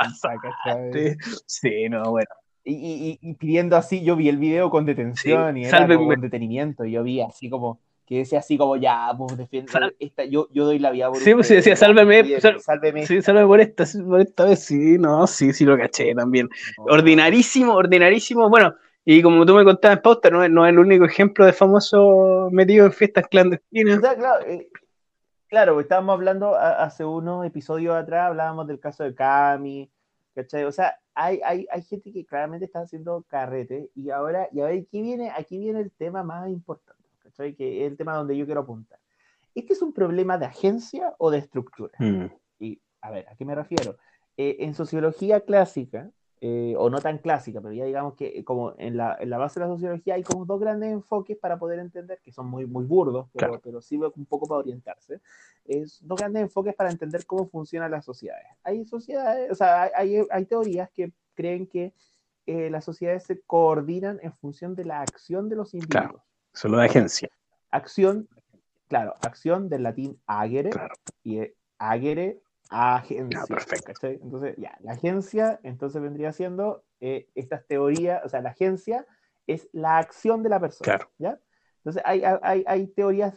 ¿cachai? 0.43 1.17
Sí, 1.47 1.89
no, 1.91 2.11
bueno. 2.11 2.29
Y, 2.67 2.73
y- 2.73 3.19
y- 3.21 3.35
pidiendo 3.35 3.77
así, 3.77 4.03
yo 4.03 4.17
vi 4.17 4.29
el 4.31 4.39
video 4.39 4.71
con 4.71 4.87
detención 4.87 5.55
Sí, 5.55 5.61
y 5.61 5.65
era 5.67 5.87
con 5.87 6.21
detenimiento. 6.21 6.85
y 6.87 6.93
Yo 6.93 7.03
vi 7.03 7.21
así 7.21 7.51
como, 7.51 7.81
que 8.07 8.19
decía 8.19 8.41
así 8.41 8.59
como, 8.59 8.77
ya, 8.77 9.13
pues 9.17 9.37
defiende, 9.37 9.73
Sal- 9.73 9.95
esta, 9.99 10.25
yo, 10.25 10.49
yo 10.53 10.65
doy 10.67 10.79
la 10.79 10.91
vida 10.91 11.09
por 11.11 11.19
Sí, 11.21 11.33
pues, 11.35 11.47
sí, 11.49 11.55
decía, 11.55 11.75
sálveme, 11.77 12.39
sálveme. 12.61 13.07
Sí, 13.07 13.23
salve 13.23 13.47
por 13.47 13.61
esta, 13.61 13.85
por 14.07 14.21
esta 14.21 14.45
vez, 14.45 14.61
sí, 14.65 14.99
no, 14.99 15.27
sí, 15.27 15.53
sí 15.53 15.65
lo 15.65 15.77
caché 15.79 16.15
también. 16.15 16.49
Ordinarísimo, 16.79 17.75
ordinarísimo. 17.75 18.49
Bueno, 18.51 18.75
y 19.05 19.23
como 19.23 19.45
tú 19.47 19.55
me 19.55 19.65
contabas, 19.65 20.01
Pauta, 20.01 20.31
no 20.31 20.43
es, 20.45 20.51
no 20.51 20.67
es 20.67 20.71
el 20.73 20.79
único 20.79 21.05
ejemplo 21.05 21.45
de 21.47 21.53
famoso 21.53 22.49
metido 22.53 22.87
en 22.87 22.93
fiestas 22.93 23.25
O 23.25 23.29
clandestinas. 23.29 24.01
sea, 24.01 24.15
claro, 24.17 24.47
eh, 24.47 24.69
claro, 25.49 25.81
estábamos 25.81 26.15
hablando 26.15 26.55
a- 26.55 26.83
hace 26.85 27.05
unos 27.05 27.47
episodios 27.47 27.95
atrás, 27.97 28.29
hablábamos 28.29 28.67
del 28.67 28.81
caso 28.81 29.05
de 29.05 29.15
Cami, 29.15 29.91
¿cachai? 30.35 30.65
O 30.65 30.73
sea, 30.73 30.99
hay, 31.15 31.41
hay, 31.45 31.67
hay 31.71 31.83
gente 31.83 32.13
que 32.13 32.25
claramente 32.25 32.65
está 32.67 32.81
haciendo 32.81 33.25
carrete 33.29 33.89
y 33.95 34.11
ahora, 34.11 34.49
y 34.53 34.61
ahora 34.61 34.75
aquí 34.75 35.01
viene, 35.03 35.31
aquí 35.31 35.59
viene 35.59 35.81
el 35.81 35.91
tema 35.93 36.23
más 36.23 36.49
importante, 36.49 36.94
¿cachai? 37.35 37.55
Que 37.55 37.85
es 37.85 37.91
el 37.91 37.97
tema 37.97 38.15
donde 38.17 38.37
yo 38.37 38.45
quiero 38.47 38.61
apuntar. 38.61 38.99
¿Este 39.55 39.73
es 39.73 39.83
un 39.83 39.93
problema 39.93 40.39
de 40.39 40.47
agencia 40.47 41.15
o 41.19 41.31
de 41.31 41.39
estructura? 41.39 41.93
Mm, 41.99 42.27
Y, 42.61 42.81
a 43.03 43.11
ver, 43.11 43.29
¿a 43.29 43.35
qué 43.37 43.45
me 43.45 43.55
refiero? 43.55 43.97
Eh, 44.37 44.57
en 44.61 44.75
sociología 44.75 45.41
clásica, 45.41 46.11
eh, 46.41 46.75
o 46.77 46.91
no 46.91 46.99
tan 47.01 47.19
clásica, 47.19 47.61
pero 47.61 47.73
ya 47.73 47.85
digamos 47.85 48.15
que 48.15 48.27
eh, 48.39 48.45
como 48.45 48.75
en 48.79 48.97
la, 48.97 49.17
en 49.19 49.31
la 49.31 49.39
base 49.39 49.59
de 49.61 49.67
la 49.67 49.73
sociología 49.73 50.15
hay 50.15 50.23
como 50.23 50.45
dos 50.45 50.61
grandes 50.61 50.93
enfoques 50.93 51.37
para 51.39 51.59
poder 51.59 51.79
entender, 51.79 52.21
que 52.23 52.33
son 52.33 52.47
muy, 52.47 52.67
muy 52.67 52.85
burdos, 52.85 53.29
pero, 53.33 53.49
Claro. 53.49 53.61
pero 53.65 53.81
sirve 53.81 54.11
un 54.17 54.27
poco 54.27 54.47
para 54.47 54.59
orientarse. 54.59 55.21
Es 55.65 56.01
dos 56.07 56.19
grandes 56.19 56.43
enfoques 56.43 56.75
para 56.75 56.91
entender 56.91 57.25
cómo 57.27 57.47
funcionan 57.47 57.91
las 57.91 58.05
sociedades. 58.05 58.47
Hay 58.63 58.85
sociedades, 58.85 59.51
o 59.51 59.55
sea, 59.55 59.83
hay, 59.83 59.91
hay, 60.17 60.27
hay 60.31 60.45
teorías 60.45 60.91
que 60.91 61.13
creen 61.35 61.67
que 61.67 61.93
eh, 62.47 62.69
las 62.71 62.85
sociedades 62.85 63.23
se 63.25 63.41
coordinan 63.41 64.21
en 64.23 64.33
función 64.35 64.75
de 64.75 64.85
la 64.85 65.01
acción 65.01 65.49
de 65.49 65.57
los 65.57 65.73
individuos. 65.75 66.03
Claro. 66.11 66.23
Solo 66.55 66.79
de 66.79 66.87
agencia. 66.87 67.29
Acción, 67.71 68.29
claro, 68.89 69.15
acción 69.23 69.69
del 69.69 69.83
latín 69.83 70.19
agere, 70.27 70.71
Claro. 70.71 70.95
y 71.23 71.41
agere, 71.79 72.41
agencia. 72.71 73.41
Ah, 73.43 73.47
perfecto. 73.47 73.87
¿cachai? 73.93 74.19
Entonces, 74.23 74.55
ya, 74.57 74.77
la 74.81 74.93
agencia, 74.93 75.61
entonces 75.63 76.01
vendría 76.01 76.33
siendo 76.33 76.85
eh, 77.01 77.29
estas 77.35 77.67
teorías, 77.67 78.25
o 78.25 78.29
sea, 78.29 78.41
la 78.41 78.51
agencia 78.51 79.07
es 79.47 79.69
la 79.73 79.99
acción 79.99 80.43
de 80.43 80.49
la 80.49 80.61
persona. 80.61 80.85
Claro. 80.85 81.11
¿ya? 81.19 81.39
Entonces, 81.79 82.03
hay, 82.07 82.23
hay, 82.43 82.65
hay 82.67 82.87
teorías, 82.87 83.35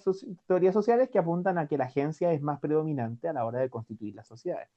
teorías 0.47 0.74
sociales 0.74 1.09
que 1.09 1.20
apuntan 1.20 1.57
a 1.57 1.68
que 1.68 1.78
la 1.78 1.86
agencia 1.86 2.32
es 2.32 2.41
más 2.41 2.59
predominante 2.61 3.28
a 3.28 3.34
la 3.34 3.43
hora 3.45 3.59
de 3.59 3.70
constituir 3.70 4.15
las 4.15 4.28
sociedades. 4.28 4.70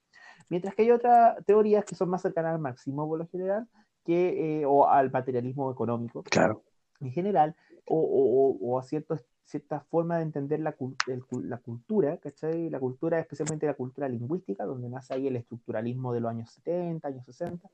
Mientras 0.48 0.74
que 0.74 0.82
hay 0.82 0.90
otras 0.90 1.36
teorías 1.44 1.84
que 1.84 1.94
son 1.94 2.08
más 2.08 2.22
cercanas 2.22 2.54
al 2.54 2.60
marxismo 2.60 3.06
por 3.06 3.18
lo 3.18 3.28
general, 3.28 3.68
que, 4.04 4.62
eh, 4.62 4.66
o 4.66 4.88
al 4.88 5.12
materialismo 5.12 5.70
económico, 5.70 6.22
Claro. 6.24 6.64
En 7.00 7.12
general, 7.12 7.54
o, 7.86 7.96
o- 7.98 8.56
o- 8.60 8.78
a 8.78 8.82
ciertos- 8.82 9.24
cierta 9.44 9.80
forma 9.80 10.16
de 10.18 10.22
entender 10.22 10.60
la, 10.60 10.76
el 11.08 11.22
la 11.48 11.58
cultura, 11.58 12.16
¿cachai? 12.18 12.70
La 12.70 12.78
cultura, 12.80 13.18
especialmente 13.18 13.66
la 13.66 13.74
cultura 13.74 14.08
lingüística, 14.08 14.64
donde 14.64 14.88
nace 14.88 15.14
ahí 15.14 15.26
el 15.26 15.36
estructuralismo 15.36 16.12
de 16.12 16.20
los 16.20 16.30
años 16.30 16.50
70, 16.50 17.08
años 17.08 17.24
60, 17.26 17.68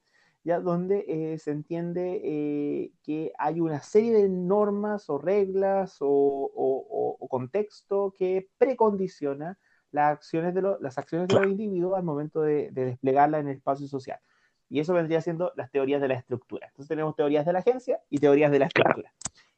ya 0.45 0.61
donde 0.61 1.05
eh, 1.09 1.39
se 1.39 1.51
entiende 1.51 2.21
eh, 2.25 2.93
que 3.03 3.33
hay 3.39 3.61
una 3.61 3.81
serie 3.83 4.13
de 4.15 4.29
normas 4.29 5.11
o 5.11 5.19
reglas 5.19 5.99
o, 6.01 6.07
o- 6.09 7.17
o- 7.21 7.29
contexto 7.29 8.15
que 8.17 8.49
precondiciona 8.57 9.59
las 9.91 10.13
acciones 10.13 10.55
de, 10.55 10.63
los- 10.63 10.81
las 10.81 10.97
acciones 10.99 11.29
de 11.29 11.35
los 11.35 11.47
individuos 11.51 11.97
al 11.99 12.05
momento 12.05 12.41
de, 12.43 12.71
de 12.71 12.85
desplegarla 12.87 13.39
en 13.41 13.49
el 13.49 13.57
espacio 13.57 13.87
social. 13.89 14.21
Y 14.69 14.81
eso 14.81 14.95
vendría 14.95 15.21
siendo 15.21 15.53
las 15.57 15.71
teorías 15.71 16.01
de 16.01 16.09
la 16.09 16.15
estructura. 16.15 16.69
Entonces 16.69 16.89
tenemos 16.89 17.15
teorías 17.17 17.45
de 17.45 17.53
la 17.53 17.59
agencia 17.61 18.01
y 18.09 18.19
teorías 18.19 18.51
de 18.51 18.59
la 18.61 18.67
estructura. 18.67 19.13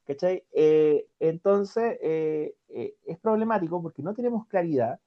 ¿Cachai? 0.08 0.42
Eh, 0.52 1.06
entonces, 1.20 1.98
eh, 2.00 2.56
eh, 2.70 2.96
es 3.04 3.18
problemático 3.18 3.82
porque 3.82 4.02
no 4.02 4.14
tenemos 4.14 4.46
claridad, 4.46 4.98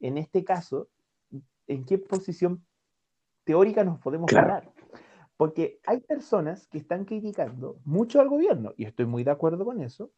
en 0.00 0.18
este 0.18 0.44
caso, 0.44 0.90
en 1.66 1.86
qué 1.86 1.96
posición 1.96 2.62
teórica 3.44 3.84
nos 3.84 3.98
podemos 4.00 4.28
Claro. 4.28 4.48
parar. 4.48 4.72
Porque 5.38 5.80
hay 5.86 6.00
personas 6.00 6.66
que 6.66 6.76
están 6.76 7.06
criticando 7.06 7.78
mucho 7.86 8.20
al 8.20 8.28
gobierno, 8.28 8.74
y 8.76 8.84
estoy 8.84 9.06
muy 9.06 9.24
de 9.24 9.30
acuerdo 9.30 9.64
con 9.64 9.80
eso, 9.80 10.10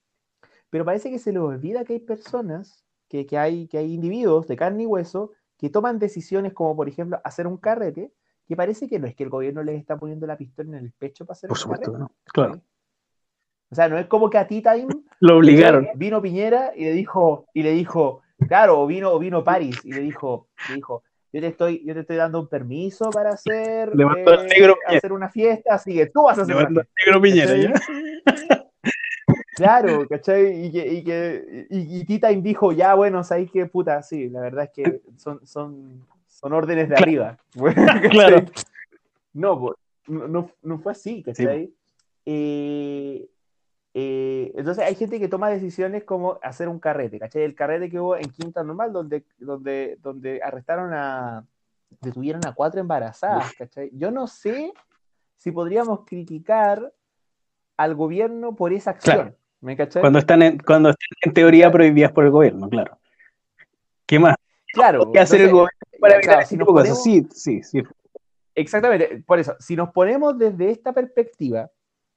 pero 0.70 0.84
parece 0.84 1.08
que 1.08 1.20
se 1.20 1.30
les 1.30 1.40
olvida 1.40 1.84
que 1.84 1.92
hay 1.92 2.00
personas, 2.00 2.84
que, 3.06 3.26
que 3.26 3.38
hay, 3.38 3.68
que 3.68 3.78
hay 3.78 3.94
individuos 3.94 4.48
de 4.48 4.56
carne 4.56 4.82
y 4.82 4.86
hueso 4.86 5.30
que 5.56 5.70
toman 5.70 6.00
decisiones 6.00 6.52
como, 6.52 6.74
por 6.74 6.88
ejemplo, 6.88 7.20
hacer 7.22 7.46
un 7.46 7.58
carrete, 7.58 8.12
que 8.48 8.56
parece 8.56 8.88
que 8.88 8.98
no 8.98 9.06
es 9.06 9.14
que 9.14 9.22
el 9.22 9.30
gobierno 9.30 9.62
les 9.62 9.78
está 9.78 9.96
poniendo 9.96 10.26
la 10.26 10.36
pistola 10.36 10.76
en 10.76 10.84
el 10.84 10.90
pecho 10.90 11.24
para 11.24 11.34
hacer 11.34 11.46
Por 11.46 11.58
supuesto, 11.58 11.92
carrete. 11.92 12.00
¿no? 12.00 12.12
Claro. 12.24 12.60
O 13.72 13.74
sea, 13.74 13.88
no 13.88 13.98
es 13.98 14.06
como 14.06 14.28
que 14.28 14.36
a 14.36 14.46
ti 14.46 14.60
Time 14.60 14.86
Lo 15.20 15.38
obligaron. 15.38 15.88
vino 15.94 16.20
Piñera 16.20 16.72
y 16.76 16.84
le 16.84 16.92
dijo, 16.92 17.46
y 17.54 17.62
le 17.62 17.72
dijo, 17.72 18.20
claro, 18.46 18.80
o 18.80 18.86
vino, 18.86 19.10
o 19.10 19.18
vino 19.18 19.42
París 19.42 19.80
y 19.84 19.92
le 19.92 20.00
dijo, 20.00 20.48
le 20.68 20.74
dijo, 20.74 21.02
yo 21.32 21.40
te 21.40 21.46
estoy, 21.46 21.82
yo 21.84 21.94
te 21.94 22.00
estoy 22.00 22.16
dando 22.16 22.40
un 22.40 22.48
permiso 22.48 23.08
para 23.10 23.30
hacer, 23.30 23.88
eh, 23.88 24.36
negro 24.50 24.76
hacer 24.86 25.12
una 25.12 25.30
fiesta, 25.30 25.74
así 25.74 25.94
que 25.94 26.06
tú 26.06 26.24
vas 26.24 26.38
a 26.38 26.42
hacer 26.42 26.54
una 26.54 26.66
fiesta. 26.66 26.88
negro 27.06 27.22
Piñera. 27.22 27.56
¿ya? 27.56 27.72
Claro, 29.54 30.08
¿cachai? 30.08 30.66
Y 30.66 30.72
que, 30.72 30.92
y 30.94 31.04
que 31.04 31.66
y, 31.70 32.00
y 32.00 32.04
T-Time 32.06 32.40
dijo, 32.42 32.72
ya, 32.72 32.94
bueno, 32.94 33.22
sabéis 33.22 33.50
que 33.50 33.66
puta, 33.66 34.02
sí, 34.02 34.28
la 34.30 34.40
verdad 34.40 34.64
es 34.64 34.70
que 34.70 35.02
son, 35.18 35.46
son, 35.46 36.06
son 36.26 36.52
órdenes 36.52 36.88
de 36.88 36.96
arriba. 36.96 37.38
Claro. 38.10 38.44
No, 39.34 39.58
po, 39.60 39.76
no, 40.08 40.26
no, 40.26 40.50
no 40.62 40.78
fue 40.78 40.92
así, 40.92 41.22
¿cachai? 41.22 41.72
Eh, 42.24 43.28
eh, 43.94 44.52
entonces 44.56 44.84
hay 44.84 44.94
gente 44.94 45.20
que 45.20 45.28
toma 45.28 45.50
decisiones 45.50 46.04
como 46.04 46.38
hacer 46.42 46.68
un 46.68 46.78
carrete, 46.78 47.18
¿cachai? 47.18 47.42
El 47.42 47.54
carrete 47.54 47.90
que 47.90 48.00
hubo 48.00 48.16
en 48.16 48.30
Quinta 48.30 48.62
Normal, 48.64 48.92
donde, 48.92 49.24
donde, 49.38 49.98
donde 50.02 50.40
arrestaron 50.42 50.92
a, 50.94 51.44
detuvieron 52.00 52.46
a 52.46 52.54
cuatro 52.54 52.80
embarazadas, 52.80 53.52
¿cachai? 53.58 53.90
Yo 53.92 54.10
no 54.10 54.26
sé 54.26 54.72
si 55.36 55.50
podríamos 55.52 56.04
criticar 56.06 56.92
al 57.76 57.94
gobierno 57.94 58.54
por 58.54 58.72
esa 58.72 58.90
acción, 58.92 59.16
Claro. 59.16 59.36
¿me 59.60 59.76
cachai? 59.76 60.00
Cuando 60.00 60.18
están 60.20 60.42
en, 60.42 60.58
cuando 60.58 60.90
están 60.90 61.08
en 61.22 61.32
teoría 61.34 61.70
prohibidas 61.70 62.12
por 62.12 62.24
el 62.24 62.30
gobierno, 62.30 62.68
claro. 62.70 62.98
¿Qué 64.06 64.18
más? 64.18 64.36
Claro. 64.72 65.10
¿Qué 65.12 65.18
hacer 65.20 65.42
el 65.42 65.50
gobierno 65.50 65.70
para 66.00 66.18
claro, 66.20 66.40
evitar 66.40 66.46
si 66.46 66.54
ese 66.54 66.56
nos 66.56 66.66
tipo 66.68 66.82
de 66.82 66.88
cosas? 66.88 67.04
ponemos- 67.04 67.28
Sí, 67.34 67.60
sí, 67.60 67.62
sí. 67.62 67.82
Exactamente, 68.54 69.22
por 69.26 69.38
eso, 69.38 69.54
si 69.58 69.76
nos 69.76 69.90
ponemos 69.90 70.38
desde 70.38 70.70
esta 70.70 70.92
perspectiva, 70.92 71.70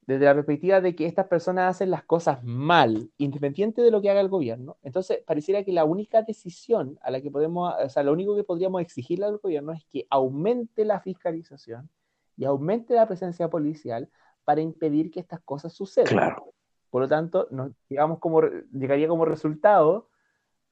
desde 0.06 0.24
la 0.24 0.34
perspectiva 0.34 0.80
de 0.80 0.94
que 0.94 1.06
estas 1.06 1.26
personas 1.26 1.74
hacen 1.74 1.90
las 1.90 2.04
cosas 2.04 2.42
mal, 2.44 3.10
independiente 3.18 3.82
de 3.82 3.90
lo 3.90 4.00
que 4.00 4.08
haga 4.08 4.20
el 4.20 4.28
gobierno, 4.28 4.76
entonces 4.82 5.22
pareciera 5.26 5.64
que 5.64 5.72
la 5.72 5.84
única 5.84 6.22
decisión 6.22 6.96
a 7.02 7.10
la 7.10 7.20
que 7.20 7.30
podemos, 7.30 7.74
o 7.82 7.88
sea, 7.88 8.04
lo 8.04 8.12
único 8.12 8.36
que 8.36 8.44
podríamos 8.44 8.80
exigirle 8.82 9.26
al 9.26 9.38
gobierno 9.38 9.72
es 9.72 9.84
que 9.86 10.06
aumente 10.08 10.84
la 10.84 11.00
fiscalización 11.00 11.90
y 12.36 12.44
aumente 12.44 12.94
la 12.94 13.06
presencia 13.08 13.48
policial 13.50 14.08
para 14.44 14.60
impedir 14.60 15.10
que 15.10 15.18
estas 15.18 15.40
cosas 15.40 15.72
sucedan. 15.72 16.12
Claro. 16.12 16.52
Por 16.90 17.02
lo 17.02 17.08
tanto, 17.08 17.48
nos, 17.50 17.72
como, 18.20 18.42
llegaría 18.72 19.08
como 19.08 19.24
resultado 19.24 20.08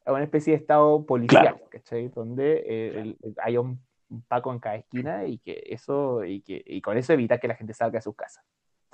a 0.07 0.13
una 0.13 0.23
especie 0.23 0.53
de 0.53 0.59
estado 0.61 1.05
policial, 1.05 1.43
Claro. 1.43 1.69
¿cachai? 1.71 2.09
Donde 2.09 2.63
eh, 2.67 3.01
el- 3.01 3.19
el- 3.21 3.35
haya 3.43 3.61
un, 3.61 3.81
un 4.11 4.23
Paco 4.23 4.53
en 4.53 4.61
cada 4.61 4.77
esquina 4.77 5.27
y 5.27 5.39
que 5.39 5.61
eso, 5.67 6.25
y 6.25 6.41
que 6.43 6.63
y 6.65 6.81
con 6.81 6.97
eso 6.97 7.13
evitar 7.13 7.41
que 7.41 7.49
la 7.49 7.57
gente 7.57 7.75
salga 7.75 7.99
de 7.99 8.03
sus 8.03 8.15
casas. 8.15 8.45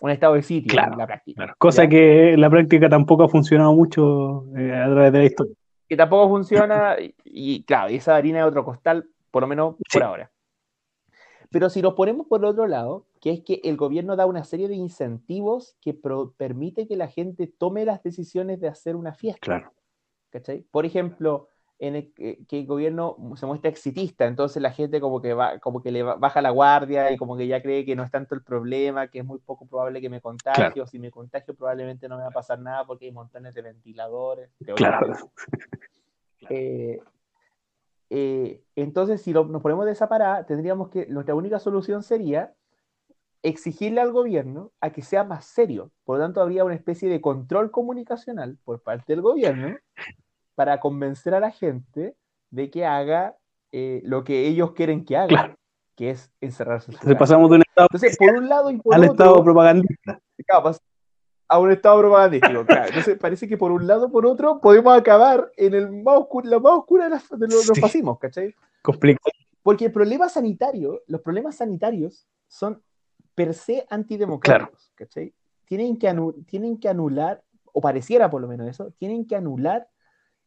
Un 0.01 0.11
estado 0.11 0.35
de 0.35 0.43
sitio 0.43 0.71
Claro, 0.71 0.93
en 0.93 0.99
la 0.99 1.07
práctica. 1.07 1.37
Claro. 1.37 1.55
Cosa 1.59 1.85
¿ya? 1.85 1.91
que 1.91 2.33
en 2.35 2.41
la 2.41 2.49
práctica 2.51 2.89
tampoco 2.89 3.25
ha 3.25 3.29
funcionado 3.29 3.75
mucho 3.75 4.45
eh, 4.57 4.73
a 4.73 4.87
través 4.91 5.13
de 5.13 5.19
la 5.19 5.25
historia. 5.25 5.55
que 5.89 5.97
tampoco 5.97 6.29
funciona 6.29 6.97
y, 7.01 7.15
y, 7.25 7.63
claro, 7.65 7.91
y 7.91 7.97
esa 7.97 8.17
harina 8.17 8.39
de 8.39 8.45
otro 8.45 8.65
costal, 8.65 9.07
por 9.31 9.43
lo 9.43 9.47
menos 9.49 9.75
por 9.93 10.03
ahora. 10.03 10.31
Pero 11.51 11.69
si 11.69 11.83
nos 11.83 11.95
ponemos 11.95 12.27
por 12.29 12.41
el 12.41 12.45
otro 12.47 12.67
lado, 12.69 13.07
que 13.21 13.31
es 13.33 13.41
que 13.43 13.61
el 13.65 13.77
gobierno 13.77 14.15
da 14.15 14.25
una 14.27 14.45
serie 14.45 14.69
de 14.69 14.77
incentivos 14.77 15.77
que 15.81 15.95
pro- 15.95 16.33
permite 16.37 16.87
que 16.87 16.97
la 16.97 17.09
gente 17.09 17.49
tome 17.49 17.85
las 17.85 18.03
decisiones 18.05 18.61
de 18.61 18.69
hacer 18.69 18.95
una 18.95 19.13
fiesta. 19.15 19.41
Claro. 19.41 19.73
¿cachai? 20.31 20.63
Por 20.71 20.87
ejemplo, 20.87 21.49
en 21.83 21.97
el, 21.97 22.13
que 22.13 22.47
el 22.51 22.67
gobierno 22.67 23.17
se 23.37 23.47
muestra 23.47 23.71
exitista, 23.71 24.27
entonces 24.27 24.61
la 24.61 24.71
gente 24.71 25.01
como 25.01 25.23
que, 25.23 25.33
va, 25.33 25.59
como 25.61 25.83
que 25.83 25.91
le 25.91 26.03
ba- 26.03 26.17
baja 26.17 26.43
la 26.43 26.51
guardia 26.51 27.11
y 27.11 27.17
como 27.17 27.39
que 27.39 27.47
ya 27.47 27.63
cree 27.63 27.87
que 27.87 27.97
no 27.97 28.03
es 28.05 28.11
tanto 28.11 28.35
el 28.35 28.43
problema, 28.43 29.09
que 29.09 29.21
es 29.21 29.25
muy 29.25 29.39
poco 29.39 29.67
probable 29.67 30.03
que 30.03 30.11
me 30.11 30.21
contagie, 30.21 30.73
Claro. 30.73 30.83
o 30.83 30.87
si 30.87 30.99
me 30.99 31.11
contagio 31.11 31.55
probablemente 31.55 32.07
no 32.07 32.19
me 32.19 32.23
va 32.23 32.29
a 32.29 32.33
pasar 32.33 32.59
nada 32.61 32.85
porque 32.85 33.07
hay 33.07 33.13
montones 33.13 33.55
de 33.55 33.63
ventiladores. 33.63 34.51
Claro. 34.67 35.15
Eh, 36.51 37.01
eh, 38.11 38.63
entonces, 38.77 39.23
si 39.23 39.33
lo- 39.33 39.45
nos 39.47 39.63
ponemos 39.63 39.87
de 39.87 39.93
esa 39.93 40.09
parada, 40.09 40.45
tendríamos 40.45 40.91
que, 40.91 41.07
nuestra 41.07 41.35
única 41.35 41.59
solución 41.59 42.03
sería 42.03 42.53
exigirle 43.43 44.03
al 44.03 44.13
gobierno 44.13 44.73
a 44.81 44.91
que 44.91 45.01
sea 45.01 45.25
más 45.25 45.47
serio. 45.47 45.91
Por 46.05 46.19
lo 46.19 46.25
tanto, 46.25 46.43
habría 46.43 46.65
una 46.65 46.75
especie 46.75 47.09
de 47.09 47.23
control 47.23 47.71
comunicacional 47.71 48.59
por 48.65 48.83
parte 48.83 49.13
del 49.15 49.23
gobierno 49.23 49.77
para 50.61 50.79
convencer 50.79 51.33
a 51.35 51.41
la 51.41 51.51
gente 51.53 52.15
de 52.51 52.69
que 52.71 52.85
haga 52.85 53.35
eh, 53.73 54.03
lo 54.05 54.25
que 54.25 54.47
ellos 54.47 54.73
quieren 54.73 55.07
que 55.07 55.17
haga, 55.17 55.29
Claro. 55.29 55.57
que 55.97 56.11
es 56.11 56.31
encerrarse 56.43 56.91
en 56.91 56.97
Entonces 56.97 57.19
pasamos 57.19 57.49
de 57.49 57.57
un 57.57 57.63
estado 57.63 57.89
Entonces, 57.91 58.19
por 58.19 58.35
un 58.35 58.47
lado 58.47 58.71
y 58.71 58.77
por 58.77 58.95
al 58.95 59.01
otro, 59.05 59.13
estado 59.15 59.43
propagandista. 59.43 60.21
claro, 60.47 60.73
a 61.49 61.59
un 61.59 61.73
estado 61.73 61.99
propagandístico. 62.01 62.67
claro. 62.67 62.89
Entonces, 62.89 63.17
parece 63.19 63.49
que 63.49 63.57
por 63.57 63.73
un 63.73 63.87
lado 63.87 64.09
o 64.09 64.11
por 64.13 64.27
otro 64.27 64.61
podemos 64.61 64.95
acabar 64.95 65.51
en 65.57 65.73
el 65.73 65.91
más 65.91 66.19
oscuro, 66.19 66.47
la 66.47 66.59
más 66.59 66.73
oscura 66.75 67.05
de, 67.05 67.11
las- 67.11 67.31
de 67.31 67.39
los, 67.49 67.67
los 67.67 67.75
Sí. 67.77 67.81
fascismos, 67.81 68.19
¿cachai? 68.19 68.55
Complicado. 68.83 69.33
Porque 69.63 69.87
el 69.87 69.93
problema 69.93 70.29
sanitario, 70.29 71.01
los 71.07 71.23
problemas 71.23 71.57
sanitarios 71.57 72.27
son 72.49 72.83
per 73.35 73.55
se 73.55 73.87
antidemocráticos, 73.89 74.93
¿cachai? 74.95 75.33
Tienen 75.65 75.97
que, 75.99 76.15
tienen 76.47 76.79
que 76.79 76.91
anular, 76.91 77.43
o 77.73 77.81
pareciera 77.81 78.29
por 78.29 78.43
lo 78.43 78.49
menos 78.49 78.69
eso, 78.69 78.91
tienen 78.99 79.27
que 79.27 79.37
anular 79.37 79.89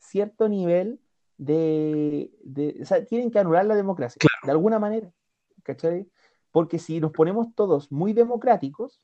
cierto 0.04 0.50
nivel 0.50 1.00
de, 1.38 2.32
de- 2.44 2.78
o 2.82 2.86
sea, 2.86 3.04
tienen 3.06 3.32
que 3.32 3.40
anular 3.40 3.66
la 3.66 3.76
democracia, 3.76 4.20
de 4.44 4.52
alguna 4.52 4.80
manera, 4.80 5.12
¿cachai? 5.64 6.08
Porque 6.52 6.78
si 6.78 7.00
nos 7.00 7.12
ponemos 7.12 7.56
todos 7.56 7.92
muy 7.92 8.14
democráticos, 8.14 9.02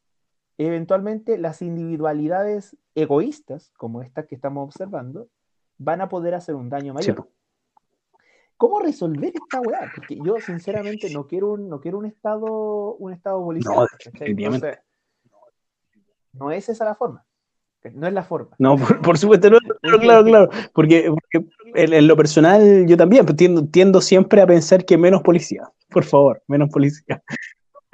eventualmente 0.57 1.37
las 1.37 1.61
individualidades 1.61 2.77
egoístas, 2.95 3.71
como 3.77 4.01
estas 4.01 4.27
que 4.27 4.35
estamos 4.35 4.63
observando, 4.65 5.29
van 5.77 6.01
a 6.01 6.09
poder 6.09 6.35
hacer 6.35 6.55
un 6.55 6.69
daño 6.69 6.93
mayor. 6.93 7.27
¿Cómo 8.57 8.81
resolver 8.81 9.31
esta 9.33 9.61
weá? 9.61 9.89
Porque 9.95 10.19
yo 10.21 10.35
sinceramente 10.41 11.09
no 11.13 11.27
quiero 11.27 11.53
un, 11.53 11.69
no 11.69 11.79
quiero 11.79 11.97
un 11.97 12.05
estado, 12.05 12.95
un 12.95 13.13
estado 13.13 13.41
policial. 13.41 13.73
No. 13.73 13.87
Entonces, 14.25 14.79
no 16.33 16.51
es 16.51 16.67
esa 16.67 16.83
la 16.83 16.93
forma. 16.95 17.25
No 17.93 18.07
es 18.07 18.13
la 18.13 18.23
forma. 18.23 18.57
No, 18.59 18.75
por, 18.77 19.01
por 19.01 19.17
supuesto, 19.17 19.49
no, 19.49 19.57
claro, 19.81 19.99
claro, 19.99 20.23
claro. 20.25 20.49
Porque, 20.73 21.09
porque 21.09 21.47
en, 21.75 21.93
en 21.93 22.07
lo 22.07 22.15
personal 22.15 22.85
yo 22.87 22.97
también 22.97 23.25
pues, 23.25 23.37
tiendo, 23.37 23.65
tiendo 23.67 24.01
siempre 24.01 24.41
a 24.41 24.47
pensar 24.47 24.85
que 24.85 24.97
menos 24.97 25.21
policía. 25.21 25.63
Por 25.89 26.03
favor, 26.03 26.41
menos 26.47 26.69
policía. 26.69 27.21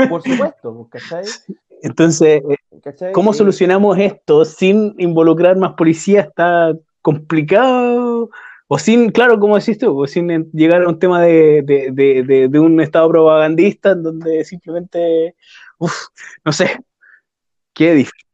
Por 0.09 0.21
supuesto, 0.21 0.87
¿cachai? 0.91 1.23
Entonces, 1.81 2.41
eh, 2.49 2.57
¿Cachai? 2.81 3.11
¿cómo 3.11 3.33
solucionamos 3.33 3.97
esto 3.99 4.43
sin 4.45 4.95
involucrar 4.97 5.55
más 5.57 5.73
policía? 5.73 6.21
Está 6.21 6.73
complicado. 7.01 8.29
O 8.67 8.79
sin, 8.79 9.11
claro, 9.11 9.39
como 9.39 9.57
decís 9.59 9.77
tú, 9.77 10.01
o 10.01 10.07
sin 10.07 10.49
llegar 10.51 10.81
a 10.81 10.87
un 10.89 10.97
tema 10.97 11.21
de, 11.21 11.61
de, 11.61 11.91
de, 11.91 12.23
de- 12.23 12.47
de 12.47 12.59
un 12.59 12.81
estado 12.81 13.07
propagandista 13.09 13.91
en 13.91 14.01
donde 14.01 14.43
simplemente, 14.43 15.35
uff, 15.77 15.93
no 16.43 16.51
sé, 16.51 16.79
qué 17.73 17.93
difícil. 17.93 18.24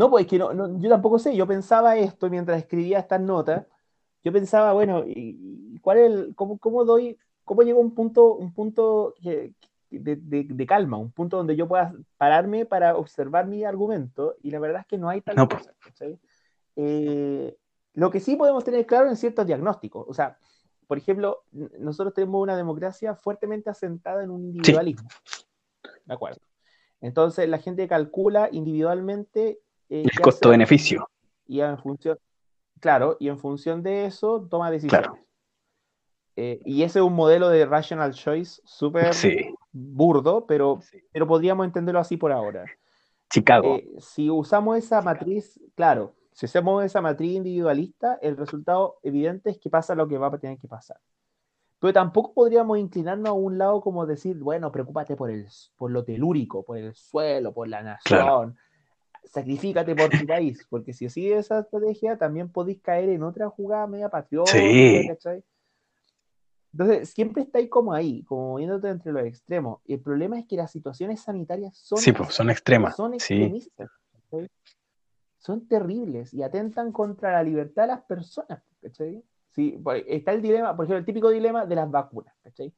No, 0.00 0.08
pues 0.08 0.24
es 0.24 0.30
que 0.30 0.38
no, 0.38 0.54
no, 0.54 0.78
yo 0.80 0.88
tampoco 0.88 1.18
sé. 1.18 1.36
Yo 1.36 1.46
pensaba 1.46 1.94
esto 1.98 2.30
mientras 2.30 2.56
escribía 2.56 3.00
estas 3.00 3.20
notas. 3.20 3.66
Yo 4.24 4.32
pensaba, 4.32 4.72
bueno, 4.72 5.04
¿y, 5.06 5.78
cuál 5.82 5.98
es 5.98 6.10
el, 6.10 6.34
cómo, 6.34 6.56
cómo 6.56 6.86
doy, 6.86 7.18
cómo 7.44 7.60
llego 7.60 7.80
a 7.80 7.82
un 7.82 7.94
punto, 7.94 8.32
un 8.36 8.50
punto 8.54 9.14
de, 9.20 9.52
de- 9.90 10.16
de 10.44 10.66
calma, 10.66 10.96
un 10.96 11.10
punto 11.10 11.36
donde 11.36 11.54
yo 11.54 11.68
pueda 11.68 11.92
pararme 12.16 12.64
para 12.64 12.96
observar 12.96 13.46
mi 13.46 13.62
argumento? 13.62 14.36
Y 14.42 14.50
la 14.50 14.58
verdad 14.58 14.80
es 14.80 14.86
que 14.86 14.96
no 14.96 15.10
hay 15.10 15.20
tal 15.20 15.36
No, 15.36 15.46
pues. 15.46 15.64
cosa. 15.64 15.74
¿cachai? 15.80 16.18
Eh, 16.76 17.54
lo 17.92 18.10
que 18.10 18.20
sí 18.20 18.36
podemos 18.36 18.64
tener 18.64 18.86
claro 18.86 19.10
en 19.10 19.16
ciertos 19.16 19.46
diagnósticos. 19.46 20.06
O 20.08 20.14
sea, 20.14 20.38
por 20.86 20.96
ejemplo, 20.96 21.42
nosotros 21.78 22.14
tenemos 22.14 22.42
una 22.42 22.56
democracia 22.56 23.14
fuertemente 23.16 23.68
asentada 23.68 24.24
en 24.24 24.30
un 24.30 24.46
individualismo. 24.46 25.10
¿De 26.06 26.14
acuerdo? 26.14 26.40
Entonces 27.02 27.46
la 27.50 27.58
gente 27.58 27.86
calcula 27.86 28.48
individualmente 28.50 29.60
eh, 29.90 30.02
El 30.10 30.20
costo-beneficio. 30.20 31.06
y 31.46 31.60
en 31.60 31.76
función, 31.78 32.18
claro, 32.80 33.16
y 33.20 33.28
en 33.28 33.38
función 33.38 33.82
de 33.82 34.06
eso 34.06 34.46
toma 34.50 34.70
decisiones. 34.70 35.08
Claro. 35.08 35.22
Eh, 36.36 36.60
y 36.64 36.84
ese 36.84 37.00
es 37.00 37.04
un 37.04 37.14
modelo 37.14 37.48
de 37.50 37.66
rational 37.66 38.14
choice 38.14 38.62
súper 38.64 39.12
Sí, 39.12 39.52
burdo, 39.72 40.46
pero, 40.46 40.78
Sí. 40.80 40.98
pero 41.12 41.26
podríamos 41.26 41.66
entenderlo 41.66 42.00
así 42.00 42.16
por 42.16 42.32
ahora. 42.32 42.64
Chicago. 43.28 43.76
Eh, 43.76 43.90
si 43.98 44.30
usamos 44.30 44.78
esa 44.78 45.02
matriz, 45.02 45.60
claro, 45.74 46.14
si 46.32 46.46
usamos 46.46 46.82
esa 46.84 47.00
matriz 47.00 47.32
individualista, 47.36 48.18
el 48.22 48.36
resultado 48.36 48.98
evidente 49.02 49.50
es 49.50 49.58
que 49.58 49.68
pasa 49.70 49.94
lo 49.94 50.08
que 50.08 50.18
va 50.18 50.28
a 50.28 50.38
tener 50.38 50.56
que 50.58 50.68
pasar. 50.68 50.98
Pero 51.78 51.92
tampoco 51.92 52.32
podríamos 52.34 52.78
inclinarnos 52.78 53.28
a 53.28 53.32
un 53.32 53.58
lado 53.58 53.80
como 53.80 54.06
decir, 54.06 54.38
bueno, 54.38 54.70
preocúpate 54.70 55.16
por, 55.16 55.30
el, 55.30 55.46
por 55.76 55.90
lo 55.90 56.04
telúrico, 56.04 56.62
por 56.62 56.76
el 56.78 56.94
suelo, 56.94 57.52
por 57.52 57.68
la 57.68 57.82
nación, 57.82 58.20
Claro. 58.20 58.54
Sacrifícate 59.30 59.94
por 59.94 60.10
tu 60.10 60.26
país, 60.26 60.66
porque 60.68 60.92
si 60.92 61.06
así 61.06 61.30
esa 61.32 61.60
estrategia, 61.60 62.18
también 62.18 62.50
podéis 62.50 62.80
caer 62.80 63.08
en 63.08 63.22
otra 63.22 63.48
jugada 63.48 63.86
media 63.86 64.08
patriótica, 64.08 64.58
Sí. 64.58 65.06
¿cachai? 65.08 65.44
Entonces, 66.72 67.10
siempre 67.10 67.42
estáis 67.42 67.68
como 67.68 67.92
ahí, 67.92 68.22
como 68.24 68.50
moviéndote 68.52 68.88
entre 68.88 69.12
los 69.12 69.24
extremos. 69.24 69.80
Y 69.84 69.94
el 69.94 70.00
problema 70.00 70.38
es 70.38 70.46
que 70.46 70.56
las 70.56 70.70
situaciones 70.70 71.20
sanitarias 71.20 71.76
son 71.76 71.98
Sí, 71.98 72.12
pues, 72.12 72.32
son 72.32 72.48
extremas. 72.50 72.94
son 72.96 73.12
Sí, 73.18 73.34
extremistas. 73.34 73.90
¿cachai? 74.12 74.48
Son 75.38 75.66
terribles 75.66 76.32
y 76.34 76.42
atentan 76.42 76.92
contra 76.92 77.32
la 77.32 77.42
libertad 77.42 77.82
de 77.84 77.88
las 77.88 78.02
personas. 78.02 78.62
¿cachai? 78.80 79.22
Sí, 79.52 79.82
está 80.06 80.32
el 80.32 80.42
dilema, 80.42 80.76
por 80.76 80.84
ejemplo, 80.84 80.98
el 80.98 81.04
típico 81.04 81.30
dilema 81.30 81.66
de 81.66 81.74
las 81.74 81.90
vacunas. 81.90 82.34
¿cachai? 82.42 82.72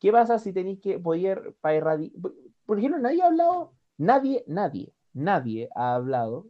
¿Qué 0.00 0.10
pasa 0.10 0.38
si 0.40 0.52
tenéis 0.52 0.80
que 0.80 0.98
poder 0.98 1.54
para 1.60 1.76
erradicar? 1.76 2.20
Por 2.64 2.78
ejemplo, 2.78 2.98
nadie 3.00 3.22
ha 3.22 3.26
hablado, 3.26 3.74
nadie, 3.96 4.42
nadie, 4.48 4.92
nadie 5.16 5.68
ha 5.74 5.94
hablado, 5.94 6.46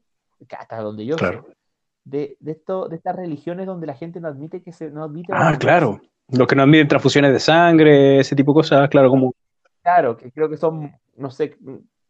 hasta 0.59 0.81
donde 0.81 1.07
yo 1.07 1.17
Claro. 1.17 1.45
sé, 1.49 1.57
de, 2.05 2.37
de, 2.41 2.53
esto, 2.53 2.89
de 2.89 2.97
estas 2.97 3.17
religiones 3.17 3.67
donde 3.67 3.87
la 3.87 3.95
gente 3.95 4.21
no 4.21 4.29
admite 4.29 4.63
que 4.63 4.73
se 4.73 4.91
no 4.91 5.05
admite 5.05 5.33
Ah, 5.35 5.57
claro. 5.59 6.01
Los 6.29 6.47
que 6.49 6.57
nos 6.57 6.67
miden 6.67 6.89
transfusiones 6.89 7.33
de 7.33 7.39
sangre, 7.41 8.19
ese 8.21 8.35
tipo 8.37 8.53
de 8.53 8.57
cosas, 8.57 8.89
claro, 8.89 9.09
como. 9.11 9.33
Claro, 9.83 10.17
que 10.17 10.31
creo 10.33 10.49
que 10.51 10.57
son, 10.57 10.93
no 11.17 11.31
sé, 11.31 11.57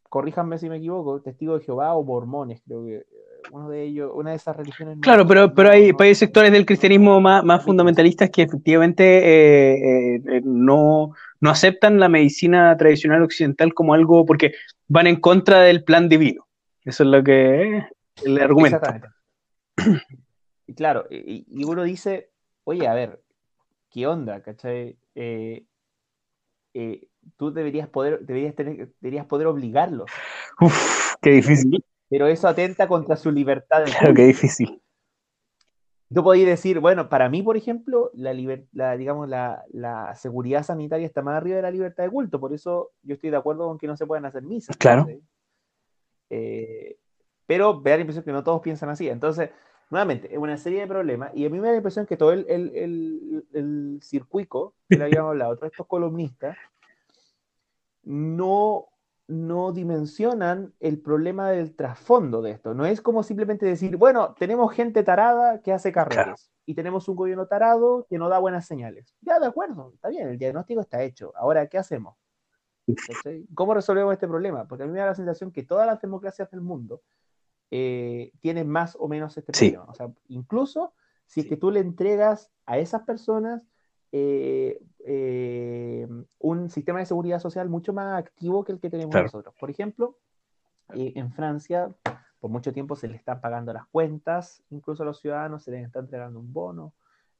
corríjanme 0.09 0.57
si 0.59 0.69
me 0.71 0.77
equivoco, 0.79 1.21
testigos 1.21 1.61
de 1.61 1.67
Jehová 1.67 1.95
o 1.95 2.03
mormones, 2.03 2.63
creo 2.67 2.85
que 2.87 2.97
eh, 2.97 3.05
uno 3.53 3.69
de 3.69 3.83
ellos, 3.83 4.11
una 4.15 4.31
de 4.31 4.37
esas 4.37 4.57
religiones. 4.57 4.97
no- 4.97 5.03
Claro, 5.03 5.27
pero, 5.27 5.55
pero 5.55 5.69
no- 5.69 5.75
hay, 5.75 5.93
no- 5.93 5.97
hay 6.01 6.15
sectores 6.15 6.51
del 6.51 6.65
cristianismo 6.65 7.21
más, 7.21 7.45
más 7.45 7.63
fundamentalistas 7.63 8.31
que 8.31 8.43
efectivamente 8.43 9.05
eh, 9.05 10.15
eh, 10.17 10.23
eh, 10.31 10.41
no, 10.45 11.11
no 11.41 11.51
aceptan 11.51 12.01
la 12.01 12.09
medicina 12.09 12.75
tradicional 12.79 13.23
occidental 13.23 13.75
como 13.75 13.93
algo, 13.93 14.25
porque 14.25 14.53
van 14.89 15.07
en 15.07 15.17
contra 15.21 15.61
del 15.61 15.85
plan 15.85 16.09
divino. 16.09 16.46
Eso 16.87 17.03
es 17.03 17.09
lo 17.11 17.23
que 17.23 17.77
es 17.79 17.85
el 18.25 18.39
argumento. 18.41 18.77
Exactamente. 18.77 19.09
Y 20.67 20.75
claro, 20.75 21.07
y, 21.11 21.45
y 21.49 21.65
uno 21.65 21.83
dice, 21.83 22.31
oye, 22.65 22.89
a 22.89 22.95
ver, 22.95 23.23
¿qué 23.91 24.07
onda? 24.07 24.41
¿Cachai? 24.41 24.97
Eh, 25.15 25.67
eh, 26.75 27.09
tú 27.37 27.53
deberías 27.53 27.89
poder, 27.89 28.21
deberías 28.21 28.55
tener, 28.55 28.93
deberías 29.01 29.27
poder 29.27 29.47
obligarlos, 29.49 30.11
Uf, 30.61 31.15
qué 31.21 31.31
difícil. 31.31 31.85
pero 32.09 32.27
eso 32.27 32.49
atenta 32.49 32.87
contra 32.89 33.17
su 33.17 33.31
libertad. 33.31 33.85
de 33.85 33.91
Claro, 33.91 34.15
qué 34.15 34.27
difícil. 34.27 34.81
Tú 36.15 36.23
podías 36.23 36.47
decir, 36.47 36.79
bueno, 36.79 37.09
para 37.09 37.29
mí, 37.29 37.43
por 37.43 37.57
ejemplo, 37.57 38.13
la, 38.15 38.33
liber- 38.33 38.69
la, 38.73 38.97
digamos, 38.97 39.29
la, 39.29 39.65
la 39.73 40.15
seguridad 40.15 40.63
sanitaria 40.63 41.05
está 41.05 41.21
más 41.21 41.37
arriba 41.37 41.57
de 41.57 41.63
la 41.63 41.71
libertad 41.73 42.05
de 42.05 42.11
culto, 42.11 42.39
por 42.39 42.53
eso 42.53 42.93
yo 43.03 43.15
estoy 43.15 43.31
de 43.31 43.37
acuerdo 43.37 43.67
con 43.67 43.77
que 43.77 43.89
no 43.89 43.97
se 43.97 44.07
puedan 44.07 44.25
hacer 44.25 44.43
misas. 44.43 44.77
Claro. 44.77 45.09
Eh, 46.31 46.99
pero 47.47 47.81
me 47.81 47.91
da 47.91 47.97
la 47.97 48.01
impresión 48.03 48.25
que 48.25 48.33
no 48.33 48.43
todos 48.45 48.61
piensan 48.61 48.89
así. 48.89 49.09
Entonces, 49.09 49.51
nuevamente, 49.91 50.33
es 50.33 50.39
una 50.39 50.57
serie 50.59 50.81
de 50.81 50.87
problemas, 50.87 51.31
y 51.35 51.47
a 51.47 51.51
mí 51.51 51.59
me 51.59 51.67
da 51.67 51.73
la 51.73 51.77
impresión 51.79 52.07
que 52.07 52.17
todo 52.17 52.33
el, 52.33 52.45
el, 52.49 52.75
el, 52.75 53.47
el 53.53 53.99
circuito 54.03 54.75
que 54.89 54.97
le 54.99 55.05
habíamos 55.05 55.31
hablado, 55.31 55.57
todos 55.57 55.71
estos 55.73 55.87
columnistas, 55.87 56.57
no, 58.03 58.89
no 59.29 59.73
dimensionan 59.73 60.73
el 60.81 61.01
problema 61.01 61.51
del 61.51 61.75
trasfondo 61.75 62.43
de 62.43 62.53
esto. 62.53 62.75
No 62.75 62.87
es 62.87 63.01
como 63.01 63.23
simplemente 63.23 63.67
decir, 63.67 63.97
bueno, 63.97 64.35
tenemos 64.39 64.73
gente 64.73 65.03
tarada 65.03 65.61
que 65.63 65.73
hace 65.73 65.93
carreras 65.93 66.25
Claro. 66.25 66.37
y 66.67 66.75
tenemos 66.75 67.09
un 67.09 67.17
gobierno 67.17 67.47
tarado 67.47 68.07
que 68.09 68.19
no 68.19 68.29
da 68.29 68.39
buenas 68.39 68.67
señales. 68.67 69.15
Ya, 69.21 69.39
de 69.41 69.47
acuerdo, 69.47 69.93
está 69.95 70.09
bien, 70.09 70.29
el 70.29 70.39
diagnóstico 70.39 70.81
está 70.81 71.03
hecho. 71.03 71.33
Ahora, 71.37 71.67
¿qué 71.69 71.79
hacemos? 71.79 72.17
¿Cachai? 73.07 73.45
¿Cómo 73.55 73.75
resolvemos 73.75 74.13
este 74.13 74.29
problema? 74.29 74.67
Porque 74.67 74.85
a 74.85 74.87
mí 74.87 74.93
me 74.93 75.01
da 75.01 75.07
la 75.07 75.15
sensación 75.15 75.51
que 75.51 75.63
todas 75.65 75.87
las 75.87 76.01
democracias 76.01 76.51
del 76.51 76.61
mundo 76.61 77.03
eh, 77.71 78.33
tienen 78.41 78.69
más 78.69 78.97
o 78.99 79.09
menos 79.09 79.37
este 79.37 79.53
Sí. 79.53 79.71
problema. 79.73 79.91
O 79.91 79.95
sea, 79.95 80.11
incluso 80.29 80.93
si 81.27 81.41
es 81.41 81.47
que 81.47 81.57
tú 81.57 81.71
le 81.71 81.81
entregas 81.81 82.53
a 82.65 82.79
esas 82.79 83.03
personas 83.03 83.63
eh, 84.13 84.81
eh, 85.05 86.07
un 86.39 86.71
sistema 86.71 87.01
de 87.01 87.07
seguridad 87.07 87.41
social 87.41 87.69
mucho 87.69 87.93
más 87.93 88.19
activo 88.19 88.65
que 88.65 88.73
el 88.73 88.79
que 88.81 88.89
tenemos 88.89 89.11
Claro. 89.11 89.25
nosotros. 89.27 89.55
Por 89.59 89.69
ejemplo, 89.69 90.19
en 90.91 91.33
Francia, 91.33 91.93
por 92.39 92.51
mucho 92.51 92.73
tiempo 92.73 92.95
se 92.95 93.09
les 93.09 93.19
están 93.19 93.41
pagando 93.41 93.73
las 93.73 93.87
cuentas, 93.89 94.63
incluso 94.71 95.03
a 95.03 95.07
los 95.07 95.19
ciudadanos 95.19 95.65
se 95.65 95.73
les 95.73 95.85
está 95.85 95.99
entregando 95.99 96.39
un 96.39 96.53
bono, 96.53 96.95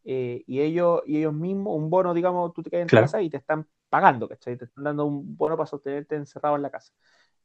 eh, 0.05 0.43
y, 0.47 0.61
ellos, 0.61 1.03
y 1.07 1.19
ellos 1.19 1.35
mismos, 1.35 1.77
un 1.77 1.89
bono, 1.89 2.13
digamos, 2.13 2.53
tú 2.53 2.63
te 2.63 2.71
quedas 2.71 2.83
en 2.83 2.89
Claro. 2.89 3.05
casa 3.07 3.23
y 3.23 3.31
te 3.31 3.37
están 3.37 3.67
pagando, 4.01 4.29
¿cachai? 4.29 4.57
Te 4.59 4.67
están 4.67 4.85
dando 4.85 5.07
un 5.07 5.37
bono 5.37 5.57
para 5.57 5.67
sostenerte 5.67 6.17
encerrado 6.17 6.57
en 6.57 6.63
la 6.63 6.71
casa. 6.71 6.93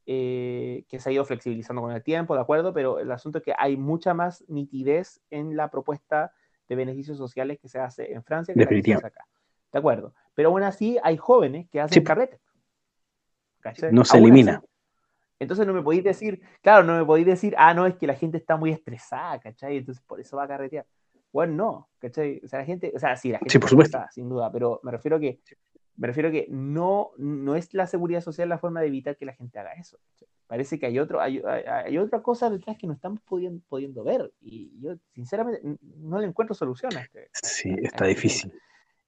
eh, 0.04 0.84
que 0.88 0.98
se 0.98 1.08
ha 1.08 1.12
ido 1.12 1.24
flexibilizando 1.24 1.80
con 1.80 1.92
el 1.92 2.02
tiempo, 2.02 2.34
¿de 2.34 2.40
acuerdo? 2.40 2.72
Pero 2.74 2.98
el 2.98 3.10
asunto 3.12 3.38
es 3.38 3.44
que 3.44 3.54
hay 3.56 3.76
mucha 3.76 4.14
más 4.14 4.44
nitidez 4.48 5.20
en 5.30 5.56
la 5.56 5.70
propuesta 5.70 6.32
de 6.68 6.74
beneficios 6.74 7.16
sociales 7.16 7.58
que 7.60 7.68
se 7.68 7.78
hace 7.78 8.12
en 8.12 8.22
Francia 8.24 8.52
que 8.52 8.60
la 8.64 8.66
que 8.68 8.82
se 8.82 8.94
hace 8.94 9.06
acá. 9.06 9.24
¿De 9.72 9.78
acuerdo? 9.78 10.12
Pero 10.34 10.48
aún 10.48 10.64
así 10.64 10.98
hay 11.04 11.16
jóvenes 11.16 11.68
que 11.70 11.80
hacen 11.80 12.00
Sí. 12.00 12.04
carrete. 12.04 12.40
¿cachai? 13.60 13.92
No 13.92 14.04
se 14.04 14.16
Aún 14.16 14.26
elimina. 14.26 14.56
así. 14.56 14.66
Entonces 15.38 15.66
no 15.66 15.72
me 15.72 15.82
podéis 15.82 16.04
decir, 16.04 16.40
claro, 16.62 16.82
no 16.84 16.96
me 16.96 17.04
podéis 17.04 17.26
decir, 17.26 17.54
ah, 17.56 17.72
no, 17.74 17.86
es 17.86 17.96
que 17.96 18.06
la 18.08 18.14
gente 18.14 18.38
está 18.38 18.56
muy 18.56 18.70
estresada, 18.72 19.38
¿cachai? 19.40 19.76
Entonces 19.78 20.02
por 20.04 20.20
eso 20.20 20.36
va 20.36 20.44
a 20.44 20.48
carretear. 20.48 20.84
Bueno, 21.32 21.54
no, 21.54 21.88
¿cachai? 21.98 22.40
O 22.44 22.48
sea, 22.48 22.58
la 22.60 22.64
gente, 22.64 22.92
o 22.94 22.98
sea, 22.98 23.16
sí, 23.16 23.30
la 23.30 23.38
gente 23.38 23.52
Sí, 23.52 23.58
por 23.58 23.66
está 23.66 23.70
supuesto. 23.70 23.98
sin 24.12 24.28
duda, 24.28 24.50
pero 24.52 24.80
me 24.82 24.90
refiero 24.90 25.16
a 25.16 25.20
que, 25.20 25.40
me 25.96 26.06
refiero 26.06 26.28
a 26.30 26.32
que 26.32 26.46
no, 26.50 27.10
no 27.18 27.54
es 27.56 27.72
la 27.74 27.86
seguridad 27.86 28.20
social 28.22 28.48
la 28.48 28.58
forma 28.58 28.80
de 28.80 28.86
evitar 28.88 29.16
que 29.16 29.26
la 29.26 29.34
gente 29.34 29.58
haga 29.58 29.72
eso. 29.74 29.98
Parece 30.46 30.78
que 30.78 30.86
hay 30.86 30.98
otro, 30.98 31.20
hay, 31.20 31.40
hay- 31.46 31.64
hay 31.64 31.98
otra 31.98 32.22
cosa 32.22 32.50
detrás 32.50 32.76
que 32.76 32.86
no 32.86 32.92
estamos 32.92 33.20
pudiendo, 33.22 33.62
pudiendo 33.68 34.04
ver. 34.04 34.32
Y 34.40 34.72
yo, 34.80 34.94
sinceramente, 35.14 35.60
no 35.98 36.18
le 36.18 36.26
encuentro 36.26 36.54
solución 36.54 36.94
a 36.96 37.00
este. 37.00 37.30
Sí, 37.32 37.70
está 37.70 38.04
este 38.04 38.06
difícil. 38.08 38.52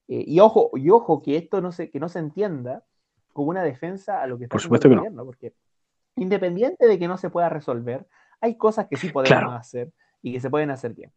Eh, 0.08 0.24
y 0.26 0.40
ojo, 0.40 0.70
y 0.74 0.90
ojo 0.90 1.20
que 1.22 1.36
esto 1.36 1.60
no 1.60 1.72
se, 1.72 1.90
que 1.90 1.98
no 2.00 2.08
se 2.08 2.18
entienda 2.18 2.84
como 3.32 3.48
una 3.50 3.62
defensa 3.62 4.22
a 4.22 4.26
lo 4.26 4.38
que 4.38 4.44
está 4.44 4.52
Por 4.54 4.60
supuesto 4.60 4.86
el 4.88 4.92
que 4.92 4.96
no. 4.96 5.00
gobierno, 5.02 5.24
porque 5.24 5.54
independiente 6.16 6.86
de 6.86 6.98
que 6.98 7.08
no 7.08 7.16
se 7.18 7.30
pueda 7.30 7.48
resolver, 7.48 8.06
hay 8.40 8.56
cosas 8.56 8.86
que 8.86 8.96
sí 8.96 9.08
podemos 9.10 9.28
Claro. 9.38 9.52
hacer 9.52 9.92
y 10.22 10.32
que 10.32 10.40
se 10.40 10.50
pueden 10.50 10.70
hacer 10.70 10.94
bien. 10.94 11.12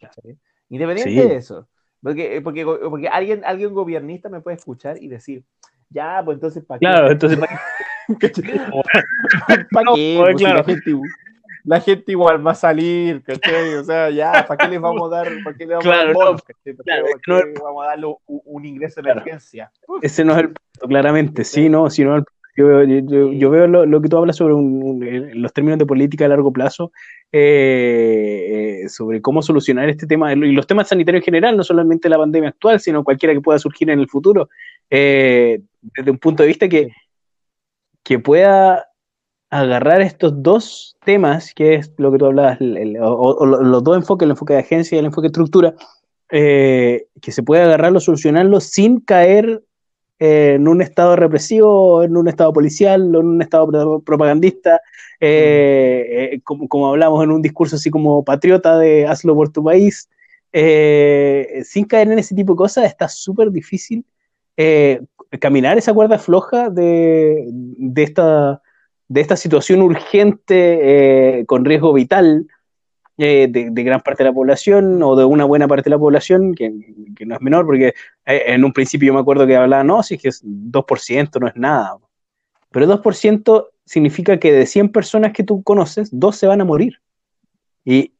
Independiente 0.69 1.11
Sí. 1.21 1.27
de 1.29 1.35
eso. 1.35 1.67
Porque, 2.01 2.41
porque, 2.41 2.65
porque 2.65 3.07
alguien, 3.07 3.43
alguien 3.45 3.73
gobernista 3.73 4.29
me 4.29 4.41
puede 4.41 4.57
escuchar 4.57 5.01
y 5.01 5.07
decir, 5.07 5.43
ya, 5.89 6.21
pues 6.23 6.35
entonces, 6.35 6.63
¿para 6.65 6.79
qué? 6.79 6.85
Claro, 6.85 7.11
entonces, 7.11 7.39
¿Para 7.39 7.59
qué? 9.95 10.17
pues, 10.21 10.37
si 10.37 10.43
claro. 10.43 10.57
la, 10.57 10.63
gente, 10.63 10.91
la 11.63 11.81
gente 11.81 12.11
igual 12.11 12.45
va 12.45 12.51
a 12.51 12.55
salir, 12.55 13.21
¿cachai? 13.23 13.75
O 13.75 13.83
sea, 13.83 14.09
ya, 14.09 14.45
¿para 14.47 14.57
qué 14.57 14.67
les 14.67 14.79
vamos 14.81 15.11
a 15.11 15.15
dar, 15.17 15.27
para 15.43 15.57
qué 15.57 15.65
les 15.65 15.77
vamos 15.77 15.85
a 15.85 15.97
dar 15.97 16.07
no, 16.07 16.13
bonos, 16.13 16.41
¿cachai? 16.43 16.73
¿Para 16.73 16.77
qué- 16.77 16.83
claro, 16.83 17.05
no- 17.27 17.53
qué 17.53 17.61
vamos 17.61 17.83
a 17.85 17.87
darle 17.89 18.05
un, 18.07 18.41
un 18.45 18.65
ingreso 18.65 19.01
de 19.01 19.11
emergencia? 19.11 19.71
ese 20.01 20.23
no 20.23 20.33
es 20.33 20.39
el 20.39 20.45
punto, 20.47 20.87
claramente. 20.87 21.43
Sí, 21.43 21.69
no, 21.69 21.89
si 21.89 22.03
no, 22.03 22.17
yo, 22.17 22.23
yo- 22.57 22.83
yo- 22.83 23.31
yo 23.31 23.49
veo 23.49 23.67
lo, 23.67 23.85
lo 23.85 24.01
que 24.01 24.09
tú 24.09 24.17
hablas 24.17 24.35
sobre 24.35 24.53
un- 24.55 24.81
un- 24.83 25.03
eh, 25.03 25.31
los 25.35 25.53
términos 25.53 25.77
de 25.79 25.85
política 25.85 26.25
a 26.25 26.27
largo 26.29 26.51
plazo, 26.51 26.91
eh, 27.31 28.81
eh, 28.85 28.89
sobre 28.89 29.21
cómo 29.21 29.41
solucionar 29.41 29.87
este 29.89 30.07
tema, 30.07 30.33
y 30.33 30.37
los 30.53 30.67
temas 30.67 30.87
sanitarios 30.89 31.21
en 31.21 31.25
general, 31.25 31.55
no 31.55 31.63
solamente 31.63 32.09
la 32.09 32.17
pandemia 32.17 32.49
actual, 32.49 32.79
sino 32.79 33.03
cualquiera 33.03 33.33
que 33.33 33.41
pueda 33.41 33.59
surgir 33.59 33.89
en 33.89 33.99
el 33.99 34.09
futuro, 34.09 34.49
eh, 34.89 35.61
desde 35.95 36.11
un 36.11 36.17
punto 36.17 36.43
de 36.43 36.47
vista 36.47 36.67
que, 36.67 36.89
que 38.03 38.19
pueda 38.19 38.87
agarrar 39.49 40.01
estos 40.01 40.41
dos 40.43 40.97
temas, 41.05 41.53
que 41.53 41.75
es 41.75 41.93
lo 41.97 42.11
que 42.11 42.17
tú 42.17 42.25
hablabas, 42.25 42.59
el- 42.59 42.77
el- 42.77 42.97
o, 43.01 43.11
o 43.11 43.45
los 43.45 43.83
dos 43.83 43.97
enfoques, 43.97 44.25
el 44.25 44.31
enfoque 44.31 44.53
de 44.55 44.59
agencia 44.59 44.95
y 44.95 44.99
el 44.99 45.05
enfoque 45.05 45.25
de 45.25 45.27
estructura, 45.27 45.73
que 46.29 47.31
se 47.31 47.43
pueda 47.43 47.63
agarrarlo, 47.65 47.99
solucionarlo 48.01 48.59
sin 48.59 48.99
caer 48.99 49.63
eh, 50.19 50.53
en 50.55 50.67
un 50.67 50.81
estado 50.81 51.15
represivo, 51.15 52.03
en 52.03 52.17
un 52.17 52.27
estado 52.27 52.51
policial, 52.53 53.01
en 53.03 53.15
un 53.15 53.41
estado 53.41 53.67
pro- 53.67 53.99
propagandista, 54.01 54.81
eh, 55.19 56.29
eh, 56.33 56.41
como, 56.43 56.67
como 56.67 56.89
hablamos 56.89 57.23
en 57.23 57.31
un 57.31 57.41
discurso 57.41 57.75
así 57.75 57.89
como 57.91 58.23
patriota 58.23 58.77
de 58.77 59.05
hazlo 59.07 59.35
por 59.35 59.49
tu 59.49 59.63
país, 59.63 60.09
sin 60.53 61.85
caer 61.85 62.11
en 62.11 62.19
ese 62.19 62.33
tipo 62.35 62.53
de 62.53 62.57
cosas, 62.57 62.85
está 62.85 63.07
súper 63.07 63.51
difícil 63.51 64.03
caminar 65.39 65.77
esa 65.77 65.93
cuerda 65.93 66.17
floja 66.17 66.69
de, 66.69 67.45
de, 67.51 68.03
esta, 68.03 68.61
de 69.07 69.21
esta 69.21 69.35
situación 69.35 69.81
urgente 69.81 71.43
con 71.47 71.65
riesgo 71.65 71.93
vital 71.93 72.47
eh, 73.17 73.47
de, 73.49 73.69
de 73.71 73.83
gran 73.83 74.01
parte 74.01 74.23
de 74.23 74.29
la 74.29 74.33
población 74.33 75.01
o 75.03 75.15
de 75.15 75.25
una 75.25 75.45
buena 75.45 75.67
parte 75.67 75.85
de 75.89 75.95
la 75.95 75.99
población, 75.99 76.53
que, 76.55 76.71
que 77.15 77.25
no 77.25 77.35
es 77.35 77.41
menor, 77.41 77.65
porque 77.65 77.87
eh, 78.25 78.43
en 78.47 78.63
un 78.65 78.73
principio 78.73 79.07
yo 79.07 79.13
me 79.13 79.19
acuerdo 79.19 79.47
que 79.47 79.55
hablaba, 79.55 79.83
no, 79.83 80.03
si 80.03 80.15
es 80.15 80.21
que 80.21 80.29
es 80.29 80.41
2% 80.43 81.39
no 81.39 81.47
es 81.47 81.55
nada. 81.55 81.97
Pero 82.71 82.87
2% 82.87 83.71
significa 83.85 84.39
que 84.39 84.51
de 84.53 84.65
100 84.65 84.89
personas 84.91 85.33
que 85.33 85.43
tú 85.43 85.63
conoces, 85.63 86.09
dos 86.11 86.35
se 86.37 86.47
van 86.47 86.61
a 86.61 86.65
morir. 86.65 87.01
Y 87.85 88.13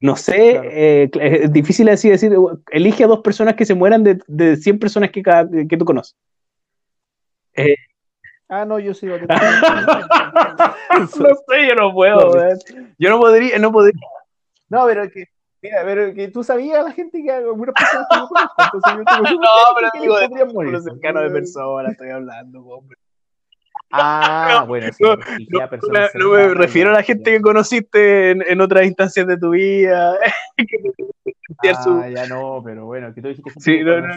no 0.00 0.16
sé, 0.16 0.52
Claro. 0.52 0.68
eh, 0.72 1.10
es 1.42 1.52
difícil 1.52 1.88
así 1.88 2.10
decir, 2.10 2.32
elige 2.70 3.04
a 3.04 3.06
dos 3.06 3.20
personas 3.20 3.54
que 3.54 3.64
se 3.64 3.74
mueran 3.74 4.04
de, 4.04 4.18
de 4.26 4.56
100 4.56 4.78
personas 4.78 5.10
que, 5.10 5.22
cada- 5.22 5.48
que 5.68 5.76
tú 5.76 5.84
conoces. 5.84 6.16
Ah, 8.56 8.64
no, 8.64 8.78
yo 8.78 8.94
sí 8.94 9.06
lo 9.06 9.16
tengo. 9.18 9.26
no 10.90 11.06
sé, 11.08 11.66
yo 11.68 11.74
no 11.74 11.92
puedo. 11.92 12.34
Yo 12.98 13.10
no 13.10 13.18
podría, 13.18 13.58
no 13.58 13.72
podría. 13.72 14.00
No, 14.68 14.86
pero 14.86 15.10
que, 15.10 15.24
mira, 15.60 15.82
pero 15.84 16.14
que 16.14 16.28
tú 16.28 16.44
sabías 16.44 16.78
a 16.78 16.82
la 16.84 16.92
gente 16.92 17.20
que 17.20 17.32
algunas 17.32 17.74
personas 17.74 18.06
que 18.08 18.16
yo 18.16 18.28
conozco, 18.28 18.62
entonces 18.62 18.92
yo 18.96 19.04
tengo 19.04 19.24
No, 19.42 19.50
pero 19.74 19.88
que 19.92 20.00
digo, 20.00 20.16
de 20.18 20.28
podrían 20.28 20.52
morir. 20.54 20.72
lo 20.72 20.80
cercano 20.82 21.20
de 21.22 21.30
personas 21.30 21.92
estoy 21.92 22.10
hablando, 22.10 22.60
hombre. 22.64 22.96
Ah, 23.90 24.58
No, 24.60 24.66
bueno, 24.68 24.92
sí, 24.92 25.02
no, 25.02 25.16
si 25.36 25.46
No, 25.48 25.68
personas 25.68 26.10
no, 26.14 26.20
no 26.24 26.30
me 26.30 26.54
refiero 26.54 26.90
a 26.90 26.92
la 26.94 27.02
gente 27.02 27.32
que 27.32 27.40
conociste 27.40 28.30
en, 28.30 28.42
en 28.46 28.60
otras 28.60 28.84
instancias 28.86 29.26
de 29.26 29.36
tu 29.36 29.50
vida. 29.50 30.16
su- 31.82 31.90
Ah, 31.90 32.08
ya 32.08 32.26
no, 32.28 32.62
pero 32.64 32.86
bueno, 32.86 33.12
que 33.12 33.20
tú 33.20 33.28
dijiste 33.28 33.50
que 33.52 33.60
Sí, 33.60 33.82
no, 33.82 34.00
no. 34.00 34.14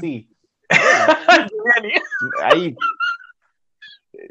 Ahí. 2.44 2.76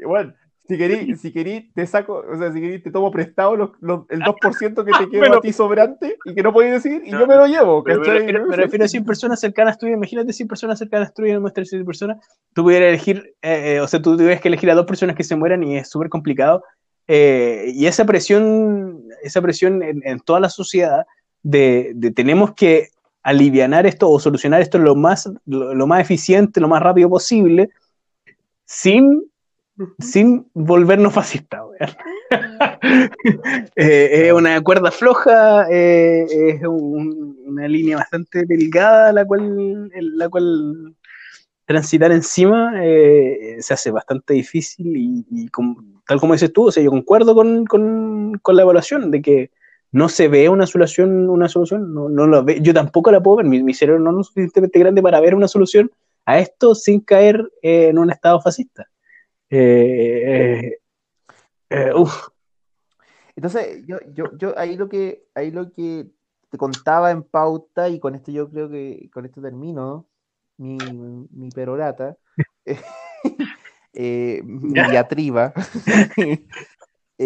Bueno, 0.05 0.33
si 0.67 0.77
querí, 0.77 1.15
si 1.15 1.31
querí, 1.31 1.71
te 1.73 1.87
saco, 1.87 2.25
o 2.29 2.37
sea, 2.37 2.51
si 2.51 2.59
querí, 2.59 2.81
te 2.81 2.91
tomo 2.91 3.09
prestado 3.09 3.55
los, 3.55 3.69
los- 3.79 4.05
el 4.09 4.19
2% 4.23 4.83
que 4.85 4.93
te 4.93 5.05
Bueno. 5.17 5.35
a 5.37 5.41
ti 5.41 5.53
sobrante 5.53 6.17
y 6.25 6.35
que 6.35 6.43
no 6.43 6.51
podéis 6.51 6.83
decir, 6.83 7.01
y 7.05 7.11
No, 7.11 7.21
yo 7.21 7.27
me 7.27 7.35
lo 7.35 7.47
llevo, 7.47 7.83
Pero 7.83 8.01
me 8.01 8.05
refiero, 8.13 8.45
me 8.47 8.55
refiero 8.55 8.85
a 8.85 8.87
100 8.87 9.05
personas 9.05 9.39
cercanas 9.39 9.77
tuyas. 9.77 9.95
Imagínate 9.95 10.33
100 10.33 10.47
personas 10.47 10.77
cercanas 10.77 11.13
tuyas, 11.13 11.39
muestra 11.39 11.63
100 11.63 11.85
personas. 11.85 12.17
Tú 12.53 12.63
pudieras 12.63 12.89
elegir, 12.89 13.33
eh, 13.41 13.75
eh, 13.75 13.79
o 13.81 13.87
sea, 13.87 14.01
tú 14.01 14.17
tuvieras 14.17 14.41
que 14.41 14.49
elegir 14.49 14.69
a 14.71 14.75
dos 14.75 14.85
personas 14.85 15.15
que 15.15 15.23
se 15.23 15.35
mueran 15.35 15.63
y 15.63 15.77
es 15.77 15.89
súper 15.89 16.09
complicado. 16.09 16.63
Eh, 17.07 17.71
y 17.73 17.85
esa 17.85 18.03
presión, 18.05 19.03
esa 19.23 19.41
presión 19.41 19.81
en, 19.81 20.01
en 20.05 20.19
toda 20.19 20.41
la 20.41 20.49
sociedad 20.49 21.05
de, 21.43 21.93
de 21.95 22.11
tenemos 22.11 22.53
que 22.53 22.89
alivianar 23.23 23.85
esto 23.85 24.09
o 24.09 24.19
solucionar 24.19 24.61
esto 24.61 24.77
lo 24.79 24.95
más, 24.95 25.29
lo, 25.45 25.73
lo 25.73 25.87
más 25.87 26.01
eficiente, 26.01 26.59
lo 26.59 26.67
más 26.67 26.81
rápido 26.83 27.09
posible, 27.09 27.69
sin, 28.65 29.31
sin 29.99 30.47
volvernos 30.53 31.13
fascistas. 31.13 31.61
weón. 31.61 31.91
Eh, 33.75 34.27
es 34.27 34.33
una 34.33 34.61
cuerda 34.61 34.91
floja, 34.91 35.67
eh, 35.69 36.25
es 36.29 36.61
un- 36.67 37.37
una 37.45 37.67
línea 37.67 37.97
bastante 37.97 38.45
delgada 38.45 39.11
la 39.13 39.25
cual, 39.25 39.89
la 39.93 40.27
cual 40.29 40.95
transitar 41.65 42.11
encima 42.11 42.73
eh, 42.83 43.57
se 43.59 43.73
hace 43.73 43.91
bastante 43.91 44.33
difícil 44.33 44.93
y, 44.95 45.49
tal 46.07 46.19
como 46.19 46.33
dices 46.33 46.51
tú, 46.53 46.67
o 46.67 46.71
sea, 46.71 46.83
yo 46.83 46.89
concuerdo 46.91 47.35
con, 47.35 47.65
con- 47.65 48.39
con 48.41 48.55
la 48.55 48.63
evaluación 48.63 49.11
de 49.11 49.21
que 49.21 49.51
no 49.91 50.09
se 50.09 50.27
ve 50.27 50.49
una 50.49 50.67
solución, 50.67 51.29
una 51.29 51.47
solución, 51.49 51.93
no, 51.93 52.09
no 52.09 52.27
la 52.27 52.41
ve, 52.41 52.59
yo 52.61 52.73
tampoco 52.73 53.11
la 53.11 53.21
puedo 53.21 53.37
ver, 53.37 53.45
mi, 53.45 53.63
mi 53.63 53.73
cerebro 53.73 54.01
no 54.01 54.11
es 54.11 54.15
lo 54.17 54.23
suficientemente 54.23 54.79
grande 54.79 55.01
para 55.01 55.19
ver 55.21 55.35
una 55.35 55.47
solución 55.47 55.91
a 56.25 56.39
esto 56.39 56.75
sin 56.75 56.99
caer 57.01 57.49
eh, 57.61 57.87
en 57.89 57.97
un 57.99 58.11
estado 58.11 58.41
fascista. 58.41 58.87
Eh, 59.49 60.67
eh, 60.69 60.77
eh, 61.69 61.93
uf, 61.95 62.27
Entonces, 63.35 63.85
yo, 63.85 63.97
yo, 64.13 64.25
yo 64.37 64.57
ahí 64.57 64.75
lo 64.75 64.89
que, 64.89 65.25
ahí 65.35 65.51
lo 65.51 65.71
que 65.71 66.07
te 66.49 66.57
contaba 66.57 67.11
en 67.11 67.23
pauta, 67.23 67.87
y 67.87 67.99
con 67.99 68.15
esto 68.15 68.31
yo 68.31 68.49
creo 68.49 68.69
que 68.69 69.09
con 69.13 69.25
esto 69.25 69.41
termino 69.41 70.07
mi, 70.57 70.77
mi 71.31 71.49
perorata, 71.49 72.17
eh, 73.93 74.41
mi 74.43 74.73
diatriba, 74.89 75.53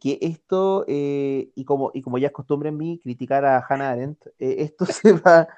que 0.00 0.18
esto, 0.20 0.84
y, 0.86 1.64
como, 1.64 1.90
y 1.94 2.02
como 2.02 2.18
ya 2.18 2.26
es 2.26 2.32
costumbre 2.34 2.68
en 2.68 2.76
mí 2.76 3.00
criticar 3.02 3.46
a 3.46 3.64
Hannah 3.66 3.92
Arendt, 3.92 4.26
esto 4.38 4.84
se 4.86 5.12
va, 5.12 5.48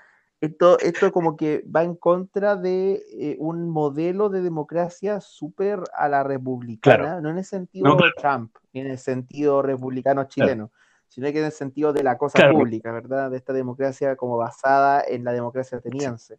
esto, 0.40 0.78
esto 0.80 1.12
como 1.12 1.36
que 1.36 1.64
va 1.74 1.82
en 1.82 1.94
contra 1.96 2.56
de 2.56 3.02
eh, 3.12 3.36
un 3.40 3.68
modelo 3.70 4.28
de 4.28 4.42
democracia 4.42 5.20
súper 5.20 5.80
a 5.96 6.08
la 6.08 6.22
republicana, 6.22 6.96
Claro. 7.04 7.20
no 7.22 7.30
en 7.30 7.38
el 7.38 7.44
sentido 7.44 7.86
No, 7.86 7.96
claro. 7.96 8.12
Trump, 8.16 8.56
ni 8.72 8.80
en 8.80 8.88
el 8.88 8.98
sentido 8.98 9.62
republicano 9.62 10.24
chileno, 10.24 10.70
sino 11.08 11.30
que 11.32 11.38
en 11.38 11.46
el 11.46 11.52
sentido 11.52 11.92
de 11.92 12.02
la 12.02 12.18
cosa 12.18 12.38
pública, 12.50 12.92
¿verdad? 12.92 13.30
De 13.30 13.38
esta 13.38 13.52
democracia 13.52 14.16
como 14.16 14.36
basada 14.36 15.02
en 15.06 15.24
la 15.24 15.32
democracia 15.32 15.78
ateniense. 15.78 16.38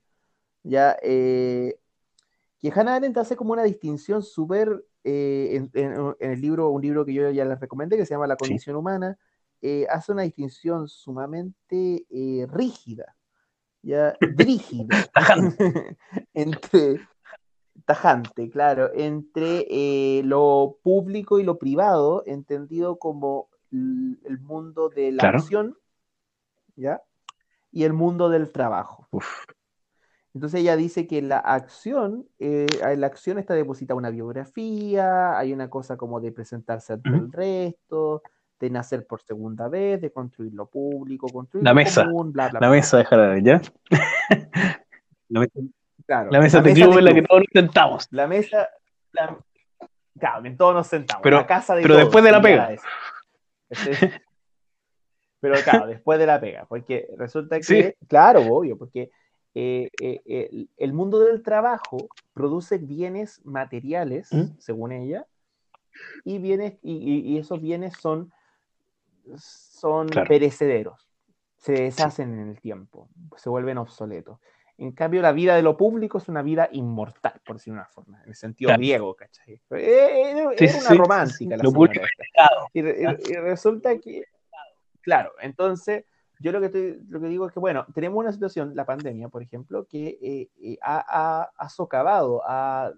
Ya, 0.64 0.98
eh, 1.02 1.80
que 2.60 2.72
Hannah 2.76 2.96
Arendt 2.96 3.18
hace 3.18 3.36
como 3.36 3.54
una 3.54 3.64
distinción 3.64 4.24
súper 4.24 4.86
eh, 5.04 5.56
en, 5.56 5.72
en- 5.74 6.16
en 6.20 6.32
el 6.32 6.42
libro, 6.42 6.70
un 6.70 6.82
libro 6.82 7.06
que 7.06 7.14
yo 7.14 7.30
ya 7.32 7.46
les 7.46 7.60
recomendé, 7.60 7.98
que 7.98 8.06
se 8.06 8.14
llama 8.14 8.28
La 8.28 8.36
Sí. 8.36 8.40
condición 8.40 8.76
humana, 8.76 9.18
eh, 9.62 9.88
hace 9.90 10.12
una 10.12 10.24
distinción 10.24 10.88
sumamente 10.88 12.06
eh, 12.10 12.46
rígida, 12.50 13.16
ya 13.88 14.18
rígida, 14.20 14.88
Tajante. 15.14 15.98
entre 16.34 17.00
tajante, 17.86 18.50
claro, 18.50 18.92
entre 18.94 19.66
eh, 19.70 20.22
lo 20.26 20.78
público 20.84 21.40
y 21.40 21.44
lo 21.44 21.58
privado, 21.58 22.24
entendido 22.26 22.98
como 22.98 23.50
el 23.72 24.40
mundo 24.42 24.90
de 24.90 25.12
la 25.14 25.22
Claro. 25.22 25.38
acción, 25.40 25.78
¿ya? 26.76 27.02
Y 27.72 27.84
el 27.86 27.94
mundo 27.94 28.30
del 28.30 28.52
trabajo. 28.52 29.08
uf, 29.12 29.46
Entonces 30.34 30.62
ella 30.62 30.76
dice 30.76 31.08
que 31.08 31.22
la 31.22 31.38
acción, 31.38 32.28
eh, 32.40 32.66
en 32.82 33.02
la 33.02 33.08
acción 33.08 33.40
está 33.40 33.54
depositada 33.54 33.98
una 33.98 34.10
biografía, 34.10 35.38
hay 35.38 35.54
una 35.54 35.70
cosa 35.70 35.96
como 35.96 36.20
de 36.20 36.34
presentarse 36.34 36.94
ante 36.94 37.10
el 37.10 37.32
resto, 37.32 38.22
de 38.60 38.70
nacer 38.70 39.06
por 39.06 39.22
segunda 39.22 39.68
vez, 39.68 40.02
de 40.02 40.12
construir 40.12 40.54
lo 40.54 40.66
público, 40.68 41.28
construir 41.28 41.64
La 41.64 41.74
mesa. 41.74 42.06
común, 42.06 42.32
bla, 42.32 42.50
bla, 42.50 42.60
la 42.60 42.68
bla. 42.68 42.76
mesa 42.78 42.98
de 42.98 43.06
Harare, 43.10 43.44
¿ya? 43.44 43.62
la 45.30 45.40
mesa, 45.42 45.60
Claro, 46.06 46.32
la 46.32 46.40
mesa 46.40 46.62
de 46.62 46.70
mesa 46.74 46.86
club 46.86 46.98
en 47.00 47.06
la 47.06 47.14
que 47.14 47.22
todos 47.24 47.42
nos 47.42 47.50
sentamos. 47.54 48.08
La 48.12 48.28
mesa, 48.28 48.70
la- 49.12 49.38
claro, 50.18 50.46
en 50.46 50.56
todos 50.58 50.74
nos 50.74 50.88
sentamos, 50.88 51.22
Pero- 51.22 51.38
la 51.38 51.48
casa 51.48 51.76
de 51.76 51.82
pero 51.82 51.96
todos, 51.96 52.06
después 52.06 52.24
de 52.24 52.32
la 52.32 52.42
pega. 52.42 52.70
Este- 52.74 52.82
pero 55.42 55.56
claro, 55.64 55.86
después 55.88 56.18
de 56.18 56.26
la 56.26 56.40
pega, 56.40 56.66
porque 56.66 57.08
resulta 57.18 57.58
que, 57.58 57.64
Sí. 57.64 57.94
claro, 58.08 58.42
obvio, 58.42 58.78
porque 58.78 59.12
eh, 59.54 59.90
eh, 60.02 60.22
el, 60.26 60.70
el 60.78 60.94
mundo 60.94 61.20
del 61.20 61.44
trabajo 61.44 61.98
produce 62.34 62.78
bienes 62.78 63.44
materiales, 63.46 64.32
¿Mm? 64.32 64.58
según 64.60 64.92
ella, 64.94 65.26
y 66.24 66.38
bienes, 66.38 66.78
y 66.84 67.38
esos 67.38 67.60
bienes 67.62 67.96
son, 68.00 68.32
son 69.38 70.08
Claro. 70.08 70.28
perecederos, 70.28 71.10
se 71.58 71.74
deshacen 71.74 72.34
en 72.40 72.50
el 72.50 72.60
tiempo, 72.62 73.10
se 73.36 73.50
vuelven 73.50 73.78
obsoletos. 73.78 74.40
En 74.80 74.92
cambio, 74.92 75.22
la 75.24 75.32
vida 75.32 75.56
de 75.56 75.64
lo 75.64 75.76
público 75.76 76.20
es 76.20 76.30
una 76.30 76.44
vida 76.44 76.70
inmortal, 76.72 77.42
por 77.46 77.56
decirlo 77.56 77.78
de 77.78 77.82
una 77.82 77.90
forma, 77.90 78.22
en 78.24 78.30
el 78.30 78.36
sentido 78.36 78.70
Claro. 78.70 78.80
griego, 78.80 79.16
¿cachai? 79.16 79.60
Eh, 79.72 80.32
Era, 80.32 80.52
Sí, 80.52 80.66
era 80.66 80.74
sí, 80.74 80.80
una 80.80 80.90
sí, 80.90 80.98
romántica 80.98 81.56
sí, 81.56 81.58
la 81.58 81.64
lo 81.64 81.72
público. 81.72 82.06
Y, 82.74 82.82
y- 82.82 82.84
y 83.32 83.36
resulta 83.38 83.98
que, 83.98 84.24
claro, 85.02 85.32
entonces 85.42 86.06
yo 86.40 86.52
lo 86.52 86.60
que, 86.60 86.68
estoy- 86.68 87.00
lo 87.10 87.20
que 87.20 87.26
digo 87.28 87.48
es 87.48 87.52
que, 87.54 87.60
bueno, 87.60 87.88
tenemos 87.96 88.20
una 88.20 88.32
situación, 88.32 88.74
la 88.76 88.86
pandemia, 88.86 89.30
por 89.30 89.42
ejemplo, 89.42 89.88
que 89.88 90.20
eh, 90.22 90.50
eh, 90.62 90.78
ha, 90.84 91.04
ha- 91.42 91.52
ha 91.58 91.70
socavado, 91.70 92.44
ha 92.46 92.92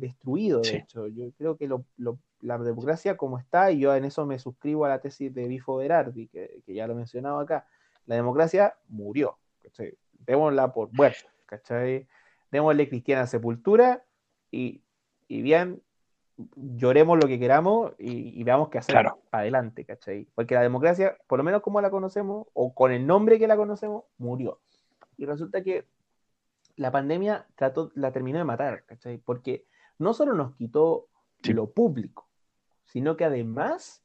destruido, 0.00 0.60
de 0.60 0.68
Sí. 0.68 0.76
hecho. 0.76 1.06
Yo 1.08 1.30
creo 1.38 1.56
que 1.56 1.66
lo- 1.68 1.84
lo- 1.96 2.18
la 2.40 2.58
democracia 2.58 3.16
como 3.16 3.38
está, 3.38 3.70
y 3.70 3.80
yo 3.80 3.94
en 3.94 4.04
eso 4.04 4.26
me 4.26 4.38
suscribo 4.38 4.84
a 4.84 4.88
la 4.88 5.00
tesis 5.00 5.32
de 5.34 5.48
Bifo 5.48 5.76
Berardi, 5.76 6.28
que, 6.28 6.60
que 6.64 6.74
ya 6.74 6.86
lo 6.86 6.92
he 6.92 6.96
mencionado 6.96 7.38
acá, 7.40 7.66
la 8.06 8.14
democracia 8.14 8.74
murió, 8.88 9.38
¿cachai? 9.62 9.96
Démosla 10.12 10.72
por 10.72 10.92
muerta, 10.92 11.32
¿cachai? 11.46 12.06
Démosle 12.50 12.88
cristiana 12.88 13.26
sepultura 13.26 14.04
y, 14.50 14.82
y 15.28 15.42
bien, 15.42 15.82
lloremos 16.54 17.18
lo 17.18 17.26
que 17.26 17.38
queramos 17.38 17.92
y, 17.98 18.38
y 18.38 18.44
veamos 18.44 18.68
qué 18.68 18.78
hacer 18.78 18.92
Claro. 18.94 19.18
para 19.30 19.42
adelante, 19.42 19.84
¿cachai? 19.84 20.28
Porque 20.34 20.54
la 20.54 20.62
democracia, 20.62 21.16
por 21.26 21.38
lo 21.38 21.44
menos 21.44 21.62
como 21.62 21.80
la 21.80 21.90
conocemos, 21.90 22.46
o 22.52 22.74
con 22.74 22.92
el 22.92 23.06
nombre 23.06 23.38
que 23.38 23.46
la 23.48 23.56
conocemos, 23.56 24.04
murió. 24.18 24.60
Y 25.16 25.24
resulta 25.24 25.62
que 25.62 25.86
la 26.76 26.90
pandemia 26.92 27.46
trató, 27.54 27.90
la 27.94 28.12
terminó 28.12 28.38
de 28.38 28.44
matar, 28.44 28.84
¿cachai? 28.84 29.16
Porque 29.16 29.64
no 29.98 30.14
solo 30.14 30.34
nos 30.34 30.54
quitó 30.54 31.08
Sí. 31.42 31.52
lo 31.52 31.70
público, 31.70 32.28
sino 32.84 33.16
que 33.16 33.24
además 33.24 34.02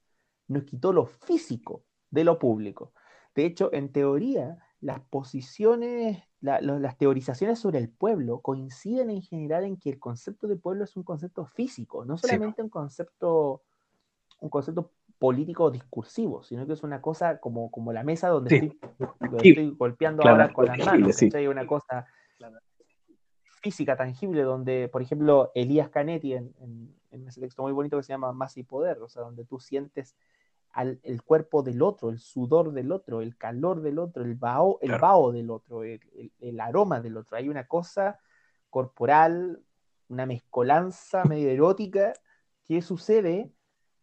nos 0.47 0.63
quitó 0.63 0.91
lo 0.93 1.05
físico 1.05 1.83
de 2.09 2.23
lo 2.23 2.37
público. 2.39 2.93
De 3.35 3.45
hecho, 3.45 3.71
en 3.73 3.91
teoría, 3.91 4.57
las 4.81 4.99
posiciones, 4.99 6.23
la- 6.41 6.59
lo- 6.61 6.79
las 6.79 6.97
teorizaciones 6.97 7.59
sobre 7.59 7.79
el 7.79 7.89
pueblo 7.89 8.41
coinciden 8.41 9.09
en 9.09 9.21
general 9.21 9.63
en 9.63 9.77
que 9.77 9.89
el 9.89 9.99
concepto 9.99 10.47
de 10.47 10.55
pueblo 10.57 10.83
es 10.83 10.95
un 10.97 11.03
concepto 11.03 11.45
físico, 11.45 12.03
no 12.05 12.17
Sí. 12.17 12.27
solamente 12.27 12.61
un 12.61 12.69
concepto, 12.69 13.61
un 14.39 14.49
concepto 14.49 14.91
político 15.19 15.69
discursivo, 15.69 16.41
sino 16.43 16.65
que 16.65 16.73
es 16.73 16.83
una 16.83 16.99
cosa 17.01 17.39
como, 17.39 17.69
como 17.71 17.93
la 17.93 18.03
mesa 18.03 18.27
donde, 18.29 18.49
Sí. 18.59 18.79
estoy, 19.43 19.69
golpeando 19.77 20.23
Claro, 20.23 20.41
ahora 20.41 20.53
con 20.53 20.65
las 20.65 20.79
manos. 20.79 21.15
sí. 21.15 21.29
Una 21.47 21.65
cosa 21.67 22.07
física, 23.61 23.95
tangible, 23.95 24.41
donde, 24.41 24.89
por 24.89 25.01
ejemplo, 25.01 25.51
Elías 25.55 25.89
Canetti 25.89 26.33
en, 26.33 26.53
en- 26.59 26.95
en 27.11 27.27
ese 27.27 27.41
texto 27.41 27.61
muy 27.63 27.71
bonito 27.73 27.97
que 27.97 28.03
se 28.03 28.13
llama 28.13 28.31
Más 28.33 28.57
y 28.57 28.63
Poder, 28.63 28.99
o 29.01 29.09
sea, 29.09 29.21
donde 29.23 29.43
tú 29.45 29.59
sientes 29.59 30.15
al, 30.71 30.99
el 31.03 31.21
cuerpo 31.21 31.61
del 31.61 31.81
otro, 31.81 32.09
el 32.09 32.19
sudor 32.19 32.71
del 32.71 32.91
otro, 32.91 33.21
el 33.21 33.35
calor 33.37 33.81
del 33.81 33.99
otro, 33.99 34.23
el 34.23 34.35
vaho, 34.35 34.79
el 34.81 34.87
Claro. 34.89 35.01
vaho 35.01 35.31
del 35.33 35.49
otro, 35.51 35.83
el, 35.83 35.99
el- 36.15 36.31
el 36.39 36.59
aroma 36.59 37.01
del 37.01 37.17
otro. 37.17 37.35
Hay 37.37 37.49
una 37.49 37.67
cosa 37.67 38.19
corporal, 38.69 39.61
una 40.07 40.25
mezcolanza 40.25 41.23
medio 41.37 41.49
erótica 41.49 42.13
que 42.65 42.81
sucede 42.81 43.51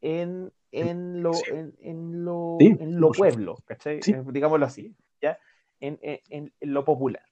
en, 0.02 0.52
en 0.70 1.22
lo, 1.22 1.32
Sí. 1.32 1.44
en, 1.50 1.74
en 1.80 2.24
lo, 2.24 2.56
Sí, 2.60 2.76
en 2.78 3.00
lo 3.00 3.10
pueblo, 3.12 3.56
¿cachai? 3.64 4.02
Sí. 4.02 4.12
Eh, 4.12 4.22
Digámoslo 4.26 4.66
así, 4.66 4.94
¿ya? 5.22 5.38
En- 5.80 5.98
en 6.02 6.52
lo 6.60 6.84
popular. 6.84 7.22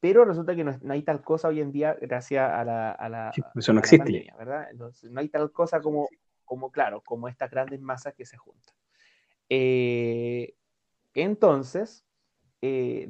Pero 0.00 0.24
resulta 0.24 0.54
que 0.54 0.64
no, 0.64 0.76
no 0.82 0.92
hay 0.92 1.02
tal 1.02 1.22
cosa 1.22 1.48
hoy 1.48 1.60
en 1.60 1.72
día 1.72 1.96
gracias 2.00 2.50
a 2.50 2.64
la, 2.64 2.90
a 2.92 3.08
la, 3.08 3.32
Sí, 3.32 3.42
eso 3.56 3.72
no 3.72 3.78
a 3.78 3.80
la 3.80 3.80
existe. 3.80 4.04
pandemia, 4.04 4.36
¿verdad? 4.36 4.68
Entonces, 4.70 5.10
no 5.10 5.20
hay 5.20 5.28
tal 5.28 5.50
cosa 5.52 5.80
como, 5.80 6.08
como, 6.44 6.70
claro, 6.70 7.00
como 7.02 7.28
estas 7.28 7.50
grandes 7.50 7.80
masas 7.80 8.14
que 8.14 8.24
se 8.24 8.36
juntan. 8.36 8.74
Eh, 9.48 10.54
entonces, 11.14 12.04
eh, 12.62 13.08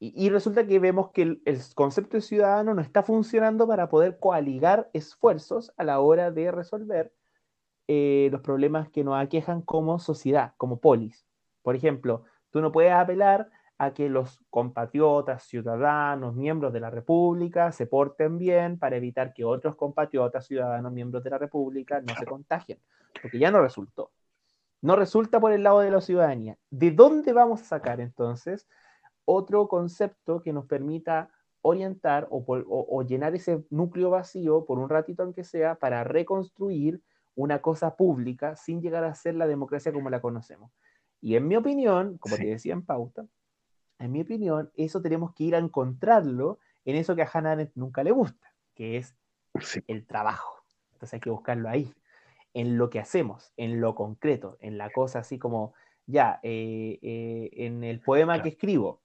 y, 0.00 0.26
y 0.26 0.30
resulta 0.30 0.66
que 0.66 0.78
vemos 0.78 1.10
que 1.10 1.22
el, 1.22 1.42
el 1.44 1.58
concepto 1.74 2.16
de 2.16 2.20
ciudadano 2.22 2.74
no 2.74 2.82
está 2.82 3.02
funcionando 3.02 3.66
para 3.66 3.88
poder 3.88 4.18
coaligar 4.18 4.90
esfuerzos 4.92 5.72
a 5.76 5.84
la 5.84 6.00
hora 6.00 6.30
de 6.30 6.50
resolver 6.50 7.12
eh, 7.86 8.28
los 8.32 8.40
problemas 8.40 8.88
que 8.88 9.04
nos 9.04 9.16
aquejan 9.22 9.60
como 9.62 9.98
sociedad, 9.98 10.54
como 10.56 10.80
polis. 10.80 11.26
Por 11.62 11.76
ejemplo, 11.76 12.24
tú 12.50 12.60
no 12.60 12.72
puedes 12.72 12.92
apelar 12.92 13.50
a 13.78 13.92
que 13.92 14.08
los 14.08 14.40
compatriotas, 14.50 15.42
ciudadanos, 15.44 16.34
miembros 16.34 16.72
de 16.72 16.80
la 16.80 16.90
República 16.90 17.72
se 17.72 17.86
porten 17.86 18.38
bien 18.38 18.78
para 18.78 18.96
evitar 18.96 19.32
que 19.34 19.44
otros 19.44 19.74
compatriotas, 19.76 20.46
ciudadanos, 20.46 20.92
miembros 20.92 21.24
de 21.24 21.30
la 21.30 21.38
República 21.38 22.00
no 22.00 22.14
se 22.14 22.24
contagien, 22.26 22.78
porque 23.20 23.38
ya 23.38 23.50
no 23.50 23.60
resultó. 23.60 24.12
No 24.80 24.96
resulta 24.96 25.40
por 25.40 25.52
el 25.52 25.62
lado 25.62 25.80
de 25.80 25.90
la 25.90 26.00
ciudadanía. 26.00 26.56
¿De 26.70 26.90
dónde 26.92 27.32
vamos 27.32 27.62
a 27.62 27.64
sacar 27.64 28.00
entonces 28.00 28.68
otro 29.24 29.66
concepto 29.68 30.42
que 30.42 30.52
nos 30.52 30.66
permita 30.66 31.30
orientar 31.62 32.26
o, 32.30 32.44
por- 32.44 32.66
o- 32.68 32.86
o 32.90 33.02
llenar 33.02 33.34
ese 33.34 33.64
núcleo 33.70 34.10
vacío 34.10 34.66
por 34.66 34.78
un 34.78 34.90
ratito 34.90 35.22
aunque 35.22 35.42
sea 35.44 35.74
para 35.76 36.04
reconstruir 36.04 37.00
una 37.34 37.62
cosa 37.62 37.96
pública 37.96 38.54
sin 38.54 38.82
llegar 38.82 39.02
a 39.04 39.14
ser 39.14 39.34
la 39.34 39.46
democracia 39.46 39.92
como 39.92 40.10
la 40.10 40.20
conocemos? 40.20 40.70
Y 41.22 41.36
en 41.36 41.48
mi 41.48 41.56
opinión, 41.56 42.18
como 42.18 42.36
Sí. 42.36 42.42
te 42.42 42.48
decía 42.50 42.74
en 42.74 42.84
pauta, 42.84 43.24
en 43.98 44.12
mi 44.12 44.20
opinión, 44.22 44.70
eso 44.76 45.00
tenemos 45.00 45.32
que 45.34 45.44
ir 45.44 45.54
a 45.54 45.58
encontrarlo 45.58 46.58
en 46.84 46.96
eso 46.96 47.14
que 47.16 47.22
a 47.22 47.30
Hannah 47.32 47.52
Arendt 47.52 47.72
nunca 47.76 48.02
le 48.02 48.10
gusta, 48.10 48.52
que 48.74 48.96
es 48.98 49.14
Sí. 49.60 49.80
el 49.86 50.04
trabajo. 50.06 50.64
Entonces 50.92 51.14
hay 51.14 51.20
que 51.20 51.30
buscarlo 51.30 51.68
ahí, 51.68 51.92
en 52.54 52.76
lo 52.76 52.90
que 52.90 52.98
hacemos, 53.00 53.52
en 53.56 53.80
lo 53.80 53.94
concreto, 53.94 54.56
en 54.60 54.78
la 54.78 54.90
cosa 54.90 55.20
así 55.20 55.38
como, 55.38 55.74
ya, 56.06 56.40
eh, 56.42 56.98
eh, 57.02 57.50
en 57.52 57.84
el 57.84 58.00
poema 58.00 58.42
que 58.42 58.50
escribo, 58.50 59.00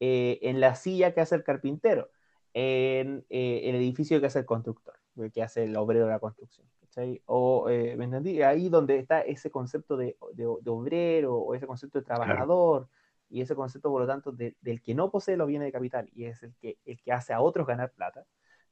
eh, 0.00 0.38
en 0.42 0.60
la 0.60 0.74
silla 0.74 1.12
que 1.14 1.20
hace 1.20 1.34
el 1.34 1.44
carpintero, 1.44 2.10
en 2.54 3.24
el 3.28 3.74
edificio 3.76 4.20
que 4.20 4.26
hace 4.26 4.40
el 4.40 4.46
constructor, 4.46 4.94
que 5.32 5.42
hace 5.42 5.64
el 5.64 5.76
obrero 5.76 6.06
de 6.06 6.12
la 6.12 6.18
construcción. 6.18 6.66
¿cachai? 6.80 7.22
O, 7.26 7.66
¿me 7.68 8.04
entendí? 8.04 8.42
Ahí 8.42 8.68
donde 8.68 8.96
está 8.98 9.20
ese 9.20 9.50
concepto 9.50 9.96
de, 9.96 10.16
de- 10.32 10.56
de 10.60 10.70
obrero 10.70 11.36
o 11.36 11.54
ese 11.54 11.66
concepto 11.66 12.00
de 12.00 12.04
trabajador 12.04 12.88
y 13.30 13.40
ese 13.40 13.54
concepto, 13.54 13.90
por 13.90 14.02
lo 14.02 14.06
tanto, 14.06 14.32
de- 14.32 14.56
del 14.60 14.82
que 14.82 14.94
no 14.94 15.10
posee 15.10 15.36
los 15.36 15.46
bienes 15.46 15.66
de 15.66 15.72
capital 15.72 16.08
y 16.12 16.24
es 16.24 16.42
el 16.42 16.54
que, 16.56 16.78
el 16.84 17.00
que 17.00 17.12
hace 17.12 17.32
a 17.32 17.40
otros 17.40 17.66
ganar 17.66 17.92
plata, 17.92 18.26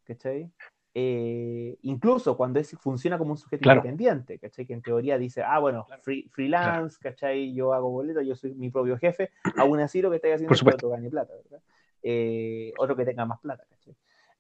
¿cachai? 0.04 0.50
Eh, 0.94 1.78
incluso 1.82 2.36
cuando 2.36 2.59
es, 2.59 2.76
funciona 2.80 3.18
como 3.18 3.30
un 3.32 3.36
sujeto 3.36 3.62
Claro. 3.62 3.78
independiente, 3.80 4.38
¿cachai? 4.38 4.66
Que 4.66 4.72
en 4.72 4.82
teoría 4.82 5.16
dice, 5.16 5.42
ah, 5.42 5.59
bueno, 5.61 5.86
free- 6.02 6.28
freelance, 6.30 6.98
¿cachai? 7.00 7.54
Yo 7.54 7.72
hago 7.72 7.88
boleto, 7.90 8.20
yo 8.20 8.34
soy 8.34 8.54
mi 8.54 8.68
propio 8.70 8.98
jefe, 8.98 9.30
aún 9.56 9.78
así 9.80 10.02
lo 10.02 10.11
que 10.11 10.16
estoy 10.16 10.32
haciendo 10.32 10.48
Por 10.48 10.56
es 10.56 10.62
que 10.62 10.74
otro 10.74 10.88
gane 10.90 11.09
plata, 11.09 11.32
¿verdad? 11.34 11.62
Eh, 12.02 12.72
otro 12.78 12.96
que 12.96 13.04
tenga 13.04 13.24
más 13.26 13.38
plata, 13.40 13.64
¿cachai? 13.68 13.94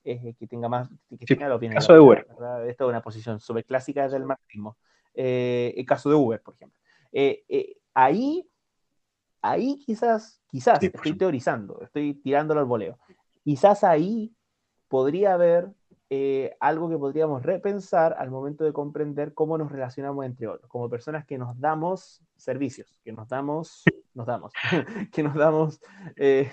Eh, 0.04 0.34
que 0.38 0.46
tenga 0.46 0.68
más, 0.68 0.88
que 1.10 1.26
Sí, 1.26 1.34
tenga 1.34 1.48
los 1.48 1.60
bienes 1.60 1.76
caso 1.76 1.92
de 1.92 2.00
Uber. 2.00 2.26
¿verdad? 2.28 2.68
Esto 2.68 2.84
es 2.84 2.88
una 2.90 3.02
posición 3.02 3.38
súper 3.40 3.64
clásica 3.64 4.08
del 4.08 4.24
marxismo. 4.24 4.76
Eh, 5.14 5.74
el 5.76 5.84
caso 5.84 6.08
de 6.08 6.16
Uber, 6.16 6.40
por 6.40 6.54
ejemplo. 6.54 6.78
Eh, 7.12 7.44
eh, 7.48 7.76
ahí, 7.94 8.48
ahí 9.42 9.78
quizás, 9.84 10.40
quizás, 10.48 10.78
Sí, 10.80 10.86
estoy 10.92 11.16
teorizando, 11.16 11.80
estoy 11.82 12.14
tirándolo 12.14 12.60
al 12.60 12.66
voleo. 12.66 12.98
Quizás 13.44 13.84
ahí 13.84 14.34
podría 14.88 15.34
haber 15.34 15.70
eh, 16.10 16.56
algo 16.60 16.88
que 16.88 16.96
podríamos 16.96 17.42
repensar 17.42 18.14
al 18.18 18.30
momento 18.30 18.64
de 18.64 18.72
comprender 18.72 19.34
cómo 19.34 19.58
nos 19.58 19.70
relacionamos 19.70 20.24
entre 20.24 20.46
otros, 20.48 20.70
como 20.70 20.88
personas 20.88 21.26
que 21.26 21.36
nos 21.38 21.58
damos 21.60 22.22
servicios, 22.36 22.98
que 23.04 23.12
nos 23.12 23.28
damos, 23.28 23.84
nos 24.14 24.26
damos, 24.26 24.52
que 25.12 25.22
nos 25.22 25.34
damos, 25.34 25.80
eh, 26.16 26.50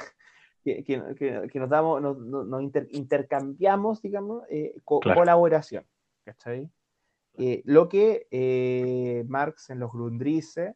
que, 0.64 0.84
que- 0.84 1.16
que- 1.18 1.48
que 1.52 1.60
nos 1.60 1.70
damos, 1.70 2.02
nos, 2.02 2.18
nos- 2.18 2.46
nos 2.48 2.62
inter- 2.62 2.88
intercambiamos, 2.92 4.02
digamos, 4.02 4.44
eh, 4.50 4.76
co- 4.84 5.00
Claro. 5.00 5.22
colaboración, 5.22 5.86
¿cachai? 6.26 6.70
Lo 7.66 7.88
que 7.90 9.26
Marx 9.28 9.70
en 9.70 9.80
los 9.80 9.92
Grundrisse 9.92 10.76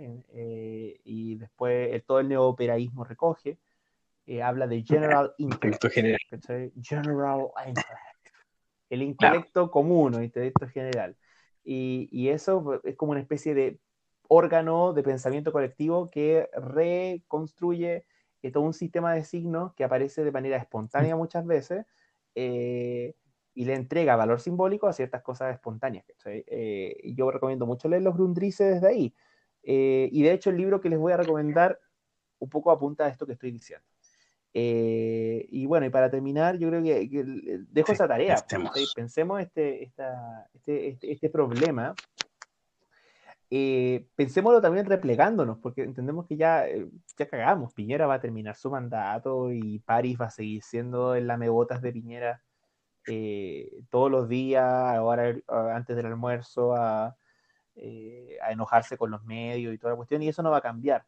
en- 0.00 0.24
eh, 0.32 1.00
y 1.04 1.36
después 1.36 1.92
el- 1.92 2.02
todo 2.02 2.20
el 2.20 2.28
neoperaísmo 2.28 3.04
recoge, 3.04 3.58
eh, 4.26 4.42
habla 4.42 4.66
de 4.66 4.82
general 4.82 5.34
intellect. 5.38 5.84
Intelecto 5.84 5.90
general. 5.90 6.72
General 6.82 7.40
intellect. 7.66 8.28
El 8.88 9.02
intelecto 9.02 9.70
común 9.70 10.14
o 10.14 10.22
intelecto 10.22 10.66
general. 10.68 11.16
Y, 11.62 12.08
y 12.10 12.28
eso 12.30 12.62
pues, 12.62 12.80
es 12.84 12.96
como 12.96 13.12
una 13.12 13.20
especie 13.20 13.54
de 13.54 13.78
órgano 14.28 14.92
de 14.92 15.02
pensamiento 15.02 15.52
colectivo 15.52 16.10
que 16.10 16.48
reconstruye 16.54 18.04
eh, 18.42 18.50
todo 18.50 18.62
un 18.62 18.72
sistema 18.74 19.12
de 19.12 19.24
signos 19.24 19.74
que 19.74 19.84
aparece 19.84 20.24
de 20.24 20.32
manera 20.32 20.56
espontánea 20.56 21.16
muchas 21.16 21.44
veces 21.44 21.84
eh, 22.34 23.14
y 23.54 23.64
le 23.64 23.74
entrega 23.74 24.16
valor 24.16 24.40
simbólico 24.40 24.86
a 24.86 24.92
ciertas 24.92 25.22
cosas 25.22 25.52
espontáneas. 25.52 26.04
¿cachai? 26.06 26.44
Eh, 26.46 27.12
yo 27.14 27.30
recomiendo 27.30 27.66
mucho 27.66 27.88
leer 27.88 28.02
los 28.02 28.14
Grundrisse 28.14 28.64
desde 28.64 28.86
ahí. 28.88 29.14
Eh, 29.62 30.08
y 30.12 30.22
de 30.22 30.32
hecho 30.32 30.50
el 30.50 30.56
libro 30.56 30.80
que 30.80 30.88
les 30.88 30.98
voy 30.98 31.12
a 31.12 31.16
recomendar 31.16 31.78
un 32.38 32.48
poco 32.48 32.70
apunta 32.70 33.04
a 33.04 33.08
esto 33.08 33.26
que 33.26 33.34
estoy 33.34 33.50
diciendo. 33.50 33.86
Eh, 34.52 35.46
y 35.50 35.66
bueno, 35.66 35.86
y 35.86 35.90
para 35.90 36.10
terminar, 36.10 36.58
yo 36.58 36.68
creo 36.68 36.82
que, 36.82 37.08
que 37.08 37.22
dejo 37.68 37.92
Sí, 37.92 37.94
esa 37.94 38.08
tarea. 38.08 38.36
pensemos. 38.94 39.40
este, 39.40 39.84
esta- 39.84 40.48
este, 40.54 40.88
este, 40.88 41.12
este 41.12 41.30
problema. 41.30 41.94
Eh, 43.52 44.06
pensémoslo 44.14 44.60
también 44.60 44.86
replegándonos, 44.86 45.58
porque 45.58 45.82
entendemos 45.82 46.26
que 46.26 46.36
ya, 46.36 46.68
eh, 46.68 46.88
ya 47.18 47.28
cagamos. 47.28 47.74
Piñera 47.74 48.06
va 48.06 48.14
a 48.14 48.20
terminar 48.20 48.56
su 48.56 48.70
mandato 48.70 49.52
y 49.52 49.80
París 49.80 50.16
va 50.20 50.26
a 50.26 50.30
seguir 50.30 50.62
siendo 50.62 51.14
el 51.16 51.26
lamebotas 51.26 51.82
de 51.82 51.92
Piñera 51.92 52.42
eh, 53.06 53.82
todos 53.90 54.10
los 54.10 54.28
días, 54.28 54.62
ahora 54.64 55.34
a- 55.48 55.74
antes 55.74 55.96
del 55.96 56.06
almuerzo, 56.06 56.74
a, 56.76 57.16
eh, 57.82 58.36
a 58.42 58.52
enojarse 58.52 58.96
con 58.96 59.10
los 59.10 59.24
medios 59.24 59.74
y 59.74 59.78
toda 59.78 59.92
la 59.92 59.96
cuestión, 59.96 60.22
y 60.22 60.28
eso 60.28 60.42
no 60.42 60.50
va 60.50 60.58
a 60.58 60.62
cambiar. 60.62 61.04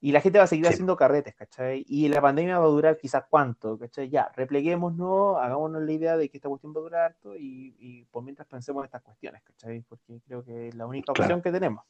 Y 0.00 0.12
la 0.12 0.20
gente 0.20 0.38
va 0.38 0.44
a 0.44 0.46
seguir 0.46 0.64
Sí. 0.66 0.74
haciendo 0.74 0.96
carretes, 0.96 1.34
¿cachai? 1.34 1.84
Y 1.88 2.06
la 2.08 2.20
pandemia 2.20 2.60
va 2.60 2.66
a 2.66 2.68
durar 2.68 2.96
quizás 2.96 3.24
cuánto, 3.28 3.76
¿cachai? 3.78 4.08
Ya, 4.08 4.30
repleguémonos, 4.36 5.38
hagámonos 5.38 5.82
la 5.82 5.92
idea 5.92 6.16
de 6.16 6.28
que 6.28 6.36
esta 6.38 6.48
cuestión 6.48 6.72
va 6.72 6.78
a 6.78 6.82
durar 6.82 7.02
harto 7.06 7.34
y, 7.34 7.74
y 7.80 8.04
por 8.04 8.22
mientras 8.22 8.46
pensemos 8.46 8.82
en 8.82 8.84
estas 8.84 9.02
cuestiones, 9.02 9.42
¿cachai? 9.42 9.80
Porque 9.88 10.20
creo 10.26 10.44
que 10.44 10.68
es 10.68 10.74
la 10.76 10.86
única 10.86 11.12
Claro. 11.14 11.24
opción 11.24 11.42
que 11.42 11.50
tenemos. 11.50 11.82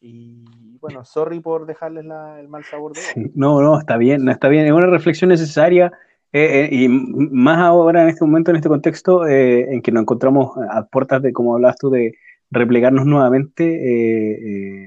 Y 0.00 0.76
bueno, 0.78 1.04
sorry 1.04 1.40
por 1.40 1.66
dejarles 1.66 2.04
la- 2.04 2.38
el 2.40 2.48
mal 2.48 2.64
sabor 2.64 2.94
de. 2.94 3.00
Sí, 3.00 3.30
No, 3.34 3.60
no, 3.62 3.78
está 3.78 3.96
bien, 3.96 4.24
no, 4.24 4.32
está 4.32 4.48
bien. 4.48 4.66
Es 4.66 4.72
una 4.72 4.86
reflexión 4.86 5.30
necesaria 5.30 5.92
eh, 6.32 6.64
eh, 6.64 6.68
y 6.70 6.88
más 6.88 7.58
ahora 7.58 8.02
en 8.02 8.08
este 8.08 8.24
momento, 8.24 8.50
en 8.50 8.56
este 8.56 8.68
contexto, 8.68 9.26
eh, 9.26 9.72
en 9.72 9.80
que 9.82 9.92
nos 9.92 10.02
encontramos 10.02 10.56
a 10.70 10.84
puertas 10.84 11.22
de, 11.22 11.32
como 11.32 11.54
hablabas 11.54 11.78
tú, 11.78 11.88
de 11.90 12.14
replegarnos 12.50 13.06
nuevamente, 13.06 13.64
eh, 13.64 14.32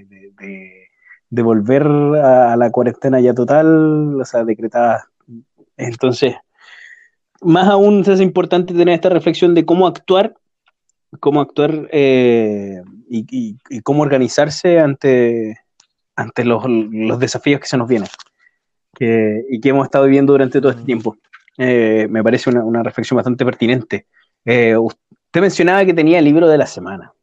eh, 0.01 0.05
de, 0.09 0.31
de- 0.39 0.75
de 1.31 1.41
volver 1.43 1.83
a, 1.83 2.53
a 2.53 2.57
la 2.57 2.71
cuarentena 2.71 3.19
ya 3.19 3.33
total, 3.35 4.19
o 4.19 4.25
sea, 4.25 4.43
decretada. 4.43 5.05
Entonces, 5.77 6.33
más 7.41 7.67
aún 7.67 8.01
hace 8.01 8.23
importante 8.23 8.73
tener 8.73 8.95
esta 8.95 9.09
reflexión 9.09 9.53
de 9.53 9.63
cómo 9.65 9.85
actuar, 9.87 10.33
cómo 11.19 11.39
actuar 11.41 11.87
eh, 11.91 12.81
y, 13.09 13.25
y- 13.29 13.57
y 13.69 13.81
cómo 13.81 14.01
organizarse 14.01 14.79
ante, 14.79 15.59
ante 16.15 16.43
los, 16.45 16.63
los 16.67 17.19
desafíos 17.19 17.59
que 17.61 17.67
se 17.67 17.77
nos 17.77 17.87
vienen 17.87 18.09
que- 18.95 19.45
y 19.49 19.59
que 19.61 19.69
hemos 19.69 19.85
estado 19.85 20.05
viviendo 20.05 20.33
durante 20.33 20.59
todo 20.59 20.71
este 20.71 20.83
tiempo. 20.83 21.15
Eh, 21.57 22.07
me 22.09 22.23
parece 22.23 22.49
una, 22.49 22.63
una 22.63 22.81
reflexión 22.83 23.17
bastante 23.17 23.45
pertinente. 23.45 24.07
Usted 24.45 25.41
mencionaba 25.41 25.85
que 25.85 25.93
tenía 25.93 26.17
el 26.19 26.25
libro 26.25 26.47
de 26.47 26.57
la 26.57 26.65
semana. 26.65 27.13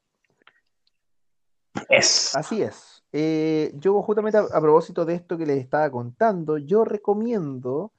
Es. 1.88 2.34
Así 2.34 2.62
es. 2.62 3.04
Eh, 3.12 3.72
yo 3.76 4.02
justamente 4.02 4.38
a, 4.38 4.42
a 4.42 4.60
propósito 4.60 5.04
de 5.04 5.14
esto 5.14 5.38
que 5.38 5.46
les 5.46 5.58
estaba 5.58 5.90
contando, 5.90 6.58
yo 6.58 6.84
recomiendo 6.84 7.92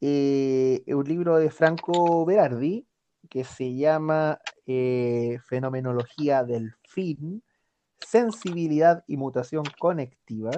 eh, 0.00 0.82
un 0.88 1.04
libro 1.04 1.38
de 1.38 1.50
Franco 1.50 2.24
Berardi 2.24 2.86
que 3.28 3.44
se 3.44 3.74
llama 3.74 4.38
eh, 4.66 5.38
Fenomenología 5.48 6.44
del 6.44 6.74
fin, 6.88 7.42
Sensibilidad 7.98 9.02
y 9.06 9.16
Mutación 9.16 9.64
Conectiva. 9.78 10.50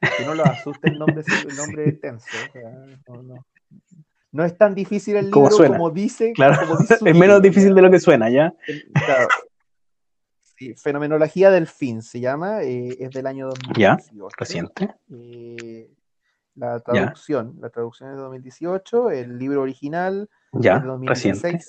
Que 0.00 0.24
no 0.24 0.34
lo 0.34 0.44
asuste 0.44 0.88
el 0.90 0.98
nombre, 0.98 1.22
el 1.48 1.56
nombre 1.56 1.88
extenso. 1.88 2.26
o 2.48 2.52
sea, 2.52 2.70
no, 3.08 3.22
no. 3.22 3.46
No 4.32 4.44
es 4.44 4.56
tan 4.56 4.74
difícil 4.74 5.16
el 5.16 5.30
Como 5.30 5.46
libro 5.46 5.56
suena. 5.56 5.76
como 5.76 5.90
dice. 5.90 6.32
Claro, 6.34 6.66
como 6.66 6.80
dice 6.80 6.98
su 6.98 7.06
es 7.06 7.16
menos 7.16 7.42
difícil 7.42 7.74
de 7.74 7.82
lo 7.82 7.90
que 7.90 7.98
suena, 7.98 8.30
¿ya? 8.30 8.54
Claro. 8.92 9.28
Sí, 10.60 10.74
Fenomenología 10.74 11.50
del 11.50 11.66
fin 11.66 12.02
se 12.02 12.20
llama, 12.20 12.62
eh, 12.62 12.94
es 13.00 13.10
del 13.12 13.26
año 13.26 13.48
Ya, 13.78 13.92
2018. 13.96 14.36
Reciente. 14.38 14.94
Eh, 15.10 15.90
la 16.54 16.80
traducción, 16.80 17.56
la 17.62 17.70
traducción 17.70 18.10
es 18.10 18.16
de 18.16 18.20
2018, 18.20 19.10
el 19.10 19.38
libro 19.38 19.62
original 19.62 20.28
Ya, 20.52 20.76
es 20.76 20.82
de 20.82 20.88
2016. 20.88 21.42
reciente. 21.42 21.66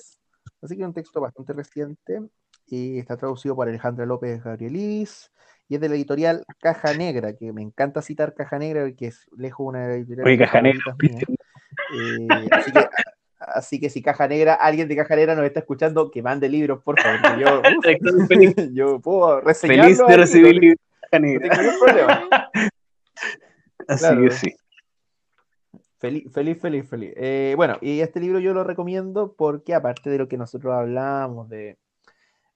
Así 0.60 0.76
que 0.76 0.82
es 0.82 0.86
un 0.86 0.92
texto 0.92 1.22
bastante 1.22 1.54
reciente. 1.54 2.20
Y 2.66 2.98
está 2.98 3.16
traducido 3.16 3.56
por 3.56 3.66
Alejandra 3.66 4.04
López 4.04 4.44
Gabrielis. 4.44 5.32
Y 5.68 5.76
es 5.76 5.80
de 5.80 5.88
la 5.88 5.94
editorial 5.94 6.44
Caja 6.60 6.92
Negra, 6.92 7.34
que 7.34 7.50
me 7.50 7.62
encanta 7.62 8.02
citar 8.02 8.34
Caja 8.34 8.58
Negra 8.58 8.82
porque 8.82 9.06
es 9.06 9.26
lejos 9.34 9.66
una 9.66 9.86
editoriales 9.86 10.26
Oye, 10.26 10.38
Caja 10.38 10.60
Negra. 10.60 10.96
Eh, 11.00 12.48
así, 12.50 12.70
que, 12.72 12.80
así 13.54 13.80
que 13.80 13.90
si 13.90 14.02
Caja 14.02 14.28
Negra, 14.28 14.54
alguien 14.54 14.88
de 14.88 14.96
Caja 14.96 15.16
Negra 15.16 15.34
nos 15.34 15.44
está 15.44 15.60
escuchando, 15.60 16.10
que 16.10 16.22
mande 16.22 16.48
libros, 16.48 16.82
por 16.82 17.00
favor. 17.00 17.38
yo, 17.38 17.60
uf, 17.78 18.26
Feliz, 18.28 18.54
yo 18.72 19.00
puedo 19.00 19.40
reseñarlo 19.40 19.84
feliz 19.84 20.06
de 20.06 20.16
recibir 20.16 20.54
no, 20.54 21.18
libro 21.18 21.42
de 21.42 21.48
Caja 21.48 21.62
Negra. 21.62 21.78
problema. 21.78 22.50
Así 23.88 23.98
claro. 23.98 24.22
que 24.22 24.30
sí. 24.30 24.56
Feliz, 25.98 26.32
feliz, 26.32 26.60
feliz, 26.60 26.88
feliz. 26.88 27.12
Eh, 27.16 27.54
bueno, 27.56 27.78
y 27.80 28.00
este 28.00 28.18
libro 28.18 28.40
yo 28.40 28.52
lo 28.54 28.64
recomiendo 28.64 29.34
porque 29.34 29.74
aparte 29.74 30.10
de 30.10 30.18
lo 30.18 30.28
que 30.28 30.36
nosotros 30.36 30.72
hablamos 30.72 31.48
de, 31.48 31.78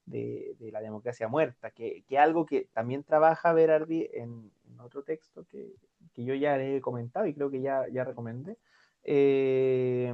de, 0.04 0.56
de 0.58 0.72
la 0.72 0.80
democracia 0.80 1.28
muerta, 1.28 1.70
que, 1.70 2.02
que 2.08 2.18
algo 2.18 2.44
que 2.44 2.68
también 2.72 3.04
trabaja 3.04 3.52
Berardi 3.52 4.08
en, 4.12 4.50
en 4.68 4.80
otro 4.80 5.02
texto 5.04 5.44
que, 5.48 5.74
que 6.12 6.24
yo 6.24 6.34
ya 6.34 6.56
le 6.56 6.76
he 6.76 6.80
comentado 6.80 7.26
y 7.26 7.34
creo 7.34 7.50
que 7.50 7.60
ya, 7.60 7.86
ya 7.92 8.02
recomendé, 8.02 8.56
eh, 9.04 10.12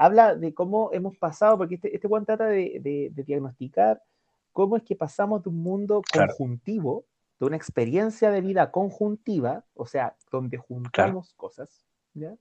habla 0.00 0.34
de 0.34 0.54
cómo 0.54 0.88
hemos 0.94 1.14
pasado, 1.18 1.58
porque 1.58 1.74
este, 1.74 1.94
este 1.94 2.08
Juan 2.08 2.24
trata 2.24 2.46
de, 2.46 2.80
de- 2.80 3.10
de 3.14 3.22
diagnosticar 3.22 4.02
cómo 4.52 4.76
es 4.78 4.82
que 4.82 4.96
pasamos 4.96 5.42
de 5.42 5.50
un 5.50 5.62
mundo 5.62 6.00
Claro. 6.10 6.32
conjuntivo 6.32 7.04
de 7.38 7.46
una 7.46 7.56
experiencia 7.56 8.30
de 8.30 8.40
vida 8.40 8.70
conjuntiva, 8.70 9.62
o 9.74 9.84
sea, 9.86 10.16
donde 10.32 10.56
juntamos 10.56 11.34
cosas, 11.34 11.86
¿ya? 12.14 12.34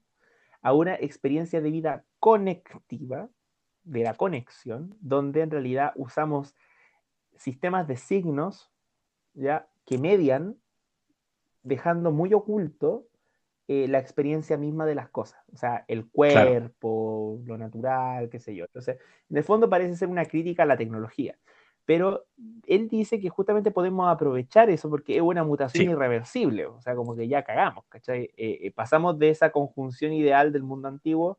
a 0.62 0.74
una 0.74 0.95
experiencia 0.95 1.60
de 1.62 1.70
vida 1.70 2.05
conectiva, 2.20 3.30
de 3.84 4.03
la 4.03 4.14
conexión, 4.14 4.95
donde 5.01 5.41
en 5.41 5.51
realidad 5.51 5.91
usamos 5.95 6.55
sistemas 7.36 7.88
de 7.88 7.97
signos 7.97 8.72
¿ya? 9.34 9.68
que 9.86 9.97
median, 9.97 10.55
dejando 11.64 12.12
muy 12.12 12.34
oculto 12.34 13.05
eh, 13.72 13.88
la 13.88 13.99
experiencia 13.99 14.57
misma 14.57 14.88
de 14.88 14.95
las 14.95 15.09
cosas, 15.09 15.39
o 15.53 15.55
sea, 15.55 15.86
el 15.88 16.09
cuerpo, 16.09 17.39
lo 17.45 17.55
natural, 17.55 18.28
qué 18.30 18.39
sé 18.39 18.55
yo. 18.55 18.65
Entonces, 18.65 18.97
en 19.30 19.38
el 19.38 19.43
fondo 19.43 19.70
parece 19.70 19.95
ser 19.95 20.07
una 20.09 20.26
crítica 20.26 20.63
a 20.63 20.65
la 20.65 20.76
tecnología, 20.76 21.38
pero 21.86 22.26
él 22.65 22.88
dice 22.89 23.20
que 23.20 23.30
justamente 23.30 23.70
podemos 23.70 24.09
aprovechar 24.09 24.72
eso 24.72 24.89
porque 24.89 25.15
es 25.17 25.22
una 25.22 25.43
mutación 25.43 25.86
Sí. 25.86 25.91
irreversible, 25.91 26.65
o 26.65 26.82
sea, 26.82 26.95
como 26.95 27.15
que 27.15 27.28
ya 27.28 27.43
cagamos, 27.43 27.86
¿cachai? 27.89 28.32
Eh, 28.38 28.57
eh, 28.63 28.72
pasamos 28.72 29.20
de 29.20 29.30
esa 29.30 29.51
conjunción 29.51 30.13
ideal 30.13 30.51
del 30.51 30.63
mundo 30.63 30.88
antiguo 30.88 31.38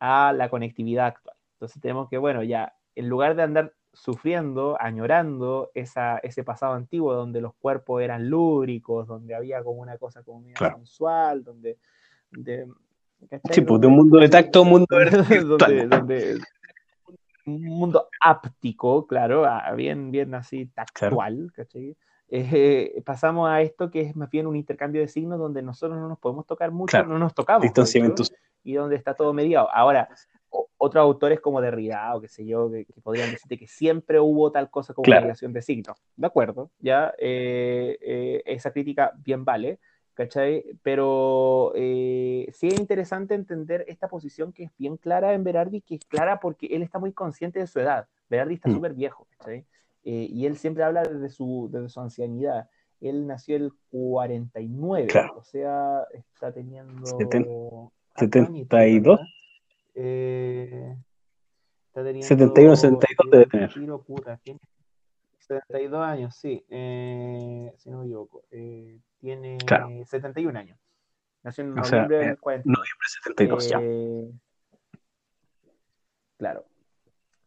a 0.00 0.32
la 0.34 0.50
conectividad 0.50 1.06
actual. 1.06 1.36
Entonces 1.54 1.80
tenemos 1.80 2.10
que, 2.10 2.18
bueno, 2.18 2.42
ya, 2.42 2.74
en 2.94 3.08
lugar 3.08 3.36
de 3.36 3.42
andar 3.42 3.72
sufriendo, 3.92 4.76
añorando 4.80 5.70
esa, 5.74 6.18
ese 6.18 6.44
pasado 6.44 6.74
antiguo 6.74 7.12
donde 7.14 7.40
los 7.40 7.54
cuerpos 7.54 8.02
eran 8.02 8.30
lúbricos, 8.30 9.06
donde 9.06 9.34
había 9.34 9.62
como 9.62 9.80
una 9.82 9.98
cosa 9.98 10.22
como 10.22 10.40
medio 10.40 10.54
Claro. 10.56 10.76
sensual, 10.76 11.42
donde... 11.44 11.78
de-. 12.30 12.66
Sí, 13.50 13.60
pues, 13.60 13.80
de 13.80 13.86
un 13.86 13.94
mundo 13.94 14.18
de 14.18 14.28
tacto 14.28 14.62
un 14.62 14.68
mundo 14.70 14.86
donde, 14.90 15.22
virtual. 15.28 15.88
donde- 15.90 16.38
un 17.46 17.64
mundo 17.64 18.08
áptico, 18.20 19.06
claro, 19.06 19.44
bien, 19.74 20.10
bien 20.10 20.34
así 20.34 20.66
tactual, 20.66 21.50
¿cachai? 21.54 21.96
Eh, 22.28 23.02
pasamos 23.04 23.50
a 23.50 23.60
esto 23.60 23.90
que 23.90 24.02
es 24.02 24.14
más 24.14 24.30
bien 24.30 24.46
un 24.46 24.54
intercambio 24.54 25.00
de 25.00 25.08
signos 25.08 25.38
donde 25.38 25.62
nosotros 25.62 25.98
no 25.98 26.08
nos 26.08 26.18
podemos 26.18 26.46
tocar 26.46 26.70
mucho, 26.70 26.90
Claro. 26.92 27.08
no 27.08 27.18
nos 27.18 27.34
tocamos 27.34 27.62
Distanciamiento. 27.62 28.22
y 28.62 28.74
donde 28.74 28.94
está 28.94 29.14
todo 29.14 29.32
mediado. 29.32 29.68
Ahora, 29.72 30.08
otros 30.82 31.02
autores 31.02 31.40
como 31.40 31.60
Derrida 31.60 32.14
o 32.16 32.20
qué 32.22 32.28
sé 32.28 32.46
yo, 32.46 32.70
que, 32.70 32.86
que 32.86 33.00
podrían 33.02 33.30
decirte 33.30 33.58
que 33.58 33.66
siempre 33.66 34.18
hubo 34.18 34.50
tal 34.50 34.70
cosa 34.70 34.94
como 34.94 35.04
Claro. 35.04 35.22
mediación 35.26 35.52
de 35.52 35.60
signos. 35.60 35.98
De 36.16 36.26
acuerdo, 36.26 36.70
ya 36.78 37.12
eh, 37.18 37.98
eh, 38.00 38.42
esa 38.46 38.72
crítica 38.72 39.12
bien 39.22 39.44
vale, 39.44 39.78
¿cachai? 40.14 40.64
Pero 40.82 41.72
eh, 41.74 42.48
sí 42.52 42.68
es 42.68 42.78
interesante 42.80 43.34
entender 43.34 43.84
esta 43.88 44.08
posición 44.08 44.52
que 44.54 44.64
es 44.64 44.70
bien 44.78 44.96
clara 44.96 45.34
en 45.34 45.44
Berardi, 45.44 45.82
que 45.82 45.96
es 45.96 46.04
clara 46.06 46.40
porque 46.40 46.66
él 46.66 46.82
está 46.82 46.98
muy 46.98 47.12
consciente 47.12 47.58
de 47.58 47.66
su 47.66 47.78
edad. 47.78 48.06
Berardi 48.30 48.54
está 48.54 48.68
Mm. 48.70 48.74
súper 48.74 48.94
viejo, 48.94 49.26
¿cachai? 49.36 49.64
Y 50.02 50.46
él 50.46 50.56
siempre 50.56 50.82
habla 50.82 51.02
desde 51.02 51.28
su, 51.28 51.68
desde 51.70 51.90
su 51.90 52.00
ancianidad. 52.00 52.70
Él 53.02 53.26
nació 53.26 53.56
el 53.56 53.70
49, 53.90 55.08
Claro. 55.08 55.34
o 55.38 55.44
sea, 55.44 56.04
está 56.14 56.52
teniendo... 56.52 57.02
Seten- 57.06 57.46
hartos 58.14 58.48
añitos, 58.48 58.78
72. 58.78 59.20
Eh, 59.94 60.96
está 61.88 62.02
teniendo 62.04 62.26
71, 62.26 62.76
72 62.76 63.30
debe 63.30 63.46
tener. 63.46 63.72
tiro, 63.72 64.02
puta, 64.02 64.36
tiene 64.42 64.60
72 65.38 66.00
años, 66.00 66.34
sí, 66.36 66.64
eh, 66.68 67.72
si 67.76 67.90
no 67.90 67.98
me 68.00 68.04
equivoco. 68.06 68.44
Eh, 68.50 69.00
tiene 69.18 69.58
Claro. 69.66 69.88
71 70.04 70.56
años. 70.56 70.78
Nació 71.42 71.64
en 71.64 71.74
noviembre 71.74 72.22
eh, 72.22 72.26
del 72.28 72.38
40. 72.38 72.68
Noviembre 72.68 73.06
72 73.24 73.68
ya. 73.68 73.78
Eh, 73.82 74.30
Claro. 76.38 76.64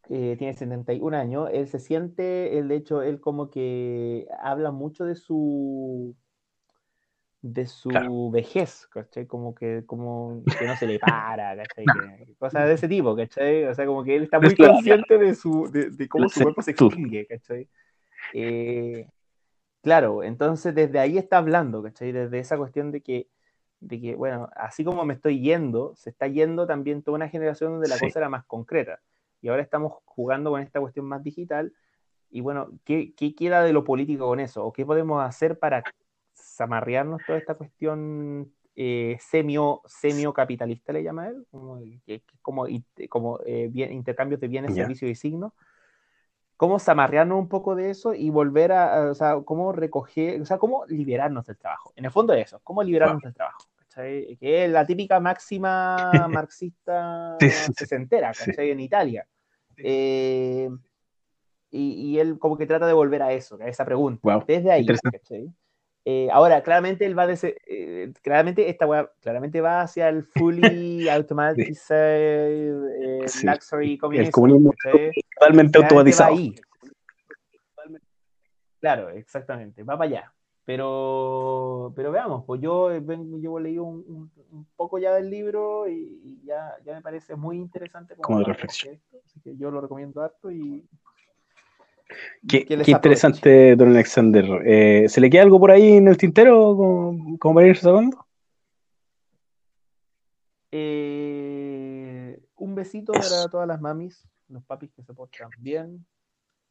Eh, 0.09 0.35
tiene 0.37 0.53
71 0.53 1.15
años. 1.17 1.49
Él 1.51 1.67
se 1.67 1.79
siente, 1.79 2.59
él, 2.59 2.67
de 2.67 2.75
hecho, 2.75 3.01
él 3.01 3.19
como 3.21 3.49
que 3.49 4.27
habla 4.39 4.71
mucho 4.71 5.05
de 5.05 5.15
su 5.15 6.15
de 7.43 7.67
su 7.67 7.89
Claro. 7.89 8.31
vejez, 8.31 8.87
¿cachai? 8.87 9.27
Como 9.27 9.53
que, 9.53 9.83
como 9.85 10.41
que 10.57 10.65
no 10.65 10.77
se 10.77 10.87
le 10.87 10.97
para, 10.97 11.55
¿cachai? 11.57 11.85
Que- 12.25 12.33
cosas 12.39 12.67
de 12.67 12.73
ese 12.73 12.87
tipo, 12.87 13.15
¿cachai? 13.15 13.65
O 13.65 13.75
sea, 13.75 13.85
como 13.85 14.01
que 14.03 14.15
él 14.15 14.23
está 14.23 14.39
muy 14.39 14.55
consciente 14.55 15.17
de 15.17 15.35
su, 15.35 15.69
de, 15.69 15.91
de 15.91 16.07
cómo 16.07 16.29
su 16.29 16.41
cuerpo 16.41 16.61
se 16.61 16.71
extingue, 16.71 17.27
¿cachai? 17.27 17.67
Eh, 18.33 19.09
claro, 19.81 20.23
entonces 20.23 20.73
desde 20.73 20.99
ahí 20.99 21.17
está 21.17 21.37
hablando, 21.37 21.83
¿cachai? 21.83 22.13
Desde 22.13 22.39
esa 22.39 22.57
cuestión 22.57 22.91
de 22.91 23.01
que, 23.01 23.27
de 23.81 23.99
que, 23.99 24.15
bueno, 24.15 24.49
así 24.55 24.85
como 24.85 25.03
me 25.03 25.13
estoy 25.13 25.41
yendo, 25.41 25.93
se 25.97 26.11
está 26.11 26.27
yendo 26.27 26.65
también 26.65 27.03
toda 27.03 27.15
una 27.15 27.27
generación 27.27 27.73
donde 27.73 27.89
la 27.89 27.95
Sí. 27.95 28.05
cosa 28.05 28.19
era 28.19 28.29
más 28.29 28.45
concreta. 28.45 29.01
Y 29.41 29.49
ahora 29.49 29.61
estamos 29.61 29.95
jugando 30.05 30.51
con 30.51 30.61
esta 30.61 30.79
cuestión 30.79 31.05
más 31.07 31.21
digital. 31.21 31.73
Y 32.29 32.39
bueno, 32.39 32.69
¿qué, 32.85 33.13
qué 33.15 33.35
queda 33.35 33.61
de 33.63 33.73
lo 33.73 33.83
político 33.83 34.27
con 34.27 34.39
eso? 34.39 34.65
¿O 34.65 34.71
qué 34.71 34.85
podemos 34.85 35.21
hacer 35.21 35.59
para 35.59 35.83
zamarrearnos 36.55 37.21
toda 37.25 37.39
esta 37.39 37.55
cuestión 37.55 38.51
eh, 38.75 39.17
semio, 39.19 39.81
semio-capitalista, 39.85 40.93
le 40.93 41.03
llama 41.03 41.27
él? 41.27 41.45
Como, 42.41 42.67
como, 43.09 43.39
eh, 43.45 43.67
bien- 43.71 43.93
intercambios 43.93 44.39
de 44.41 44.47
bienes, 44.47 44.73
servicios 44.75 45.09
y 45.11 45.15
signos. 45.15 45.53
¿Cómo 46.57 46.79
zamarrearnos 46.79 47.39
un 47.39 47.49
poco 47.49 47.75
de 47.75 47.89
eso 47.89 48.13
y 48.13 48.29
volver 48.29 48.71
a, 48.71 49.09
o 49.11 49.15
sea, 49.15 49.41
cómo 49.43 49.71
recoger, 49.71 50.41
o 50.41 50.45
sea, 50.45 50.57
cómo 50.57 50.85
liberarnos 50.87 51.45
del 51.45 51.57
trabajo? 51.57 51.91
En 51.95 52.05
el 52.05 52.11
fondo 52.11 52.33
es 52.33 52.45
eso, 52.47 52.59
¿cómo 52.63 52.83
liberarnos 52.83 53.21
del 53.21 53.33
trabajo? 53.33 53.65
¿cachai? 53.75 54.37
Que 54.37 54.65
es 54.65 54.71
la 54.71 54.85
típica 54.85 55.19
máxima 55.19 55.97
marxista 56.29 57.37
sesentera. 57.75 58.31
¿cachai? 58.33 58.71
En 58.71 58.79
Italia. 58.79 59.27
Eh, 59.77 60.69
y, 61.71 61.93
y 62.11 62.19
él 62.19 62.37
como 62.37 62.55
que 62.55 62.67
trata 62.67 62.85
de 62.85 62.93
volver 62.93 63.23
a 63.23 63.33
eso, 63.33 63.57
a 63.59 63.67
esa 63.67 63.83
pregunta. 63.83 64.21
Wow. 64.23 64.45
Desde 64.47 64.71
ahí. 64.71 64.85
¿cachai? 64.85 65.51
Eh, 66.05 66.27
ahora, 66.31 66.61
claramente 66.63 67.05
él 67.05 67.17
va 67.17 67.25
de 67.27 67.33
ese, 67.33 67.55
eh, 67.65 68.11
claramente 68.21 68.69
esta 68.69 68.85
weá, 68.85 69.09
claramente 69.21 69.61
va 69.61 69.81
hacia 69.81 70.09
el 70.09 70.23
fully 70.23 71.07
automatized 71.09 71.91
eh, 71.93 73.23
Sí. 73.27 73.47
luxury 73.47 73.93
El 73.93 73.99
communism, 73.99 74.31
comunismo 74.31 74.73
¿cachai? 74.83 75.11
totalmente 75.39 75.77
automatizado. 75.77 76.33
ahí. 76.33 76.55
Claro, 78.79 79.09
exactamente, 79.09 79.83
va 79.83 79.97
para 79.97 80.09
allá. 80.09 80.33
Pero, 80.65 81.91
pero 81.95 82.11
veamos, 82.11 82.45
pues 82.45 82.61
yo 82.61 82.85
vengo, 83.01 83.37
yo 83.37 83.59
leí 83.59 83.77
un, 83.77 84.03
un- 84.07 84.31
un 84.51 84.65
poco 84.77 84.97
ya 84.97 85.13
del 85.13 85.29
libro 85.29 85.89
y, 85.89 86.21
y 86.23 86.41
ya, 86.45 86.73
ya 86.85 86.93
me 86.95 87.01
parece 87.01 87.35
muy 87.35 87.57
interesante 87.57 88.15
Como 88.15 88.39
de 88.39 88.43
para 88.45 88.53
reflexión. 88.53 88.93
esto, 88.95 89.17
así 89.25 89.41
que 89.41 89.57
yo 89.57 89.71
lo 89.71 89.81
recomiendo 89.81 90.21
harto 90.21 90.51
y 90.51 90.85
Qué, 92.47 92.65
interesante, 92.87 93.75
don 93.75 93.89
Alexander. 93.89 94.45
Eh, 94.65 95.05
¿Se 95.07 95.21
le 95.21 95.29
queda 95.29 95.43
algo 95.43 95.59
por 95.59 95.71
ahí 95.71 95.93
en 95.93 96.07
el 96.07 96.17
tintero 96.17 96.75
como, 96.75 97.37
como 97.39 97.55
para 97.55 97.67
ir 97.67 97.77
sacando? 97.77 98.25
Eh, 100.71 102.41
un 102.55 102.75
besito 102.75 103.13
Eso. 103.13 103.29
para 103.29 103.47
todas 103.49 103.67
las 103.67 103.79
mamis, 103.79 104.27
los 104.47 104.63
papis 104.63 104.91
que 104.91 105.03
se 105.03 105.13
portan 105.13 105.49
bien. 105.59 106.05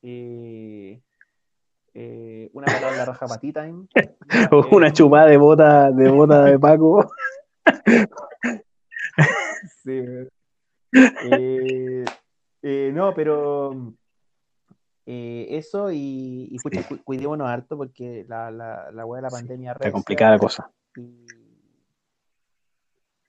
Eh, 0.02 1.00
eh, 1.94 2.50
una 2.52 2.66
en 2.66 2.96
la 2.98 3.04
raja 3.04 3.26
para 3.26 3.40
time. 3.40 3.86
Una 4.72 4.92
chupada 4.92 5.26
de 5.26 5.36
bota 5.36 5.92
de 5.92 6.10
bota 6.10 6.44
de 6.44 6.58
Paco. 6.58 7.10
Sí. 9.84 10.02
No, 12.92 13.14
pero 13.14 13.94
eh, 15.06 15.46
eso 15.50 15.90
y, 15.90 16.48
y 16.50 16.58
pucha, 16.58 16.86
cu- 16.88 17.02
cuidémonos 17.04 17.48
harto 17.48 17.76
porque 17.76 18.24
la, 18.28 18.50
la, 18.50 18.90
la 18.92 19.06
weá 19.06 19.18
de 19.18 19.22
la 19.22 19.30
Sí, 19.30 19.36
pandemia 19.36 19.72
Está 19.72 19.84
recia 19.84 19.92
complicada 19.92 20.32
la 20.32 20.38
cosa. 20.38 20.70
y- 20.96 21.26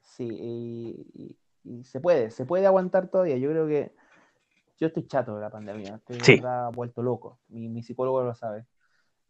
sí, 0.02 0.28
y, 1.66 1.84
se 1.84 2.00
puede, 2.00 2.30
se 2.32 2.46
puede 2.46 2.68
aguantar 2.68 3.08
todavía. 3.10 3.38
Yo 3.38 3.50
creo 3.50 3.68
que 3.68 3.94
yo 4.78 4.88
estoy 4.88 5.08
chato 5.08 5.36
de 5.36 5.42
la 5.42 5.50
pandemia, 5.50 5.96
estoy 5.96 6.18
Sí. 6.22 6.42
vuelto 6.74 7.02
loco. 7.02 7.40
Mi, 7.48 7.70
mi 7.70 7.84
psicólogo 7.84 8.22
lo 8.24 8.36
sabe. 8.36 8.66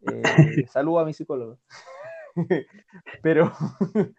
Eh, 0.02 0.24
saludo 0.70 1.00
a 1.00 1.06
mi 1.06 1.14
psicólogo. 1.14 1.60
pero, 3.22 3.52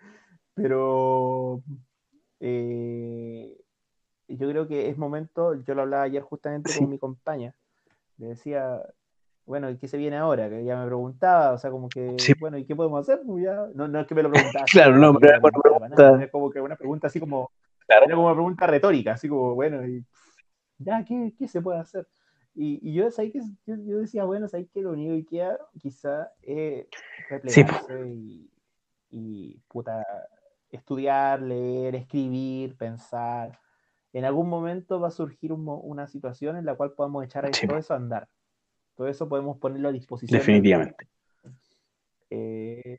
pero 0.54 1.62
eh, 2.40 3.60
yo 4.28 4.48
creo 4.48 4.68
que 4.68 4.88
es 4.88 4.96
momento, 4.96 5.54
yo 5.62 5.74
lo 5.74 5.82
hablaba 5.82 6.04
ayer 6.04 6.22
justamente 6.22 6.72
Sí. 6.72 6.78
con 6.78 6.88
mi 6.88 6.98
compañía, 6.98 7.54
le 8.18 8.28
decía, 8.28 8.80
bueno, 9.46 9.68
¿y 9.70 9.76
qué 9.76 9.88
se 9.88 9.96
viene 9.98 10.16
ahora? 10.16 10.48
Que 10.48 10.60
ella 10.60 10.76
me 10.78 10.86
preguntaba, 10.86 11.52
o 11.52 11.58
sea, 11.58 11.70
como 11.70 11.88
que, 11.90 12.18
Sí. 12.18 12.32
bueno, 12.40 12.56
¿y 12.58 12.64
qué 12.64 12.74
podemos 12.74 13.00
hacer? 13.00 13.20
Pues 13.26 13.44
ya, 13.44 13.68
no, 13.74 13.88
no 13.88 14.00
es 14.00 14.06
que 14.06 14.14
me 14.14 14.22
lo 14.22 14.30
preguntaba. 14.30 14.64
así, 14.64 14.72
Claro, 14.78 14.96
no, 14.96 15.08
como 15.08 15.20
pero 15.20 15.32
que 15.32 15.40
pregunta- 15.40 16.14
era 16.22 16.30
como 16.30 16.50
que 16.50 16.60
una 16.60 16.76
pregunta 16.76 17.06
así 17.08 17.20
como, 17.20 17.50
Claro. 17.86 18.06
era 18.06 18.14
como 18.14 18.26
una 18.26 18.34
pregunta 18.36 18.66
retórica, 18.66 19.12
así 19.12 19.28
como, 19.28 19.54
bueno, 19.54 19.86
y 19.86 20.04
ya, 20.78 21.04
¿qué, 21.04 21.34
qué 21.38 21.48
se 21.48 21.60
puede 21.60 21.78
hacer? 21.78 22.06
Y, 22.54 22.78
y 22.88 22.94
yo, 22.94 23.10
¿sabes 23.10 23.32
qué? 23.32 23.40
Yo, 23.66 23.74
yo 23.84 23.98
decía, 23.98 24.24
bueno, 24.24 24.48
¿sabes 24.48 24.68
qué? 24.72 24.80
Lo 24.80 24.92
único 24.92 25.12
que 25.14 25.26
queda 25.26 25.58
quizá 25.80 26.30
es 26.40 26.86
Sí, 27.46 27.62
replegarse 27.64 28.08
y, 28.08 28.50
y, 29.10 29.60
puta, 29.68 30.06
estudiar, 30.70 31.42
leer, 31.42 31.96
escribir, 31.96 32.76
pensar. 32.76 33.58
En 34.14 34.24
algún 34.24 34.48
momento 34.48 34.98
va 35.00 35.08
a 35.08 35.10
surgir 35.10 35.52
un 35.52 35.64
una 35.66 36.06
situación 36.06 36.56
en 36.56 36.64
la 36.64 36.74
cual 36.74 36.92
podamos 36.92 37.22
echar 37.24 37.46
Sí, 37.54 37.66
todo 37.66 37.76
eso 37.76 37.92
a 37.92 37.96
andar. 37.98 38.28
Todo 38.96 39.08
eso 39.08 39.28
podemos 39.28 39.58
ponerlo 39.58 39.88
a 39.88 39.92
disposición. 39.92 40.38
Definitivamente. 40.38 41.06
Eh, 42.30 42.98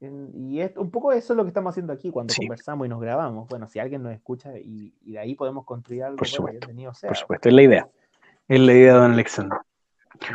en- 0.00 0.30
y 0.34 0.60
es, 0.60 0.76
un 0.76 0.90
poco 0.90 1.12
eso 1.12 1.32
es 1.32 1.36
lo 1.36 1.44
que 1.44 1.48
estamos 1.48 1.72
haciendo 1.72 1.92
aquí 1.92 2.10
cuando 2.10 2.32
Sí. 2.32 2.40
conversamos 2.42 2.86
y 2.86 2.90
nos 2.90 3.00
grabamos. 3.00 3.48
Bueno, 3.48 3.68
si 3.68 3.78
alguien 3.78 4.02
nos 4.02 4.12
escucha 4.12 4.56
y, 4.58 4.94
y 5.02 5.12
de 5.12 5.18
ahí 5.18 5.34
podemos 5.34 5.64
construir 5.64 6.04
algo, 6.04 6.16
Por 6.16 6.26
bueno, 6.28 6.36
supuesto, 6.36 6.66
bienvenido 6.66 6.94
sea. 6.94 7.08
Por 7.08 7.16
supuesto, 7.16 7.48
es 7.48 7.54
la 7.54 7.62
idea. 7.62 7.88
Es 8.48 8.60
la 8.60 8.72
idea, 8.72 8.94
don 8.94 9.12
Alexander. 9.12 9.58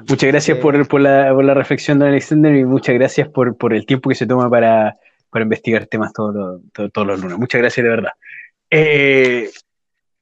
Muchas 0.08 0.30
gracias 0.30 0.58
por, 0.60 0.88
por 0.88 1.02
la, 1.02 1.34
por 1.34 1.44
la 1.44 1.54
reflexión, 1.56 2.00
don 2.00 2.08
Alexander, 2.10 2.56
y 2.56 2.64
muchas 2.64 2.94
gracias 2.96 3.28
por, 3.30 3.58
por 3.58 3.74
el 3.74 3.86
tiempo 3.86 4.10
que 4.10 4.16
se 4.16 4.28
toma 4.28 4.50
para, 4.50 4.98
para 5.30 5.44
investigar 5.44 5.88
temas 5.88 6.14
todos 6.14 6.36
los, 6.36 6.62
todos, 6.72 6.92
todos 6.92 7.08
los 7.08 7.22
lunes. 7.22 7.38
Muchas 7.40 7.60
gracias 7.60 7.84
de 7.84 7.90
verdad. 7.90 8.12
Eh, 8.70 9.50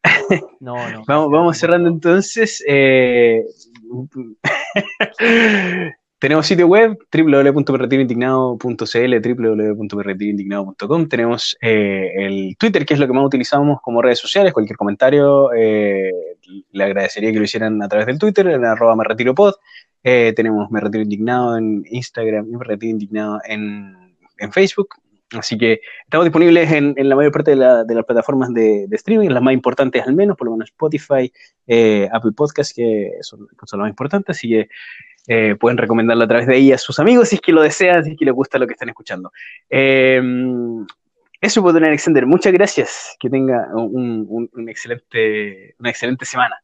No, 0.59 0.75
no. 0.89 1.03
Vamos, 1.07 1.31
vamos 1.31 1.57
cerrando 1.57 1.89
entonces. 1.89 2.63
eh, 2.67 3.43
tenemos 6.19 6.45
sitio 6.45 6.67
web 6.67 6.97
www.perretiroindignado.cl, 7.11 8.77
www.perretiroindignado.com. 8.77 11.07
Tenemos 11.07 11.57
eh, 11.61 12.11
el 12.15 12.55
Twitter, 12.57 12.85
que 12.85 12.93
es 12.93 12.99
lo 12.99 13.07
que 13.07 13.13
más 13.13 13.25
utilizamos 13.25 13.79
como 13.81 14.01
redes 14.01 14.19
sociales. 14.19 14.53
Cualquier 14.53 14.77
comentario, 14.77 15.51
eh, 15.53 16.11
le 16.71 16.83
agradecería 16.83 17.31
que 17.31 17.39
lo 17.39 17.45
hicieran 17.45 17.81
a 17.81 17.87
través 17.87 18.05
del 18.05 18.19
Twitter, 18.19 18.47
en 18.47 18.65
arroba 18.65 18.95
me 18.95 19.03
retiro 19.03 19.33
pod. 19.33 19.55
Eh, 20.03 20.33
tenemos 20.35 20.69
Me 20.71 20.79
Retiro 20.79 21.03
Indignado 21.03 21.57
en 21.57 21.83
Instagram 21.89 22.47
y 22.47 22.57
Me 22.57 22.63
Retiro 22.63 22.91
Indignado 22.91 23.39
en, 23.45 24.15
en 24.37 24.51
Facebook. 24.51 24.89
Así 25.37 25.57
que 25.57 25.79
estamos 26.03 26.25
disponibles 26.25 26.69
en, 26.71 26.93
en 26.97 27.07
la 27.09 27.15
mayor 27.15 27.31
parte 27.31 27.51
de, 27.51 27.57
la- 27.57 27.83
de 27.85 27.95
las 27.95 28.03
plataformas 28.05 28.53
de, 28.53 28.85
de 28.87 28.95
streaming, 28.97 29.29
las 29.29 29.41
más 29.41 29.53
importantes 29.53 30.05
al 30.05 30.13
menos, 30.13 30.35
por 30.35 30.45
lo 30.47 30.51
menos 30.53 30.69
Spotify, 30.69 31.31
eh, 31.67 32.09
Apple 32.11 32.31
Podcast, 32.35 32.75
que 32.75 33.13
son, 33.21 33.47
son 33.65 33.79
las 33.79 33.85
más 33.85 33.89
importantes, 33.91 34.35
así 34.37 34.49
que 34.49 34.67
eh, 35.27 35.55
pueden 35.55 35.77
recomendarlo 35.77 36.23
a 36.23 36.27
través 36.27 36.47
de 36.47 36.55
ahí 36.55 36.71
a 36.73 36.77
sus 36.77 36.99
amigos 36.99 37.29
si 37.29 37.35
es 37.35 37.41
que 37.41 37.53
lo 37.53 37.61
desean, 37.61 38.03
si 38.03 38.11
es 38.11 38.17
que 38.17 38.25
les 38.25 38.33
gusta 38.33 38.57
lo 38.59 38.67
que 38.67 38.73
están 38.73 38.89
escuchando. 38.89 39.31
Eh, 39.69 40.21
eso, 41.39 41.61
pues, 41.61 41.73
don 41.73 41.85
Alexander, 41.85 42.25
muchas 42.25 42.51
gracias. 42.53 43.15
Que 43.19 43.29
tenga 43.29 43.67
un- 43.73 44.49
un 44.53 44.69
excelente, 44.69 45.75
una 45.79 45.89
excelente 45.89 46.25
semana. 46.25 46.55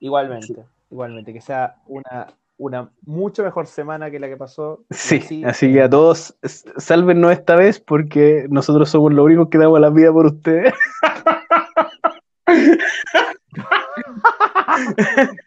Igualmente, 0.00 0.54
igualmente, 0.90 1.32
que 1.32 1.40
sea 1.40 1.76
una, 1.86 2.28
una 2.56 2.90
mucho 3.02 3.42
mejor 3.42 3.66
semana 3.66 4.10
que 4.10 4.20
la 4.20 4.28
que 4.28 4.36
pasó. 4.36 4.84
Sí, 4.90 5.42
así, 5.44 5.72
que 5.72 5.82
a 5.82 5.90
todos, 5.90 6.36
sálvenos 6.76 7.32
esta 7.32 7.56
vez 7.56 7.80
porque 7.80 8.46
nosotros 8.50 8.88
somos 8.88 9.12
los 9.12 9.24
únicos 9.24 9.48
que 9.48 9.58
damos 9.58 9.80
la 9.80 9.90
vida 9.90 10.12
por 10.12 10.26
ustedes. 10.26 10.72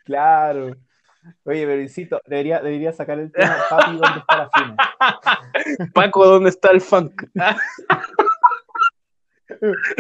Claro. 0.06 0.76
Oye, 1.44 1.66
pero 1.66 1.82
insisto, 1.82 2.22
debería, 2.28 2.62
debería 2.62 2.94
sacar 2.94 3.20
el 3.20 3.32
tema, 3.32 3.56
papi, 3.70 3.98
¿dónde 3.98 4.20
está 4.20 4.38
la 4.38 4.50
fina? 4.50 4.76
Paco, 5.94 6.26
¿dónde 6.26 6.50
está 6.50 6.72
el 6.72 6.82
funk? 6.82 7.24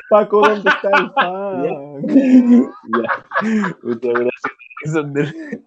Paco, 0.09 0.47
¿dónde 0.47 0.69
está 0.69 0.89
el 0.89 1.11
funk? 1.11 2.11
Ya. 2.97 3.25
Muchas 3.81 4.13
gracias, 4.13 4.53
Alexander. 4.83 5.25
Es 5.25 5.59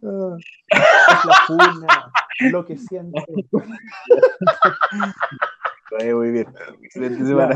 la 1.24 1.34
funa, 1.46 2.12
lo 2.50 2.66
que 2.66 2.76
siento. 2.76 3.24
Muy 6.14 6.30
bien. 6.30 6.46
Excelente 6.82 7.24
semana. 7.24 7.54